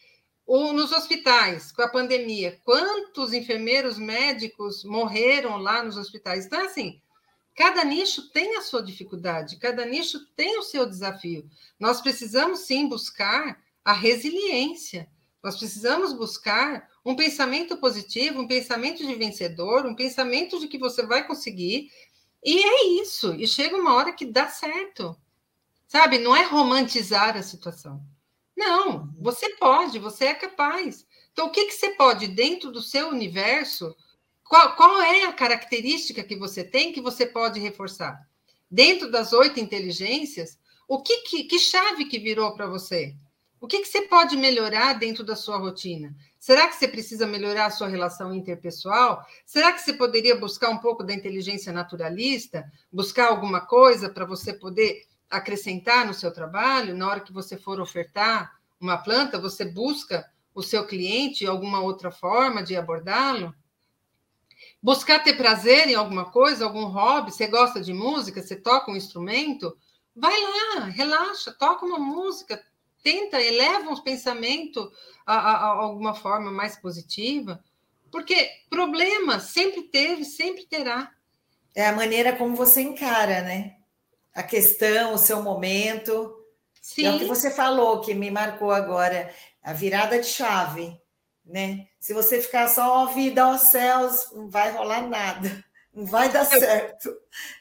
Ou 0.47 0.73
nos 0.73 0.93
hospitais, 0.93 1.73
com 1.73 1.83
a 1.83 1.89
pandemia, 1.89 2.61
quantos 2.65 3.33
enfermeiros 3.33 3.99
médicos 3.99 4.85
morreram 4.85 5.57
lá 5.57 5.83
nos 5.83 5.97
hospitais? 5.97 6.47
Então, 6.47 6.65
assim, 6.65 7.01
cada 7.55 7.83
nicho 7.85 8.31
tem 8.31 8.57
a 8.57 8.63
sua 8.63 8.81
dificuldade, 8.81 9.57
cada 9.57 9.85
nicho 9.85 10.25
tem 10.37 10.57
o 10.57 10.63
seu 10.63 10.87
desafio. 10.87 11.51
Nós 11.81 12.01
precisamos 12.01 12.61
sim 12.61 12.89
buscar 12.89 13.61
a 13.85 13.93
resiliência, 13.93 15.09
nós 15.43 15.57
precisamos 15.59 16.13
buscar 16.13 16.89
um 17.05 17.17
pensamento 17.17 17.77
positivo, 17.77 18.41
um 18.41 18.49
pensamento 18.49 19.07
de 19.07 19.15
vencedor, 19.15 19.85
um 19.85 19.95
pensamento 19.95 20.61
de 20.61 20.69
que 20.69 20.79
você 20.79 21.05
vai 21.05 21.27
conseguir. 21.27 21.91
E 22.43 22.65
é 22.65 22.87
isso. 23.01 23.35
E 23.35 23.47
chega 23.47 23.77
uma 23.77 23.95
hora 23.95 24.13
que 24.13 24.27
dá 24.27 24.49
certo. 24.49 25.17
Sabe? 25.87 26.19
Não 26.19 26.35
é 26.35 26.43
romantizar 26.43 27.37
a 27.37 27.43
situação. 27.43 28.05
Não, 28.57 29.13
você 29.19 29.51
pode, 29.57 29.99
você 29.99 30.27
é 30.27 30.35
capaz. 30.35 31.07
Então, 31.33 31.49
o 31.49 31.51
que, 31.51 31.67
que 31.67 31.75
você 31.75 31.91
pode, 31.91 32.27
dentro 32.29 32.73
do 32.73 32.81
seu 32.81 33.09
universo, 33.09 33.95
qual, 34.43 34.75
qual 34.75 35.03
é 35.03 35.25
a 35.25 35.33
característica 35.33 36.25
que 36.25 36.37
você 36.37 36.65
tem 36.65 36.93
que 36.93 37.01
você 37.01 37.27
pode 37.27 37.61
reforçar? 37.61 38.19
Dentro 38.71 39.11
das 39.11 39.33
oito 39.33 39.61
inteligências, 39.61 40.59
o 40.89 41.03
que, 41.03 41.19
que, 41.23 41.45
que 41.45 41.59
chave 41.59 42.07
que 42.07 42.19
virou 42.19 42.55
para 42.55 42.67
você? 42.67 43.15
O 43.61 43.67
que, 43.67 43.81
que 43.81 43.89
você 43.89 44.03
pode 44.03 44.37
melhorar 44.37 44.95
dentro 44.95 45.25
da 45.25 45.35
sua 45.35 45.57
rotina? 45.57 46.15
Será 46.39 46.69
que 46.69 46.77
você 46.77 46.87
precisa 46.87 47.27
melhorar 47.27 47.67
a 47.67 47.71
sua 47.71 47.89
relação 47.89 48.33
interpessoal? 48.33 49.25
Será 49.45 49.73
que 49.73 49.81
você 49.81 49.93
poderia 49.93 50.37
buscar 50.37 50.71
um 50.71 50.79
pouco 50.79 51.03
da 51.03 51.13
inteligência 51.13 51.73
naturalista? 51.73 52.71
Buscar 52.93 53.29
alguma 53.29 53.61
coisa 53.61 54.09
para 54.09 54.25
você 54.25 54.53
poder 54.53 55.03
acrescentar 55.31 56.07
no 56.07 56.15
seu 56.15 56.33
trabalho, 56.33 56.97
na 56.97 57.09
hora 57.09 57.21
que 57.21 57.33
você 57.33 57.57
for 57.57 57.81
ofertar 57.81 58.57
uma 58.81 58.99
planta, 58.99 59.41
você 59.41 59.65
busca 59.65 60.31
o 60.55 60.63
seu 60.63 60.87
cliente 60.87 61.47
alguma 61.47 61.81
outra 61.81 62.11
forma 62.11 62.63
de 62.63 62.77
abordá-lo? 62.77 63.55
Buscar 64.83 65.23
ter 65.23 65.37
prazer 65.37 65.89
em 65.89 65.95
alguma 65.95 66.31
coisa, 66.31 66.65
algum 66.65 66.85
hobby, 66.85 67.33
você 67.33 67.47
gosta 67.47 67.81
de 67.81 67.93
música, 67.93 68.43
você 68.43 68.57
toca 68.57 68.91
um 68.91 68.97
instrumento, 68.97 69.77
vai 70.15 70.35
lá, 70.41 70.85
relaxa, 70.85 71.53
toca 71.53 71.85
uma 71.85 71.99
música, 71.99 72.63
tenta, 73.03 73.41
eleva 73.41 73.91
um 73.91 74.03
pensamento 74.03 74.91
a, 75.27 75.35
a, 75.35 75.53
a 75.53 75.67
alguma 75.67 76.15
forma 76.15 76.51
mais 76.51 76.77
positiva, 76.77 77.63
porque 78.11 78.49
problema 78.71 79.41
sempre 79.41 79.83
teve, 79.83 80.25
sempre 80.25 80.65
terá. 80.67 81.13
É 81.75 81.87
a 81.87 81.93
maneira 81.93 82.35
como 82.35 82.57
você 82.57 82.81
encara, 82.81 83.43
né? 83.43 83.76
A 84.37 84.43
questão, 84.43 85.15
o 85.15 85.19
seu 85.19 85.43
momento. 85.43 86.37
Sim. 86.81 87.07
É 87.07 87.13
o 87.13 87.19
que 87.19 87.25
você 87.25 87.51
falou, 87.51 88.03
que 88.03 88.15
me 88.15 88.31
marcou 88.31 88.71
agora, 88.71 89.33
a 89.63 89.73
virada 89.73 90.21
de 90.21 90.27
chave, 90.27 90.97
né? 91.45 91.87
Se 91.99 92.13
você 92.13 92.41
ficar 92.41 92.69
só, 92.69 93.03
ó 93.03 93.07
vida, 93.07 93.43
aos 93.43 93.63
céus, 93.63 94.31
não 94.33 94.49
vai 94.49 94.71
rolar 94.71 95.09
nada, 95.09 95.65
não 95.93 96.05
vai 96.05 96.29
dar 96.29 96.45
certo. 96.45 97.17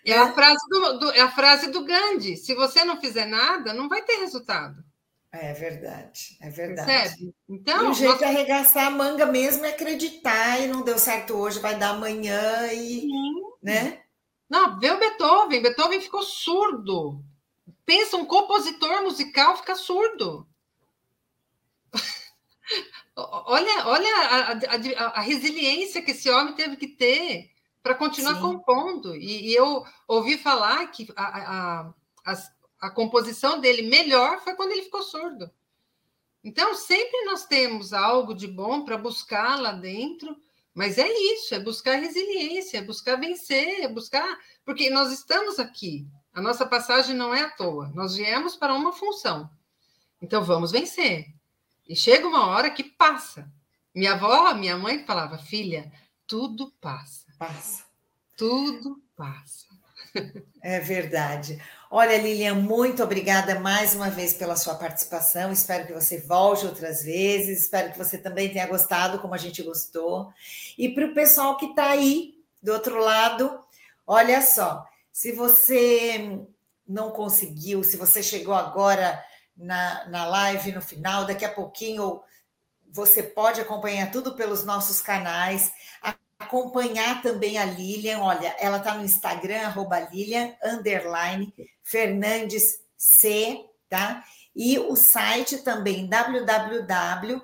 É, 0.06 0.12
né? 0.12 0.18
a, 0.18 0.34
frase 0.34 0.70
do, 0.70 1.00
do, 1.00 1.12
é 1.12 1.22
a 1.22 1.32
frase 1.32 1.72
do 1.72 1.86
Gandhi: 1.86 2.36
se 2.36 2.54
você 2.54 2.84
não 2.84 3.00
fizer 3.00 3.26
nada, 3.26 3.74
não 3.74 3.88
vai 3.88 4.04
ter 4.04 4.18
resultado. 4.18 4.84
É 5.32 5.54
verdade, 5.54 6.38
é 6.40 6.50
verdade. 6.50 6.88
Percebe? 6.88 7.36
Então, 7.50 7.88
e 7.88 7.90
o 7.90 7.94
jeito 7.94 8.20
de 8.20 8.24
arregaçar 8.26 8.88
a 8.88 8.92
manga 8.92 9.26
mesmo 9.26 9.66
é 9.66 9.70
acreditar 9.70 10.62
e 10.62 10.68
não 10.68 10.82
deu 10.82 10.98
certo 10.98 11.34
hoje, 11.34 11.60
vai 11.60 11.76
dar 11.76 11.90
amanhã 11.90 12.72
e, 12.72 13.02
Sim. 13.02 13.42
né? 13.62 14.05
Não, 14.50 14.80
vê 14.80 14.92
o 14.92 15.00
Beethoven. 15.00 15.62
Beethoven 15.62 16.02
ficou 16.02 16.24
surdo. 16.24 17.24
Pensa, 17.86 18.18
um 18.18 18.26
compositor 18.26 19.04
musical 19.04 19.58
fica 19.58 19.76
surdo. 19.76 20.48
olha 23.16 23.88
olha 23.88 24.16
a, 24.18 24.52
a, 24.52 25.06
a, 25.20 25.22
resiliência 25.22 26.02
que 26.02 26.12
esse 26.12 26.30
homem 26.30 26.56
teve 26.56 26.76
que 26.76 26.88
ter 26.88 27.52
para 27.82 27.96
continuar 27.96 28.36
Sim. 28.36 28.42
compondo. 28.42 29.16
E, 29.16 29.50
e, 29.50 29.56
eu 29.56 29.86
ouvi 30.08 30.38
falar 30.38 30.88
que 30.88 31.08
a, 31.16 31.92
a, 32.26 32.34
a 32.82 32.90
composição 32.90 33.60
dele 33.60 33.84
melhor 33.84 34.42
foi 34.42 34.56
quando 34.56 34.72
ele 34.72 34.84
ficou 34.84 35.04
surdo. 35.04 35.50
Então, 36.44 36.76
sempre 36.76 37.26
nós 37.26 37.46
temos 37.46 37.94
algo 37.94 38.34
de 38.34 38.48
bom 38.48 38.86
para 38.86 38.98
buscar 38.98 39.60
lá 39.60 39.72
dentro 39.72 40.36
mas 40.76 40.98
é 40.98 41.08
isso, 41.08 41.56
é 41.56 41.60
buscar 41.60 41.96
resiliência, 41.96 42.80
é 42.80 42.82
buscar 42.82 43.16
vencer, 43.16 43.80
é 43.82 43.88
buscar. 43.88 44.38
Porque 44.66 44.90
nós 44.90 45.10
estamos 45.10 45.58
aqui, 45.58 46.06
a 46.34 46.42
nossa 46.42 46.66
passagem 46.66 47.16
não 47.16 47.34
é 47.34 47.44
à 47.44 47.50
toa, 47.50 47.90
nós 47.96 48.18
viemos 48.18 48.58
para 48.58 48.74
uma 48.74 48.92
função. 48.92 49.50
Então 50.22 50.44
vamos 50.44 50.72
vencer. 50.72 51.34
E 51.88 51.96
chega 51.96 52.28
uma 52.28 52.48
hora 52.48 52.70
que 52.70 52.84
passa. 52.84 53.50
Minha 53.94 54.14
avó, 54.14 54.54
minha 54.54 54.78
mãe 54.78 55.06
falava, 55.06 55.38
filha, 55.38 55.90
tudo 56.28 56.70
passa. 56.82 57.26
Passa. 57.40 57.86
Tudo 58.36 59.02
passa. 59.16 59.68
É 60.62 60.80
verdade. 60.80 61.62
Olha, 61.92 62.18
Lilian, 62.18 62.56
muito 62.56 63.04
obrigada 63.04 63.60
mais 63.60 63.94
uma 63.94 64.10
vez 64.10 64.34
pela 64.34 64.56
sua 64.56 64.76
participação. 64.76 65.52
Espero 65.52 65.86
que 65.86 65.94
você 65.94 66.20
volte 66.20 66.66
outras 66.66 67.04
vezes. 67.04 67.62
Espero 67.62 67.92
que 67.92 67.98
você 67.98 68.18
também 68.18 68.52
tenha 68.52 68.66
gostado, 68.66 69.20
como 69.20 69.34
a 69.34 69.38
gente 69.38 69.62
gostou. 69.62 70.34
E 70.78 70.90
para 70.90 71.06
o 71.06 71.14
pessoal 71.14 71.58
que 71.58 71.68
está 71.68 71.90
aí 71.90 72.34
do 72.62 72.74
outro 72.74 73.00
lado, 73.00 73.60
olha 74.08 74.42
só, 74.42 74.86
se 75.12 75.32
você 75.32 76.40
não 76.88 77.12
conseguiu, 77.12 77.84
se 77.84 77.96
você 77.96 78.24
chegou 78.24 78.54
agora 78.54 79.24
na, 79.56 80.10
na 80.10 80.26
live 80.26 80.72
no 80.72 80.82
final, 80.82 81.26
daqui 81.26 81.46
a 81.46 81.54
pouquinho 81.54 82.22
você 82.92 83.22
pode 83.22 83.62
acompanhar 83.62 84.12
tudo 84.12 84.36
pelos 84.36 84.64
nossos 84.64 85.02
canais 85.02 85.72
acompanhar 86.40 87.22
também 87.22 87.58
a 87.58 87.66
Lilian. 87.66 88.20
Olha, 88.20 88.56
ela 88.60 88.78
está 88.78 88.94
no 88.96 89.04
Instagram, 89.04 89.62
arroba 89.62 90.00
Lilian, 90.00 90.56
underline, 90.64 91.54
Fernandes 91.84 92.64
C, 92.98 93.66
tá? 93.90 94.24
E 94.56 94.80
o 94.80 94.96
site 94.96 95.58
também, 95.60 96.08
www.vinco.info. 96.08 97.36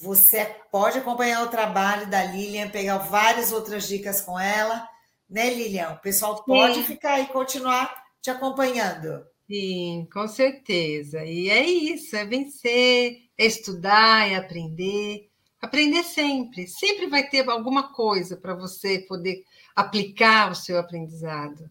Você 0.00 0.44
pode 0.70 0.98
acompanhar 0.98 1.42
o 1.42 1.48
trabalho 1.48 2.06
da 2.08 2.22
Lilian, 2.22 2.70
pegar 2.70 2.98
várias 2.98 3.50
outras 3.50 3.88
dicas 3.88 4.20
com 4.20 4.38
ela, 4.38 4.88
né, 5.28 5.50
Lilian? 5.52 5.90
O 5.90 5.98
pessoal 5.98 6.44
pode 6.44 6.76
Sim. 6.76 6.84
ficar 6.84 7.18
e 7.18 7.26
continuar 7.26 7.92
te 8.22 8.30
acompanhando. 8.30 9.26
Sim, 9.50 10.06
com 10.12 10.28
certeza. 10.28 11.24
E 11.24 11.48
é 11.48 11.64
isso, 11.66 12.14
é 12.14 12.26
vencer, 12.26 13.16
é 13.38 13.46
estudar, 13.46 14.30
é 14.30 14.36
aprender. 14.36 15.26
Aprender 15.60 16.04
sempre. 16.04 16.66
Sempre 16.66 17.06
vai 17.06 17.28
ter 17.28 17.48
alguma 17.48 17.94
coisa 17.94 18.36
para 18.36 18.54
você 18.54 19.00
poder 19.08 19.42
aplicar 19.74 20.52
o 20.52 20.54
seu 20.54 20.78
aprendizado. 20.78 21.68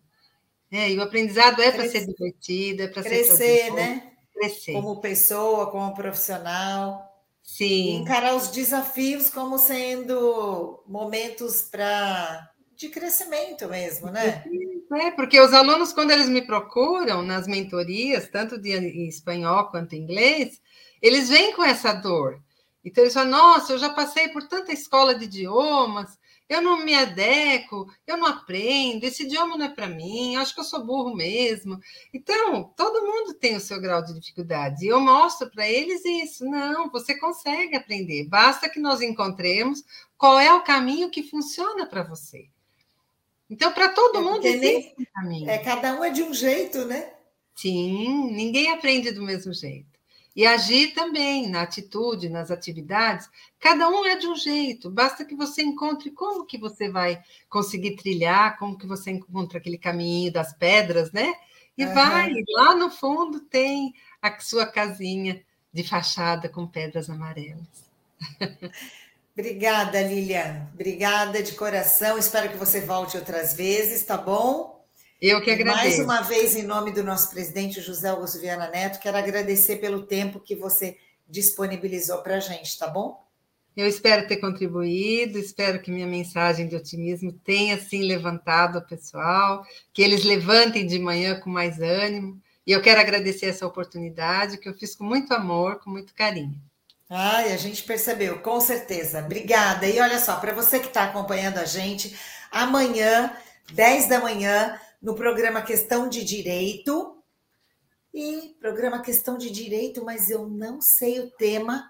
É, 0.71 0.89
e 0.91 0.97
o 0.97 1.03
aprendizado 1.03 1.61
é 1.61 1.71
para 1.71 1.87
ser 1.87 2.05
divertido, 2.05 2.81
é 2.81 2.87
para 2.87 3.03
ser 3.03 3.09
crescer, 3.09 3.71
né? 3.73 4.11
Crescer. 4.33 4.73
Como 4.73 4.99
pessoa, 4.99 5.69
como 5.69 5.93
profissional. 5.93 7.07
Sim. 7.43 7.97
Encarar 7.97 8.35
os 8.35 8.49
desafios 8.49 9.29
como 9.29 9.57
sendo 9.57 10.83
momentos 10.87 11.61
para 11.61 12.51
de 12.75 12.89
crescimento 12.89 13.67
mesmo, 13.69 14.09
né? 14.09 14.43
É, 14.93 15.11
porque 15.11 15.39
os 15.39 15.53
alunos, 15.53 15.91
quando 15.91 16.11
eles 16.11 16.29
me 16.29 16.41
procuram 16.41 17.21
nas 17.21 17.45
mentorias, 17.45 18.29
tanto 18.29 18.57
de 18.57 18.71
espanhol 19.07 19.69
quanto 19.69 19.95
inglês, 19.95 20.61
eles 21.01 21.29
vêm 21.29 21.53
com 21.53 21.63
essa 21.63 21.93
dor. 21.93 22.41
Então, 22.85 23.03
eles 23.03 23.13
falam: 23.13 23.31
Nossa, 23.31 23.73
eu 23.73 23.77
já 23.77 23.89
passei 23.89 24.29
por 24.29 24.47
tanta 24.47 24.71
escola 24.71 25.13
de 25.13 25.25
idiomas, 25.25 26.17
eu 26.47 26.61
não 26.61 26.85
me 26.85 26.95
adequo, 26.95 27.85
eu 28.05 28.15
não 28.15 28.27
aprendo, 28.27 29.03
esse 29.03 29.23
idioma 29.23 29.57
não 29.57 29.65
é 29.65 29.69
para 29.69 29.89
mim, 29.89 30.37
acho 30.37 30.53
que 30.53 30.61
eu 30.61 30.63
sou 30.63 30.85
burro 30.85 31.13
mesmo. 31.13 31.77
Então, 32.13 32.63
todo 32.77 33.05
mundo 33.05 33.33
tem 33.33 33.57
o 33.57 33.59
seu 33.59 33.81
grau 33.81 34.01
de 34.01 34.13
dificuldade. 34.13 34.85
E 34.85 34.87
eu 34.87 35.01
mostro 35.01 35.49
para 35.51 35.67
eles 35.67 36.05
isso. 36.05 36.45
Não, 36.45 36.89
você 36.89 37.17
consegue 37.19 37.75
aprender, 37.75 38.27
basta 38.29 38.69
que 38.69 38.79
nós 38.79 39.01
encontremos 39.01 39.83
qual 40.17 40.39
é 40.39 40.53
o 40.53 40.63
caminho 40.63 41.09
que 41.09 41.23
funciona 41.23 41.85
para 41.85 42.03
você. 42.03 42.47
Então, 43.49 43.71
para 43.71 43.89
todo 43.89 44.19
é 44.19 44.21
mundo 44.21 44.45
existe 44.45 44.95
um 44.99 45.05
caminho. 45.13 45.49
É, 45.49 45.57
cada 45.57 45.99
um 45.99 46.03
é 46.03 46.09
de 46.09 46.23
um 46.23 46.33
jeito, 46.33 46.85
né? 46.85 47.11
Sim, 47.55 48.31
ninguém 48.31 48.71
aprende 48.71 49.11
do 49.11 49.23
mesmo 49.23 49.53
jeito. 49.53 49.97
E 50.35 50.45
agir 50.45 50.93
também 50.93 51.49
na 51.49 51.63
atitude, 51.63 52.29
nas 52.29 52.51
atividades, 52.51 53.27
cada 53.59 53.89
um 53.89 54.05
é 54.05 54.15
de 54.15 54.27
um 54.27 54.35
jeito. 54.35 54.91
Basta 54.91 55.25
que 55.25 55.35
você 55.35 55.63
encontre 55.63 56.11
como 56.11 56.45
que 56.45 56.59
você 56.59 56.89
vai 56.89 57.19
conseguir 57.49 57.95
trilhar, 57.95 58.59
como 58.59 58.77
que 58.77 58.85
você 58.85 59.09
encontra 59.09 59.57
aquele 59.57 59.79
caminho 59.79 60.31
das 60.31 60.53
pedras, 60.53 61.11
né? 61.11 61.33
E 61.75 61.83
uhum. 61.85 61.93
vai, 61.93 62.31
lá 62.49 62.75
no 62.75 62.91
fundo 62.91 63.39
tem 63.39 63.93
a 64.21 64.39
sua 64.39 64.67
casinha 64.67 65.43
de 65.73 65.83
fachada 65.83 66.47
com 66.47 66.67
pedras 66.67 67.09
amarelas. 67.09 67.87
Obrigada, 69.37 70.01
Lilian. 70.01 70.67
Obrigada 70.73 71.43
de 71.43 71.51
coração. 71.51 72.17
Espero 72.17 72.49
que 72.49 72.57
você 72.57 72.81
volte 72.81 73.17
outras 73.17 73.53
vezes, 73.53 74.03
tá 74.03 74.17
bom? 74.17 74.83
Eu 75.21 75.39
que 75.43 75.51
agradeço. 75.51 75.77
Mais 75.77 75.99
uma 75.99 76.21
vez, 76.21 76.55
em 76.55 76.63
nome 76.63 76.91
do 76.91 77.03
nosso 77.03 77.29
presidente 77.29 77.79
José 77.79 78.09
Augusto 78.09 78.39
Viana 78.39 78.67
Neto, 78.67 78.99
quero 78.99 79.15
agradecer 79.15 79.75
pelo 79.75 80.01
tempo 80.07 80.39
que 80.39 80.55
você 80.55 80.97
disponibilizou 81.29 82.23
para 82.23 82.37
a 82.37 82.39
gente, 82.39 82.79
tá 82.79 82.87
bom? 82.87 83.23
Eu 83.75 83.87
espero 83.87 84.27
ter 84.27 84.37
contribuído, 84.37 85.37
espero 85.37 85.79
que 85.83 85.91
minha 85.91 86.07
mensagem 86.07 86.67
de 86.67 86.75
otimismo 86.75 87.31
tenha 87.31 87.77
sim 87.77 88.01
levantado 88.01 88.79
o 88.79 88.87
pessoal, 88.87 89.63
que 89.93 90.01
eles 90.01 90.23
levantem 90.23 90.87
de 90.87 90.97
manhã 90.97 91.39
com 91.39 91.51
mais 91.51 91.79
ânimo. 91.79 92.41
E 92.65 92.71
eu 92.71 92.81
quero 92.81 92.99
agradecer 92.99 93.45
essa 93.45 93.67
oportunidade 93.67 94.57
que 94.57 94.67
eu 94.67 94.73
fiz 94.73 94.95
com 94.95 95.03
muito 95.03 95.31
amor, 95.31 95.75
com 95.75 95.91
muito 95.91 96.15
carinho. 96.15 96.59
Ai, 97.09 97.53
a 97.53 97.57
gente 97.57 97.83
percebeu, 97.83 98.41
com 98.41 98.59
certeza. 98.59 99.19
Obrigada. 99.19 99.87
E 99.87 99.99
olha 99.99 100.19
só, 100.19 100.37
para 100.39 100.53
você 100.53 100.79
que 100.79 100.87
está 100.87 101.03
acompanhando 101.05 101.57
a 101.57 101.65
gente, 101.65 102.17
amanhã, 102.51 103.35
10 103.71 104.09
da 104.09 104.19
manhã, 104.19 104.77
no 105.01 105.15
programa 105.15 105.61
Questão 105.61 106.09
de 106.09 106.23
Direito. 106.23 107.15
E 108.13 108.55
programa 108.59 109.01
Questão 109.01 109.37
de 109.37 109.49
Direito, 109.49 110.03
mas 110.03 110.29
eu 110.29 110.47
não 110.47 110.81
sei 110.81 111.19
o 111.19 111.31
tema. 111.31 111.89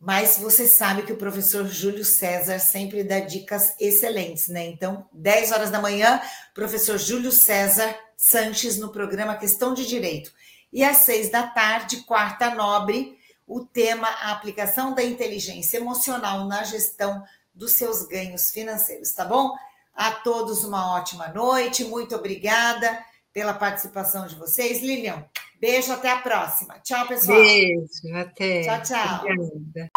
Mas 0.00 0.38
você 0.38 0.66
sabe 0.66 1.02
que 1.02 1.12
o 1.12 1.16
professor 1.16 1.66
Júlio 1.66 2.04
César 2.04 2.60
sempre 2.60 3.02
dá 3.02 3.18
dicas 3.20 3.74
excelentes, 3.80 4.48
né? 4.48 4.64
Então, 4.64 5.08
10 5.12 5.52
horas 5.52 5.70
da 5.70 5.82
manhã, 5.82 6.22
professor 6.54 6.96
Júlio 6.98 7.32
César 7.32 7.94
Sanches 8.16 8.78
no 8.78 8.90
programa 8.90 9.36
Questão 9.36 9.74
de 9.74 9.84
Direito. 9.86 10.32
E 10.72 10.84
às 10.84 10.98
seis 10.98 11.30
da 11.30 11.46
tarde, 11.46 12.04
quarta 12.04 12.54
nobre, 12.54 13.17
o 13.48 13.64
tema 13.64 14.06
a 14.06 14.32
aplicação 14.32 14.94
da 14.94 15.02
inteligência 15.02 15.78
emocional 15.78 16.46
na 16.46 16.62
gestão 16.62 17.24
dos 17.54 17.72
seus 17.72 18.06
ganhos 18.06 18.50
financeiros, 18.50 19.12
tá 19.12 19.24
bom? 19.24 19.52
A 19.94 20.12
todos 20.12 20.62
uma 20.64 20.94
ótima 20.94 21.28
noite. 21.28 21.82
Muito 21.82 22.14
obrigada 22.14 23.02
pela 23.32 23.54
participação 23.54 24.26
de 24.26 24.36
vocês. 24.36 24.80
Lilian, 24.82 25.24
beijo, 25.60 25.90
até 25.92 26.10
a 26.10 26.18
próxima. 26.18 26.78
Tchau, 26.80 27.08
pessoal. 27.08 27.38
Beijo, 27.38 28.14
até. 28.14 28.62
Tchau, 28.62 28.82
tchau. 28.82 29.24
Obrigada. 29.24 29.88